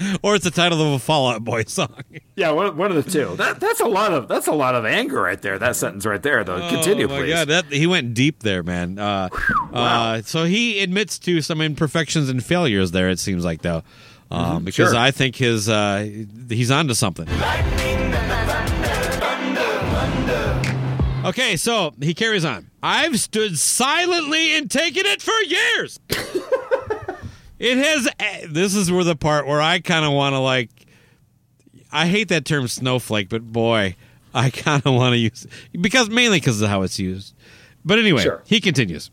or 0.23 0.35
it's 0.35 0.45
the 0.45 0.51
title 0.51 0.81
of 0.81 0.93
a 0.93 0.99
Fall 0.99 1.29
Out 1.29 1.45
Boy 1.45 1.65
song. 1.67 2.03
yeah. 2.37 2.51
One, 2.51 2.77
one 2.77 2.91
of 2.93 3.05
the 3.05 3.11
two. 3.11 3.37
That 3.37 3.61
that's 3.61 3.81
a 3.81 3.87
lot 3.87 4.13
of 4.13 4.29
that's 4.29 4.47
a 4.47 4.53
lot 4.53 4.75
of 4.75 4.85
anger 4.85 5.21
right 5.21 5.41
there. 5.41 5.59
That 5.59 5.77
sentence 5.77 6.07
right 6.07 6.23
there, 6.23 6.45
though. 6.45 6.69
Continue, 6.69 7.07
oh 7.07 7.09
my 7.09 7.19
please. 7.19 7.33
God, 7.33 7.49
that, 7.49 7.65
he 7.67 7.87
went 7.87 8.15
deep 8.15 8.43
there, 8.43 8.63
man. 8.63 8.99
Uh, 8.99 9.29
uh, 9.73 10.23
so 10.23 10.45
he 10.45 10.81
admits 10.81 11.19
to 11.21 11.41
some 11.41 11.61
imperfections 11.61 12.29
and 12.29 12.45
failures 12.45 12.91
there. 12.91 13.09
It 13.11 13.19
seems 13.19 13.45
like 13.45 13.63
though, 13.63 13.83
um, 14.31 14.65
because 14.65 14.91
sure. 14.91 14.99
I 14.99 15.11
think 15.11 15.37
his 15.37 15.69
uh, 15.69 16.09
he's 16.49 16.71
onto 16.71 16.95
something. 16.95 17.29
Okay, 21.25 21.57
so 21.57 21.95
he 22.01 22.15
carries 22.15 22.45
on. 22.45 22.69
I've 22.83 23.21
stood 23.21 23.57
silently 23.57 24.57
and 24.57 24.69
taken 24.69 25.07
it 25.07 25.23
for 25.23 25.41
years. 25.43 26.01
it 27.63 27.79
has. 27.79 28.09
Eh, 28.19 28.47
this 28.51 28.75
is 28.75 28.91
where 28.91 29.05
the 29.05 29.17
part 29.17 29.47
where 29.47 29.61
I 29.61 29.79
kind 29.81 30.05
of 30.05 30.13
want 30.13 30.35
to 30.35 30.39
like. 30.39 30.71
I 31.91 32.07
hate 32.07 32.29
that 32.29 32.45
term 32.45 32.69
snowflake, 32.69 33.29
but 33.29 33.53
boy, 33.53 33.97
I 34.35 34.51
kind 34.67 34.83
of 34.85 34.95
want 34.95 35.13
to 35.15 35.19
use 35.19 35.47
because 35.81 36.11
mainly 36.11 36.39
because 36.41 36.61
of 36.61 36.69
how 36.69 36.83
it's 36.83 36.99
used. 36.99 37.35
But 37.85 37.99
anyway, 37.99 38.23
Sure. 38.23 38.43
he 38.47 38.61
continues. 38.61 39.11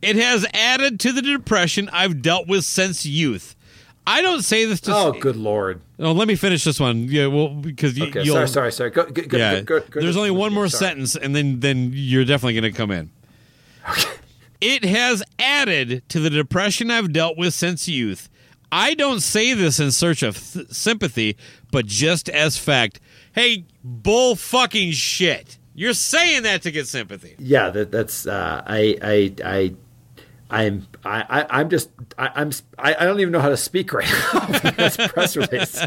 It 0.00 0.16
has 0.16 0.46
added 0.54 1.00
to 1.00 1.12
the 1.12 1.22
depression 1.22 1.88
I've 1.92 2.22
dealt 2.22 2.46
with 2.46 2.64
since 2.64 3.04
youth. 3.04 3.56
I 4.06 4.22
don't 4.22 4.42
say 4.42 4.64
this 4.64 4.80
to. 4.82 4.94
Oh, 4.94 5.12
good 5.12 5.36
lord. 5.36 5.80
Oh, 5.98 6.12
let 6.12 6.28
me 6.28 6.34
finish 6.34 6.64
this 6.64 6.80
one. 6.80 7.04
Yeah, 7.08 7.26
well, 7.26 7.48
because 7.48 7.98
you, 7.98 8.06
Okay, 8.06 8.22
you'll. 8.22 8.34
sorry, 8.36 8.48
sorry, 8.48 8.72
sorry. 8.72 8.90
Go, 8.90 9.04
go, 9.10 9.36
yeah, 9.36 9.60
go, 9.60 9.80
there's 9.80 10.16
only 10.16 10.30
one 10.30 10.52
more 10.54 10.68
sorry. 10.68 10.90
sentence, 10.92 11.14
and 11.16 11.34
then 11.36 11.60
then 11.60 11.90
you're 11.92 12.24
definitely 12.24 12.58
going 12.58 12.72
to 12.72 12.76
come 12.76 12.90
in. 12.90 13.10
It 14.60 14.84
has 14.84 15.22
added 15.38 16.02
to 16.08 16.20
the 16.20 16.30
depression 16.30 16.90
I've 16.90 17.12
dealt 17.12 17.36
with 17.36 17.54
since 17.54 17.88
youth. 17.88 18.28
I 18.70 18.94
don't 18.94 19.20
say 19.20 19.54
this 19.54 19.80
in 19.80 19.92
search 19.92 20.22
of 20.22 20.36
th- 20.52 20.70
sympathy, 20.70 21.36
but 21.70 21.86
just 21.86 22.28
as 22.28 22.58
fact. 22.58 23.00
Hey, 23.32 23.64
bull 23.82 24.36
fucking 24.36 24.92
shit! 24.92 25.58
You're 25.74 25.94
saying 25.94 26.42
that 26.42 26.62
to 26.62 26.70
get 26.70 26.86
sympathy. 26.88 27.36
Yeah, 27.38 27.70
that, 27.70 27.92
that's. 27.92 28.26
Uh, 28.26 28.62
I, 28.66 28.98
I, 29.00 29.34
I, 29.44 29.74
I'm, 30.50 30.86
I, 31.08 31.40
I, 31.40 31.60
I'm 31.60 31.70
just, 31.70 31.88
I, 32.18 32.30
I'm, 32.34 32.50
I, 32.78 32.94
I 32.94 33.04
don't 33.04 33.18
even 33.20 33.32
know 33.32 33.40
how 33.40 33.48
to 33.48 33.56
speak 33.56 33.92
right 33.92 34.06
now. 34.06 34.46
That's 34.76 34.96
press 34.96 35.36
release. 35.36 35.80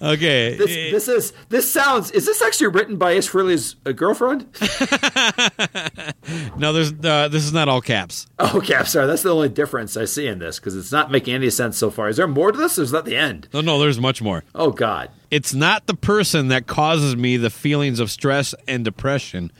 Okay, 0.00 0.56
This, 0.56 0.66
this 0.66 1.08
is, 1.08 1.32
this 1.50 1.70
sounds. 1.70 2.10
Is 2.12 2.24
this 2.24 2.40
actually 2.40 2.68
written 2.68 2.96
by 2.96 3.12
Ace 3.12 3.28
Frehley's 3.28 3.76
uh, 3.84 3.92
girlfriend? 3.92 4.46
no, 6.56 6.72
there's 6.72 6.92
uh, 7.04 7.28
this 7.28 7.44
is 7.44 7.52
not 7.52 7.68
all 7.68 7.80
caps. 7.80 8.26
Oh, 8.38 8.44
caps. 8.46 8.56
Okay, 8.56 8.84
sorry. 8.84 9.06
That's 9.06 9.22
the 9.22 9.34
only 9.34 9.50
difference 9.50 9.96
I 9.96 10.06
see 10.06 10.26
in 10.26 10.38
this 10.38 10.58
because 10.58 10.76
it's 10.76 10.92
not 10.92 11.10
making 11.10 11.34
any 11.34 11.50
sense 11.50 11.76
so 11.76 11.90
far. 11.90 12.08
Is 12.08 12.16
there 12.16 12.26
more 12.26 12.52
to 12.52 12.58
this? 12.58 12.78
Or 12.78 12.82
is 12.82 12.92
that 12.92 13.04
the 13.04 13.16
end? 13.16 13.48
No, 13.52 13.60
no, 13.60 13.78
there's 13.78 14.00
much 14.00 14.22
more. 14.22 14.44
Oh 14.54 14.70
God. 14.70 15.10
It's 15.30 15.54
not 15.54 15.86
the 15.86 15.94
person 15.94 16.48
that 16.48 16.66
causes 16.66 17.16
me 17.16 17.36
the 17.36 17.50
feelings 17.50 18.00
of 18.00 18.10
stress 18.10 18.54
and 18.66 18.84
depression, 18.84 19.52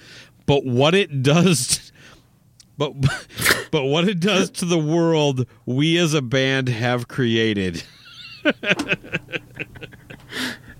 but 0.46 0.64
what 0.64 0.94
it 0.94 1.22
does 1.22 1.91
but 2.76 2.92
but 3.70 3.84
what 3.84 4.08
it 4.08 4.20
does 4.20 4.50
to 4.50 4.64
the 4.64 4.78
world 4.78 5.46
we 5.66 5.98
as 5.98 6.14
a 6.14 6.22
band 6.22 6.68
have 6.68 7.08
created. 7.08 7.82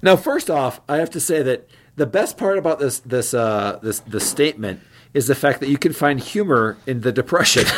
Now, 0.03 0.17
first 0.17 0.51
off, 0.51 0.81
I 0.89 0.97
have 0.97 1.11
to 1.11 1.21
say 1.21 1.43
that 1.45 1.69
the 1.95 2.07
best 2.07 2.37
part 2.37 2.59
about 2.59 2.81
this 2.81 2.99
this 3.01 3.33
uh, 3.33 3.79
this 3.83 4.01
this 4.01 4.29
statement 4.29 4.81
is 5.15 5.29
the 5.29 5.35
fact 5.37 5.61
that 5.61 5.69
you 5.69 5.79
can 5.79 5.93
find 5.93 6.19
humor 6.19 6.77
in 6.87 7.03
the 7.03 7.13
depression. 7.13 7.65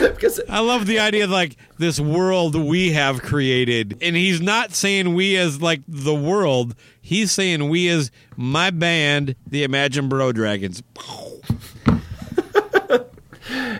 because 0.00 0.40
I 0.48 0.60
love 0.60 0.86
the 0.86 0.98
idea 0.98 1.24
of 1.24 1.30
like 1.30 1.56
this 1.76 2.00
world 2.00 2.54
we 2.54 2.92
have 2.92 3.20
created, 3.20 3.98
and 4.00 4.16
he's 4.16 4.40
not 4.40 4.72
saying 4.72 5.14
we 5.14 5.36
as 5.36 5.60
like 5.60 5.82
the 5.86 6.14
world. 6.14 6.74
He's 7.00 7.30
saying 7.30 7.68
we 7.68 7.88
as 7.88 8.10
my 8.34 8.70
band, 8.70 9.34
the 9.46 9.62
Imagine 9.62 10.08
Bro 10.08 10.32
Dragons. 10.32 10.82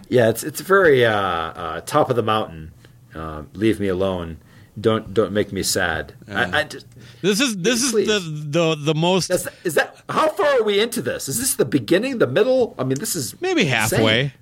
Yeah, 0.09 0.28
it's 0.28 0.43
it's 0.43 0.60
very 0.60 1.05
uh, 1.05 1.12
uh, 1.12 1.80
top 1.82 2.10
of 2.10 2.16
the 2.16 2.22
mountain. 2.22 2.72
Uh, 3.14 3.43
leave 3.55 3.80
me 3.80 3.89
alone. 3.89 4.39
Don't 4.80 5.12
don't 5.12 5.32
make 5.32 5.52
me 5.52 5.62
sad. 5.62 6.14
I, 6.28 6.60
I 6.60 6.64
just, 6.64 6.86
This 7.20 7.40
is 7.40 7.56
this 7.56 7.82
is 7.82 7.93
the 7.93 8.20
the 8.20 8.76
the 8.76 8.94
most. 8.94 9.28
That's, 9.28 9.48
is 9.64 9.74
that 9.74 9.97
how 10.09 10.28
far 10.28 10.47
are 10.47 10.62
we 10.62 10.80
into 10.80 11.02
this? 11.02 11.28
Is 11.28 11.39
this 11.39 11.55
the 11.55 11.64
beginning, 11.64 12.18
the 12.18 12.26
middle? 12.26 12.74
I 12.78 12.85
mean, 12.85 12.98
this 12.98 13.16
is 13.16 13.40
maybe 13.40 13.64
halfway. 13.64 14.20
insane. 14.20 14.32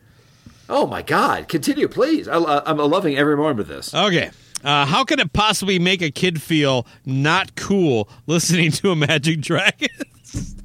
Oh 0.69 0.87
my 0.87 1.01
God! 1.03 1.49
Continue, 1.49 1.89
please. 1.89 2.29
I, 2.29 2.37
I'm 2.67 2.79
loving 2.79 3.17
every 3.17 3.37
moment 3.37 3.61
of 3.61 3.69
this. 3.69 3.95
Okay. 3.95 4.31
Uh, 4.65 4.85
how 4.85 5.05
can 5.05 5.21
it 5.21 5.33
possibly 5.33 5.79
make 5.79 6.03
a 6.03 6.11
kid 6.11 6.43
feel 6.43 6.87
not 7.05 7.55
cool 7.55 8.09
listening 8.27 8.73
to 8.73 8.91
a 8.91 8.97
Magic 8.97 9.41
Dragons? 9.41 10.57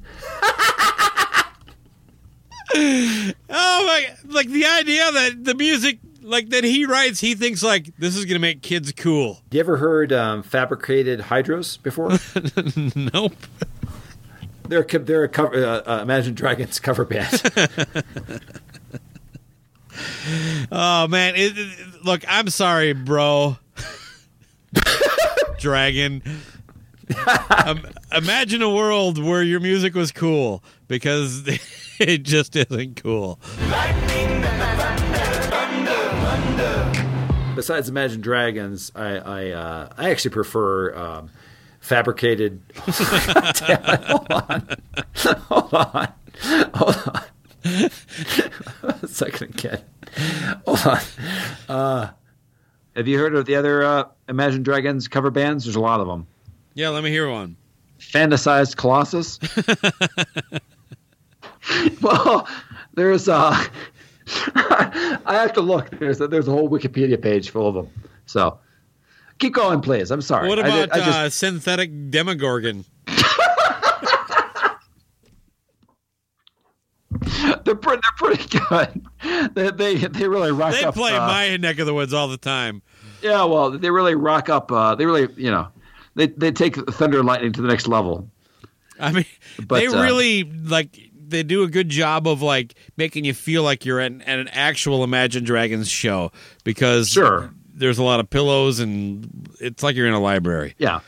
oh 2.74 3.32
my! 3.50 4.06
Like 4.26 4.48
the 4.48 4.64
idea 4.66 5.10
that 5.12 5.44
the 5.44 5.54
music, 5.54 5.98
like 6.22 6.48
that 6.50 6.64
he 6.64 6.84
writes, 6.86 7.20
he 7.20 7.34
thinks 7.34 7.62
like 7.62 7.94
this 7.98 8.16
is 8.16 8.24
gonna 8.24 8.38
make 8.38 8.62
kids 8.62 8.92
cool. 8.96 9.42
You 9.50 9.60
ever 9.60 9.76
heard 9.76 10.12
um, 10.12 10.42
fabricated 10.42 11.20
hydros 11.20 11.82
before? 11.82 12.10
nope. 13.12 13.34
They're 14.68 14.86
a 14.88 14.98
they're 15.00 15.24
a 15.24 15.28
cover, 15.28 15.54
uh, 15.54 15.82
uh, 15.98 16.02
Imagine 16.02 16.34
Dragons 16.34 16.78
cover 16.80 17.04
band. 17.04 17.42
Oh 20.70 21.06
man! 21.08 21.34
It, 21.36 21.52
it- 21.56 22.04
look, 22.04 22.24
I'm 22.26 22.48
sorry, 22.48 22.92
bro. 22.94 23.58
Dragon. 25.58 26.22
um, 27.66 27.86
imagine 28.12 28.62
a 28.62 28.70
world 28.70 29.22
where 29.22 29.42
your 29.42 29.60
music 29.60 29.94
was 29.94 30.12
cool 30.12 30.62
because 30.88 31.42
it 31.98 32.22
just 32.22 32.54
isn't 32.56 32.96
cool. 33.02 33.38
Besides 37.54 37.88
Imagine 37.88 38.20
Dragons, 38.20 38.90
I 38.94 39.16
I, 39.16 39.50
uh, 39.50 39.88
I 39.96 40.10
actually 40.10 40.30
prefer 40.30 40.94
um, 40.96 41.30
fabricated. 41.80 42.62
Damn 42.74 43.82
hold 44.04 44.32
on, 44.32 44.76
hold 45.48 45.74
on, 45.74 46.12
hold 46.74 46.96
on. 47.08 47.22
a 49.02 49.08
second 49.08 49.50
again. 49.50 49.82
Hold 50.66 50.86
on. 50.86 51.00
Uh, 51.68 52.10
have 52.96 53.08
you 53.08 53.18
heard 53.18 53.34
of 53.34 53.46
the 53.46 53.56
other 53.56 53.84
uh, 53.84 54.04
Imagine 54.28 54.62
Dragons 54.62 55.08
cover 55.08 55.30
bands? 55.30 55.64
There's 55.64 55.76
a 55.76 55.80
lot 55.80 56.00
of 56.00 56.06
them. 56.06 56.26
Yeah, 56.74 56.88
let 56.90 57.04
me 57.04 57.10
hear 57.10 57.30
one. 57.30 57.56
Fantasized 57.98 58.76
Colossus. 58.76 59.38
well, 62.02 62.48
there's 62.94 63.28
uh 63.28 63.52
I 64.54 65.20
have 65.40 65.52
to 65.54 65.60
look. 65.60 65.90
There's 65.98 66.20
a, 66.20 66.28
there's 66.28 66.48
a 66.48 66.50
whole 66.50 66.68
Wikipedia 66.68 67.20
page 67.20 67.50
full 67.50 67.68
of 67.68 67.74
them. 67.74 67.88
So 68.26 68.58
keep 69.38 69.54
going, 69.54 69.80
please. 69.80 70.10
I'm 70.10 70.22
sorry. 70.22 70.48
What 70.48 70.58
about 70.58 70.72
did- 70.72 70.90
I 70.92 70.96
just- 70.98 71.18
uh, 71.18 71.30
synthetic 71.30 72.10
Demogorgon? 72.10 72.84
they're 77.64 77.74
pretty, 77.74 78.00
they're 78.02 78.16
pretty 78.16 78.58
good. 78.58 79.54
They 79.54 79.70
they, 79.70 79.94
they 80.06 80.28
really 80.28 80.52
rock 80.52 80.72
They 80.72 80.84
up. 80.84 80.94
play 80.94 81.14
uh, 81.14 81.26
my 81.26 81.56
neck 81.56 81.78
of 81.78 81.86
the 81.86 81.94
woods 81.94 82.12
all 82.14 82.28
the 82.28 82.36
time. 82.36 82.82
Yeah, 83.22 83.44
well, 83.44 83.70
they 83.70 83.90
really 83.90 84.14
rock 84.14 84.48
up. 84.48 84.72
Uh, 84.72 84.94
they 84.94 85.06
really, 85.06 85.28
you 85.36 85.50
know, 85.50 85.68
they 86.14 86.26
they 86.28 86.50
take 86.52 86.76
thunder 86.90 87.18
and 87.18 87.26
lightning 87.26 87.52
to 87.52 87.62
the 87.62 87.68
next 87.68 87.86
level. 87.88 88.28
I 89.00 89.12
mean, 89.12 89.24
But, 89.66 89.80
they 89.80 89.86
uh, 89.86 90.02
really 90.02 90.44
like 90.44 90.98
they 91.28 91.42
do 91.42 91.62
a 91.62 91.68
good 91.68 91.88
job 91.88 92.28
of 92.28 92.42
like 92.42 92.74
making 92.96 93.24
you 93.24 93.34
feel 93.34 93.62
like 93.62 93.84
you're 93.84 94.00
at, 94.00 94.12
at 94.22 94.38
an 94.38 94.48
actual 94.48 95.02
Imagine 95.02 95.44
Dragons 95.44 95.88
show 95.88 96.30
because 96.62 97.08
Sure. 97.08 97.50
there's 97.74 97.98
a 97.98 98.02
lot 98.02 98.20
of 98.20 98.28
pillows 98.28 98.80
and 98.80 99.48
it's 99.60 99.82
like 99.82 99.96
you're 99.96 100.06
in 100.06 100.12
a 100.12 100.20
library. 100.20 100.74
Yeah. 100.78 101.00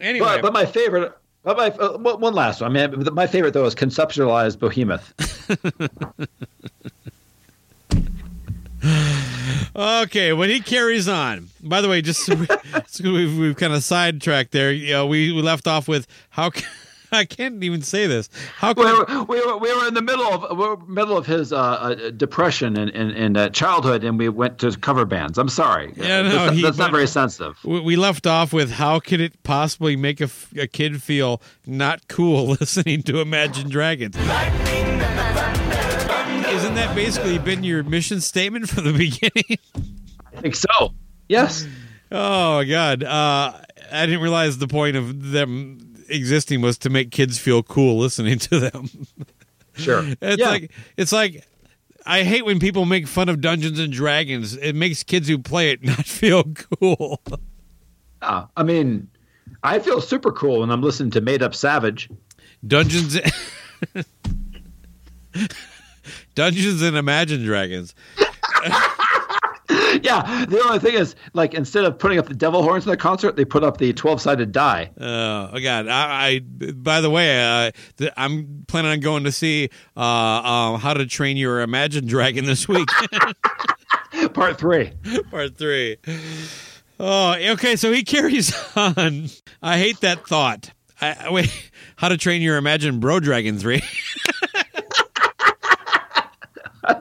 Anyway, 0.00 0.26
But, 0.26 0.42
but 0.42 0.52
my 0.52 0.64
favorite. 0.64 1.12
But 1.42 1.56
my 1.56 1.68
uh, 1.70 1.98
one 1.98 2.20
one 2.20 2.34
last 2.34 2.60
one. 2.60 2.76
I 2.76 2.86
mean, 2.88 3.04
my 3.14 3.26
favorite 3.28 3.52
though 3.54 3.66
is 3.66 3.74
conceptualized 3.76 4.58
behemoth. 4.58 5.12
Okay, 9.74 10.32
when 10.32 10.50
he 10.50 10.60
carries 10.60 11.08
on. 11.08 11.48
By 11.62 11.80
the 11.80 11.88
way, 11.88 12.02
just 12.02 12.24
so 12.26 12.34
we, 12.34 12.46
we've, 13.12 13.38
we've 13.38 13.56
kind 13.56 13.72
of 13.72 13.82
sidetracked 13.84 14.52
there. 14.52 14.72
You 14.72 14.92
know, 14.92 15.06
we, 15.06 15.32
we 15.32 15.42
left 15.42 15.66
off 15.66 15.88
with 15.88 16.06
how 16.30 16.50
ca- 16.50 16.66
I 17.12 17.24
can't 17.24 17.62
even 17.62 17.82
say 17.82 18.06
this. 18.08 18.28
How 18.56 18.72
we, 18.72 18.82
can 18.82 18.98
were, 18.98 19.24
we, 19.24 19.40
were, 19.46 19.56
we 19.58 19.72
were 19.74 19.86
in 19.86 19.94
the 19.94 20.02
middle 20.02 20.26
of 20.26 20.58
we 20.58 20.64
were 20.68 20.76
middle 20.86 21.16
of 21.16 21.24
his 21.24 21.52
uh, 21.52 21.56
uh, 21.56 22.10
depression 22.10 22.76
and, 22.76 22.90
and, 22.90 23.12
and 23.12 23.36
uh, 23.36 23.48
childhood, 23.50 24.02
and 24.02 24.18
we 24.18 24.28
went 24.28 24.58
to 24.58 24.76
cover 24.78 25.04
bands. 25.04 25.38
I'm 25.38 25.48
sorry. 25.48 25.92
Yeah, 25.96 26.22
no, 26.22 26.28
that's, 26.30 26.56
he- 26.56 26.62
that's 26.62 26.78
not 26.78 26.90
very 26.90 27.06
sensitive. 27.06 27.56
we 27.64 27.80
we 27.80 27.96
left 27.96 28.26
off 28.26 28.52
with 28.52 28.72
how 28.72 28.98
could 28.98 29.20
it 29.20 29.40
possibly 29.44 29.94
make 29.94 30.20
a, 30.20 30.28
a 30.58 30.66
kid 30.66 31.00
feel 31.02 31.40
not 31.64 32.08
cool 32.08 32.46
listening 32.60 33.02
to 33.04 33.20
Imagine 33.20 33.68
Dragons? 33.70 34.16
That 36.76 36.94
basically 36.94 37.38
been 37.38 37.64
your 37.64 37.82
mission 37.82 38.20
statement 38.20 38.68
from 38.68 38.84
the 38.84 38.92
beginning? 38.98 39.58
I 40.36 40.40
think 40.40 40.54
so. 40.54 40.92
Yes. 41.28 41.66
Oh 42.12 42.56
my 42.56 42.64
god! 42.64 43.02
Uh, 43.02 43.52
I 43.90 44.04
didn't 44.06 44.20
realize 44.20 44.58
the 44.58 44.68
point 44.68 44.94
of 44.96 45.30
them 45.32 45.94
existing 46.10 46.60
was 46.60 46.76
to 46.78 46.90
make 46.90 47.10
kids 47.10 47.38
feel 47.38 47.62
cool 47.62 47.98
listening 47.98 48.38
to 48.40 48.60
them. 48.60 48.88
Sure. 49.78 50.02
It's 50.22 50.38
Yeah. 50.40 50.48
like 50.48 50.70
it's 50.96 51.12
like 51.12 51.46
I 52.06 52.22
hate 52.22 52.46
when 52.46 52.58
people 52.60 52.86
make 52.86 53.06
fun 53.06 53.28
of 53.28 53.42
Dungeons 53.42 53.78
and 53.78 53.92
Dragons. 53.92 54.56
It 54.56 54.74
makes 54.74 55.02
kids 55.02 55.28
who 55.28 55.36
play 55.38 55.70
it 55.70 55.84
not 55.84 56.06
feel 56.06 56.44
cool. 56.44 57.20
Yeah, 58.22 58.46
I 58.56 58.62
mean, 58.62 59.08
I 59.62 59.78
feel 59.78 60.00
super 60.00 60.32
cool 60.32 60.60
when 60.60 60.70
I'm 60.70 60.80
listening 60.80 61.10
to 61.10 61.20
Made 61.20 61.42
Up 61.42 61.54
Savage. 61.54 62.08
Dungeons 62.66 63.18
Dungeons 66.36 66.82
and 66.82 66.96
Imagine 66.96 67.42
Dragons. 67.44 67.94
yeah, 70.02 70.44
the 70.48 70.62
only 70.64 70.78
thing 70.78 70.94
is, 70.94 71.16
like, 71.32 71.54
instead 71.54 71.84
of 71.84 71.98
putting 71.98 72.18
up 72.18 72.26
the 72.28 72.34
devil 72.34 72.62
horns 72.62 72.84
in 72.84 72.90
the 72.90 72.96
concert, 72.96 73.36
they 73.36 73.44
put 73.44 73.64
up 73.64 73.78
the 73.78 73.92
12 73.94 74.20
sided 74.20 74.52
die. 74.52 74.90
Oh, 75.00 75.50
oh 75.52 75.58
God! 75.60 75.88
I, 75.88 76.26
I 76.26 76.40
by 76.72 77.00
the 77.00 77.08
way, 77.10 77.42
uh, 77.42 77.70
th- 77.96 78.12
I'm 78.16 78.64
planning 78.68 78.92
on 78.92 79.00
going 79.00 79.24
to 79.24 79.32
see 79.32 79.70
uh, 79.96 80.00
uh, 80.00 80.76
How 80.76 80.94
to 80.94 81.06
Train 81.06 81.36
Your 81.38 81.62
Imagine 81.62 82.06
Dragon 82.06 82.44
this 82.44 82.68
week. 82.68 82.88
Part 84.34 84.58
three. 84.58 84.92
Part 85.30 85.56
three. 85.56 85.96
Oh, 87.00 87.34
okay. 87.34 87.76
So 87.76 87.92
he 87.92 88.04
carries 88.04 88.54
on. 88.76 89.28
I 89.62 89.78
hate 89.78 90.00
that 90.00 90.26
thought. 90.26 90.70
I, 91.00 91.16
I- 91.26 91.30
wait. 91.32 91.70
How 91.96 92.10
to 92.10 92.18
Train 92.18 92.42
Your 92.42 92.58
Imagine 92.58 93.00
Bro 93.00 93.20
Dragon 93.20 93.58
three. 93.58 93.82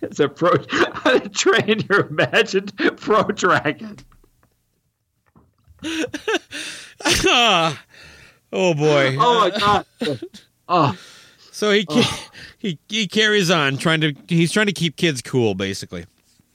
It's 0.00 0.18
a 0.18 0.28
pro. 0.28 0.52
How 0.70 1.18
to 1.18 1.28
train 1.28 1.84
your 1.90 2.06
imagined 2.06 2.72
pro 2.96 3.24
dragon. 3.24 3.98
Oh 8.50 8.72
boy. 8.74 9.16
Oh 9.20 9.40
my 9.40 9.50
god. 9.58 9.86
Oh. 10.68 10.98
So 11.52 11.70
he 11.70 11.84
ca- 11.84 12.30
he 12.56 12.78
he 12.88 13.06
carries 13.06 13.50
on 13.50 13.76
trying 13.76 14.00
to 14.00 14.14
he's 14.26 14.52
trying 14.52 14.66
to 14.66 14.72
keep 14.72 14.96
kids 14.96 15.20
cool 15.20 15.54
basically. 15.54 16.06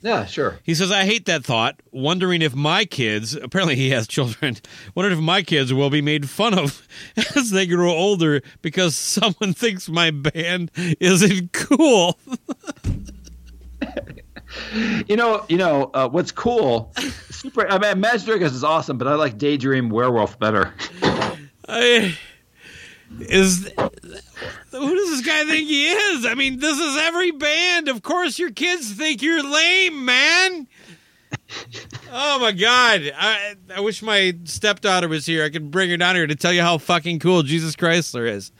Yeah, 0.04 0.26
sure. 0.26 0.60
He 0.64 0.76
says 0.76 0.92
I 0.92 1.06
hate 1.06 1.26
that 1.28 1.46
thought, 1.46 1.80
wondering 1.94 2.42
if 2.42 2.54
my 2.54 2.84
kids, 2.84 3.36
apparently 3.36 3.78
he 3.78 3.92
has 3.92 4.06
children, 4.06 4.58
wondering 4.96 5.18
if 5.18 5.24
my 5.24 5.42
kids 5.42 5.74
will 5.74 5.90
be 5.90 6.02
made 6.02 6.30
fun 6.30 6.60
of 6.60 6.86
as 7.36 7.52
they 7.52 7.66
grow 7.66 7.90
older 7.90 8.42
because 8.62 8.98
someone 8.98 9.54
thinks 9.54 9.88
my 9.88 10.12
band 10.12 10.72
isn't 11.00 11.54
cool. 11.54 12.20
You 15.08 15.16
know, 15.16 15.46
you 15.48 15.58
know 15.58 15.90
uh, 15.94 16.10
what's 16.10 16.34
cool? 16.34 16.92
Super. 17.30 17.66
I 17.70 17.78
mean, 17.78 18.02
Dragons 18.02 18.54
is 18.54 18.64
awesome, 18.64 18.98
but 18.98 19.08
I 19.08 19.16
like 19.16 19.38
Daydream 19.38 19.90
Werewolf 19.90 20.38
better. 20.38 20.74
I, 21.68 22.18
is 23.19 23.72
who 23.76 24.95
does 24.95 25.10
this 25.10 25.26
guy 25.26 25.44
think 25.45 25.68
he 25.68 25.88
is? 25.88 26.26
I 26.26 26.34
mean, 26.35 26.60
this 26.60 26.77
is 26.80 26.98
every 26.98 27.31
band. 27.31 27.88
Of 27.88 28.02
course, 28.02 28.40
your 28.40 28.52
kids 28.52 28.91
think 28.91 29.22
you're 29.22 29.44
lame, 29.44 30.06
man. 30.06 30.68
Oh 32.11 32.40
my 32.40 32.52
god! 32.52 33.11
I 33.15 33.56
I 33.76 33.80
wish 33.81 34.02
my 34.02 34.38
stepdaughter 34.45 35.07
was 35.07 35.26
here. 35.26 35.44
I 35.44 35.49
could 35.49 35.72
bring 35.72 35.90
her 35.90 35.98
down 35.98 36.15
here 36.15 36.27
to 36.27 36.35
tell 36.35 36.53
you 36.53 36.61
how 36.61 36.77
fucking 36.77 37.19
cool 37.19 37.44
Jesus 37.44 37.76
Chrysler 37.76 38.30
is. 38.30 38.52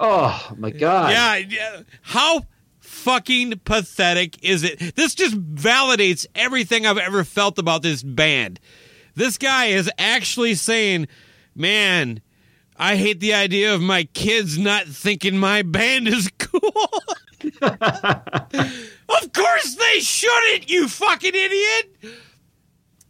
Oh 0.00 0.52
my 0.56 0.70
god. 0.70 1.10
Yeah, 1.10 1.36
yeah. 1.36 1.82
How 2.02 2.46
fucking 2.80 3.60
pathetic 3.64 4.42
is 4.42 4.62
it? 4.62 4.96
This 4.96 5.14
just 5.14 5.36
validates 5.36 6.26
everything 6.34 6.86
I've 6.86 6.98
ever 6.98 7.24
felt 7.24 7.58
about 7.58 7.82
this 7.82 8.02
band. 8.02 8.60
This 9.14 9.38
guy 9.38 9.66
is 9.66 9.90
actually 9.98 10.54
saying, 10.54 11.08
man, 11.54 12.20
I 12.76 12.96
hate 12.96 13.20
the 13.20 13.34
idea 13.34 13.72
of 13.74 13.80
my 13.80 14.04
kids 14.04 14.58
not 14.58 14.86
thinking 14.86 15.38
my 15.38 15.62
band 15.62 16.08
is 16.08 16.30
cool. 16.38 16.88
of 17.62 19.32
course 19.32 19.74
they 19.76 20.00
shouldn't, 20.00 20.68
you 20.70 20.88
fucking 20.88 21.34
idiot. 21.34 21.96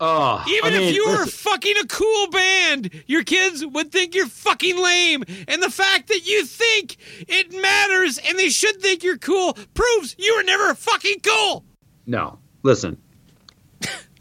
Oh, 0.00 0.44
Even 0.48 0.74
I 0.74 0.78
mean, 0.78 0.88
if 0.88 0.94
you 0.94 1.06
were 1.08 1.24
fucking 1.26 1.74
a 1.82 1.86
cool 1.86 2.28
band, 2.30 2.90
your 3.06 3.22
kids 3.22 3.64
would 3.64 3.92
think 3.92 4.14
you're 4.14 4.26
fucking 4.26 4.76
lame. 4.76 5.22
And 5.46 5.62
the 5.62 5.70
fact 5.70 6.08
that 6.08 6.26
you 6.26 6.44
think 6.44 6.96
it 7.28 7.52
matters 7.52 8.18
and 8.18 8.36
they 8.38 8.50
should 8.50 8.82
think 8.82 9.04
you're 9.04 9.18
cool 9.18 9.56
proves 9.72 10.16
you 10.18 10.34
were 10.36 10.42
never 10.42 10.74
fucking 10.74 11.20
cool. 11.22 11.64
no, 12.06 12.38
listen, 12.64 12.98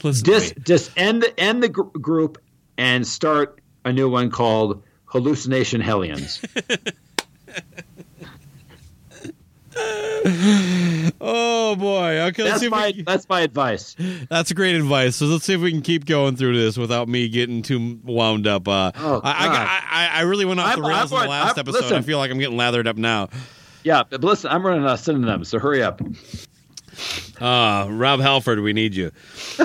Listen, 0.04 0.26
just 0.26 0.58
just 0.64 0.92
end 0.98 1.24
the 1.24 1.40
end 1.40 1.64
the 1.64 1.70
gr- 1.70 1.84
group 2.00 2.38
and 2.78 3.06
start 3.08 3.60
a 3.86 3.92
new 3.92 4.10
one 4.10 4.30
called 4.30 4.84
Hallucination 5.14 5.80
Hellions. 5.80 6.42
oh 11.22 11.76
boy. 11.78 12.20
Okay, 12.28 12.44
that's 12.44 12.64
my 12.70 12.94
we, 12.96 13.04
that's 13.04 13.28
my 13.30 13.42
advice. 13.42 13.96
that's 14.30 14.52
great 14.54 14.76
advice. 14.76 15.16
So 15.16 15.26
let's 15.26 15.46
see 15.46 15.54
if 15.54 15.62
we 15.62 15.72
can 15.72 15.82
keep 15.82 16.06
going 16.06 16.36
through 16.36 16.58
this 16.60 16.78
without 16.78 17.08
me 17.08 17.30
getting 17.30 17.62
too 17.62 18.00
wound 18.04 18.48
up. 18.48 18.68
Uh, 18.68 18.92
Oh, 18.96 19.22
I, 19.24 19.32
I. 19.48 19.84
I, 19.90 20.20
I 20.20 20.22
really 20.22 20.46
went 20.46 20.60
off 20.60 20.76
the 20.76 20.82
I'm- 20.82 20.90
rails 20.90 21.12
I'm 21.14 21.20
in 21.20 21.24
the 21.26 21.30
last 21.30 21.58
I'm- 21.58 21.68
episode. 21.68 21.94
I 21.94 22.02
feel 22.02 22.18
like 22.18 22.32
I'm 22.32 22.40
getting 22.40 22.58
lathered 22.58 22.88
up 22.88 22.98
now. 22.98 23.30
Yeah, 23.84 24.04
but 24.10 24.22
listen, 24.24 24.50
I'm 24.52 24.66
running 24.66 24.84
out 24.84 24.94
of 24.94 25.00
synonyms, 25.00 25.50
so 25.50 25.60
hurry 25.60 25.84
up. 25.84 26.02
Uh, 27.42 27.88
Rob 27.90 28.20
Halford, 28.22 28.62
we 28.62 28.72
need 28.74 28.96
you. 28.96 29.12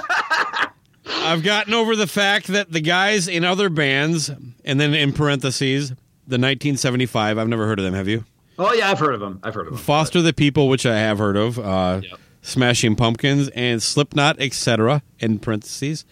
I've 1.10 1.42
gotten 1.42 1.74
over 1.74 1.96
the 1.96 2.06
fact 2.06 2.48
that 2.48 2.70
the 2.72 2.80
guys 2.80 3.28
in 3.28 3.44
other 3.44 3.68
bands, 3.68 4.30
and 4.64 4.80
then 4.80 4.94
in 4.94 5.12
parentheses, 5.12 5.90
the 6.26 6.36
1975, 6.36 7.38
I've 7.38 7.48
never 7.48 7.66
heard 7.66 7.78
of 7.78 7.84
them, 7.84 7.94
have 7.94 8.08
you? 8.08 8.24
Oh 8.58 8.72
yeah, 8.72 8.90
I've 8.90 8.98
heard 8.98 9.14
of 9.14 9.20
them. 9.20 9.40
I've 9.42 9.54
heard 9.54 9.66
of 9.68 9.74
them. 9.74 9.82
Foster 9.82 10.20
the 10.20 10.32
People, 10.32 10.68
which 10.68 10.84
I 10.84 10.98
have 10.98 11.18
heard 11.18 11.36
of, 11.36 11.58
uh, 11.58 12.00
Smashing 12.42 12.96
Pumpkins, 12.96 13.48
and 13.50 13.82
Slipknot, 13.82 14.40
etc., 14.40 15.02
in 15.18 15.38
parentheses, 15.38 16.04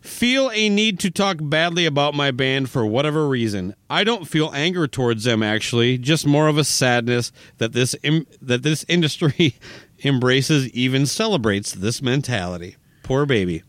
feel 0.00 0.50
a 0.52 0.68
need 0.68 0.98
to 1.00 1.10
talk 1.10 1.38
badly 1.40 1.86
about 1.86 2.14
my 2.14 2.30
band 2.30 2.68
for 2.68 2.84
whatever 2.84 3.26
reason. 3.26 3.74
I 3.88 4.04
don't 4.04 4.26
feel 4.28 4.50
anger 4.54 4.86
towards 4.86 5.24
them, 5.24 5.42
actually, 5.42 5.96
just 5.96 6.26
more 6.26 6.48
of 6.48 6.58
a 6.58 6.64
sadness 6.64 7.32
that 7.58 7.72
this 7.72 7.96
Im- 8.02 8.26
that 8.42 8.62
this 8.62 8.84
industry 8.88 9.56
embraces, 10.04 10.68
even 10.70 11.06
celebrates 11.06 11.72
this 11.72 12.02
mentality. 12.02 12.76
Poor 13.02 13.24
baby. 13.26 13.62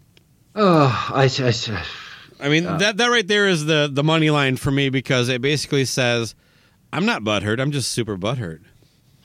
Oh, 0.56 1.11
I, 1.14 1.26
I, 1.26 1.84
I 2.40 2.49
mean, 2.49 2.65
uh, 2.65 2.77
that 2.77 2.98
that 2.98 3.07
right 3.07 3.27
there 3.27 3.48
is 3.48 3.65
the 3.65 3.90
the 3.91 4.03
money 4.03 4.30
line 4.30 4.56
for 4.56 4.72
me 4.72 4.90
because 4.90 5.27
it 5.30 5.41
basically 5.41 5.84
says, 5.86 6.34
I'm 6.94 7.06
not 7.06 7.23
butthurt. 7.23 7.60
I'm 7.60 7.72
just 7.72 7.91
super 7.91 8.18
butthurt. 8.18 8.61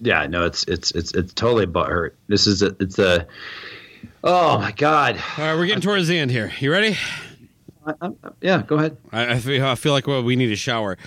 yeah, 0.00 0.26
no, 0.26 0.44
it's 0.44 0.64
it's 0.64 0.90
it's 0.92 1.12
it's 1.14 1.32
totally 1.32 1.66
butthurt. 1.66 2.12
This 2.26 2.46
is 2.46 2.62
a, 2.62 2.74
it's 2.80 2.98
a. 2.98 3.26
Oh 4.24 4.58
my 4.58 4.72
god. 4.72 5.22
All 5.38 5.44
right, 5.44 5.54
we're 5.54 5.66
getting 5.66 5.82
towards 5.82 6.08
the 6.08 6.18
end 6.18 6.30
here. 6.30 6.50
You 6.58 6.72
ready? 6.72 6.96
Yeah, 8.40 8.62
go 8.62 8.76
ahead. 8.76 8.96
I, 9.12 9.32
I 9.34 9.38
feel 9.38 9.64
I 9.66 9.74
feel 9.74 9.92
like 9.92 10.06
well, 10.06 10.22
we 10.22 10.36
need 10.36 10.50
a 10.52 10.56
shower. 10.56 10.98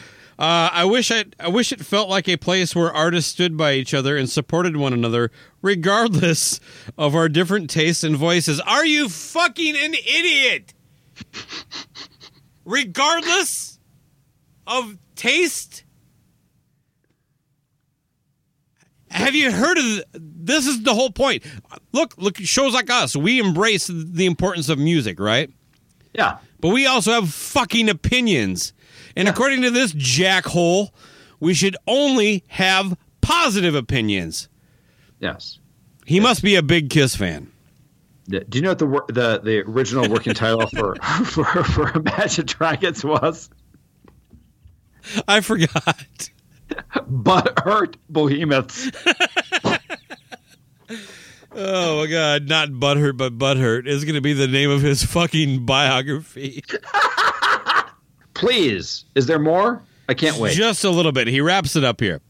Uh, 0.44 0.70
I 0.74 0.84
wish 0.84 1.10
I 1.10 1.24
I 1.40 1.48
wish 1.48 1.72
it 1.72 1.86
felt 1.86 2.10
like 2.10 2.28
a 2.28 2.36
place 2.36 2.76
where 2.76 2.92
artists 2.92 3.32
stood 3.32 3.56
by 3.56 3.76
each 3.76 3.94
other 3.94 4.18
and 4.18 4.30
supported 4.30 4.76
one 4.76 4.92
another, 4.92 5.32
regardless 5.62 6.60
of 6.98 7.16
our 7.16 7.30
different 7.30 7.70
tastes 7.70 8.04
and 8.04 8.18
voices. 8.18 8.60
Are 8.60 8.86
you 8.86 9.08
fucking 9.08 9.78
an 9.78 9.94
idiot? 9.94 10.74
regardless 12.66 13.80
of 14.68 14.98
taste. 15.16 15.86
Have 19.12 19.36
you 19.36 19.50
heard 19.50 19.78
of 19.78 19.84
th- 19.86 20.06
this? 20.14 20.68
Is 20.68 20.84
the 20.84 20.94
whole 20.94 21.12
point? 21.12 21.46
Look, 21.94 22.16
look, 22.18 22.36
shows 22.40 22.74
like 22.74 22.90
us, 22.90 23.16
we 23.16 23.40
embrace 23.40 23.88
the 23.88 24.26
importance 24.26 24.68
of 24.68 24.78
music, 24.78 25.22
right? 25.22 25.50
Yeah. 26.12 26.40
But 26.60 26.70
we 26.70 26.86
also 26.86 27.14
have 27.14 27.34
fucking 27.34 27.88
opinions. 27.88 28.74
And 29.16 29.28
according 29.28 29.62
to 29.62 29.72
this 29.72 29.94
jackhole, 29.94 30.90
we 31.40 31.54
should 31.54 31.78
only 31.88 32.44
have 32.48 32.98
positive 33.22 33.76
opinions. 33.76 34.50
Yes. 35.20 35.60
He 36.06 36.20
must 36.20 36.44
be 36.44 36.56
a 36.56 36.62
big 36.62 36.90
Kiss 36.90 37.16
fan. 37.16 37.52
Do 38.30 38.42
you 38.54 38.62
know 38.62 38.70
what 38.70 38.80
the 38.80 39.14
the 39.14 39.42
the 39.44 39.60
original 39.70 40.10
working 40.10 40.34
title 40.34 40.68
for 40.68 40.96
for 41.26 41.46
for 41.46 41.90
Imagine 41.98 42.46
Dragons 42.46 43.04
was? 43.04 43.50
I 45.28 45.42
forgot. 45.42 46.30
But 47.08 47.60
hurt 47.60 47.98
behemoths. 48.12 48.90
Oh 51.56 52.02
my 52.02 52.08
god, 52.08 52.50
not 52.50 52.70
butthurt, 52.70 53.18
but 53.18 53.38
butthurt 53.38 53.86
is 53.86 54.06
going 54.06 54.16
to 54.16 54.22
be 54.22 54.34
the 54.34 54.48
name 54.48 54.72
of 54.72 54.82
his 54.82 55.04
fucking 55.04 55.66
biography. 55.66 56.64
Please, 58.44 59.06
is 59.16 59.26
there 59.26 59.40
more? 59.40 59.82
I 60.10 60.14
can't 60.14 60.38
wait. 60.38 60.54
Just 60.54 60.84
a 60.84 60.90
little 60.90 61.12
bit. 61.12 61.28
He 61.28 61.42
wraps 61.42 61.76
it 61.76 61.84
up 61.84 62.02
here. 62.02 62.22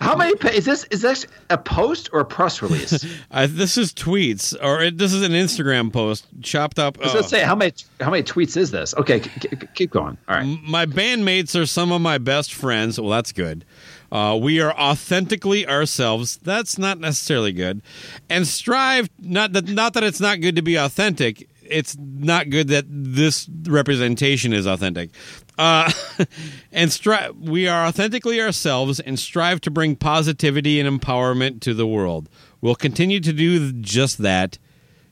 How 0.00 0.14
many? 0.14 0.32
Is 0.52 0.64
this 0.64 0.84
is 0.90 1.00
this 1.02 1.26
a 1.48 1.56
post 1.56 2.10
or 2.12 2.20
a 2.20 2.24
press 2.24 2.60
release? 2.62 3.04
I, 3.30 3.46
this 3.46 3.78
is 3.78 3.92
tweets, 3.92 4.54
or 4.62 4.82
it, 4.82 4.98
this 4.98 5.12
is 5.12 5.22
an 5.22 5.32
Instagram 5.32 5.92
post 5.92 6.26
chopped 6.42 6.78
up. 6.78 6.98
Was 6.98 7.14
oh. 7.14 7.22
say 7.22 7.42
how 7.42 7.54
many 7.54 7.72
how 8.00 8.10
many 8.10 8.22
tweets 8.22 8.56
is 8.56 8.70
this? 8.70 8.94
Okay, 8.94 9.20
k- 9.20 9.56
k- 9.56 9.68
keep 9.74 9.90
going. 9.90 10.18
All 10.28 10.36
right. 10.36 10.58
My 10.62 10.86
bandmates 10.86 11.58
are 11.60 11.66
some 11.66 11.92
of 11.92 12.00
my 12.00 12.18
best 12.18 12.52
friends. 12.52 13.00
Well, 13.00 13.10
that's 13.10 13.32
good. 13.32 13.64
Uh, 14.12 14.38
we 14.40 14.60
are 14.60 14.72
authentically 14.74 15.66
ourselves. 15.66 16.36
That's 16.36 16.78
not 16.78 17.00
necessarily 17.00 17.52
good. 17.52 17.82
And 18.28 18.46
strive 18.46 19.08
not 19.18 19.52
that 19.54 19.68
not 19.68 19.94
that 19.94 20.04
it's 20.04 20.20
not 20.20 20.40
good 20.40 20.56
to 20.56 20.62
be 20.62 20.76
authentic. 20.76 21.48
It's 21.70 21.96
not 21.98 22.50
good 22.50 22.68
that 22.68 22.84
this 22.88 23.48
representation 23.64 24.52
is 24.52 24.66
authentic. 24.66 25.10
Uh, 25.58 25.90
and 26.72 26.92
strive. 26.92 27.36
We 27.36 27.68
are 27.68 27.86
authentically 27.86 28.40
ourselves 28.40 29.00
and 29.00 29.18
strive 29.18 29.60
to 29.62 29.70
bring 29.70 29.96
positivity 29.96 30.80
and 30.80 31.00
empowerment 31.00 31.60
to 31.62 31.74
the 31.74 31.86
world. 31.86 32.28
We'll 32.60 32.74
continue 32.74 33.20
to 33.20 33.32
do 33.32 33.72
just 33.72 34.18
that. 34.18 34.58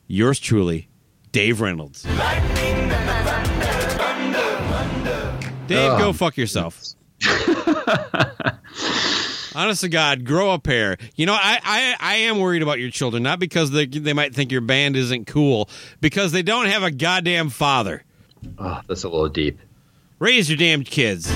Yours 0.07 0.39
truly, 0.39 0.87
Dave 1.31 1.61
Reynolds. 1.61 2.03
Dave, 5.67 5.91
Ugh. 5.91 5.99
go 5.99 6.13
fuck 6.13 6.37
yourself. 6.37 6.83
Honest 9.55 9.81
to 9.81 9.89
God, 9.89 10.25
grow 10.25 10.51
a 10.51 10.59
pair. 10.59 10.97
You 11.15 11.25
know, 11.25 11.33
I, 11.33 11.59
I, 11.63 11.95
I 11.99 12.15
am 12.17 12.39
worried 12.39 12.61
about 12.61 12.79
your 12.79 12.89
children, 12.91 13.23
not 13.23 13.39
because 13.39 13.71
they, 13.71 13.85
they 13.85 14.11
might 14.11 14.35
think 14.35 14.51
your 14.51 14.59
band 14.59 14.97
isn't 14.97 15.27
cool, 15.27 15.69
because 16.01 16.33
they 16.33 16.43
don't 16.43 16.65
have 16.65 16.83
a 16.83 16.91
goddamn 16.91 17.49
father. 17.49 18.03
Oh, 18.59 18.81
that's 18.87 19.03
a 19.05 19.09
little 19.09 19.29
deep. 19.29 19.57
Raise 20.19 20.49
your 20.49 20.57
damn 20.57 20.83
kids. 20.83 21.31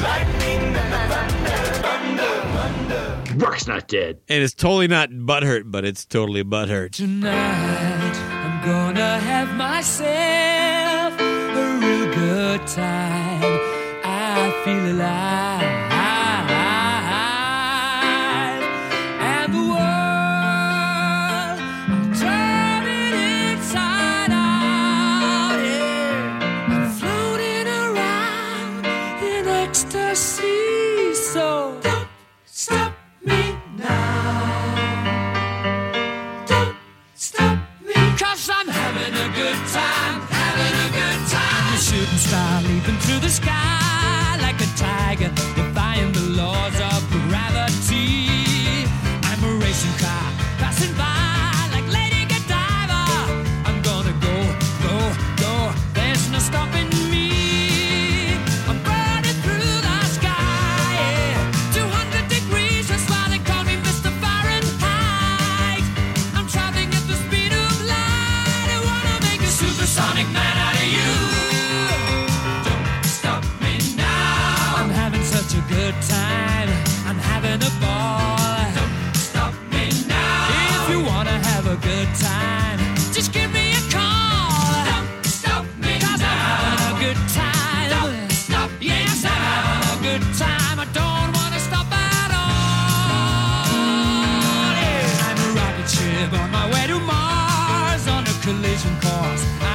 Rock's 3.35 3.67
not 3.67 3.87
dead. 3.87 4.19
And 4.27 4.43
it's 4.43 4.53
totally 4.53 4.87
not 4.87 5.11
butthurt, 5.11 5.63
but 5.71 5.85
it's 5.85 6.03
totally 6.03 6.43
butthurt. 6.43 6.91
Tonight, 6.91 8.15
I'm 8.15 8.65
gonna 8.65 9.19
have 9.19 9.55
myself 9.55 11.19
a 11.21 11.79
real 11.79 12.13
good 12.13 12.67
time. 12.67 13.59
I 14.03 14.61
feel 14.65 14.93
alive. 14.93 15.88
Star 42.19 42.61
leaping 42.63 42.97
through 42.97 43.19
the 43.19 43.29
sky 43.29 43.68
a 98.85 98.95
collision 99.01 99.68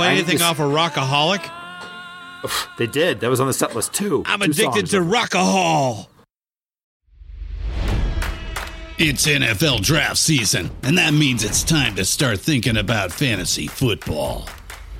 play 0.00 0.08
I 0.08 0.12
anything 0.12 0.38
just- 0.38 0.50
off 0.50 0.58
of 0.60 0.70
Rockaholic. 0.72 1.50
They 2.78 2.86
did. 2.86 3.20
That 3.20 3.28
was 3.28 3.38
on 3.40 3.46
the 3.46 3.52
set 3.52 3.74
list 3.76 3.92
too. 3.92 4.22
I'm 4.26 4.40
Two 4.40 4.46
addicted 4.46 4.88
songs. 4.88 4.90
to 4.90 5.00
Rockahol. 5.00 6.06
It's 8.98 9.26
NFL 9.26 9.80
draft 9.82 10.18
season, 10.18 10.70
and 10.82 10.98
that 10.98 11.14
means 11.14 11.42
it's 11.42 11.62
time 11.64 11.94
to 11.96 12.04
start 12.04 12.38
thinking 12.40 12.76
about 12.76 13.12
fantasy 13.12 13.66
football. 13.66 14.46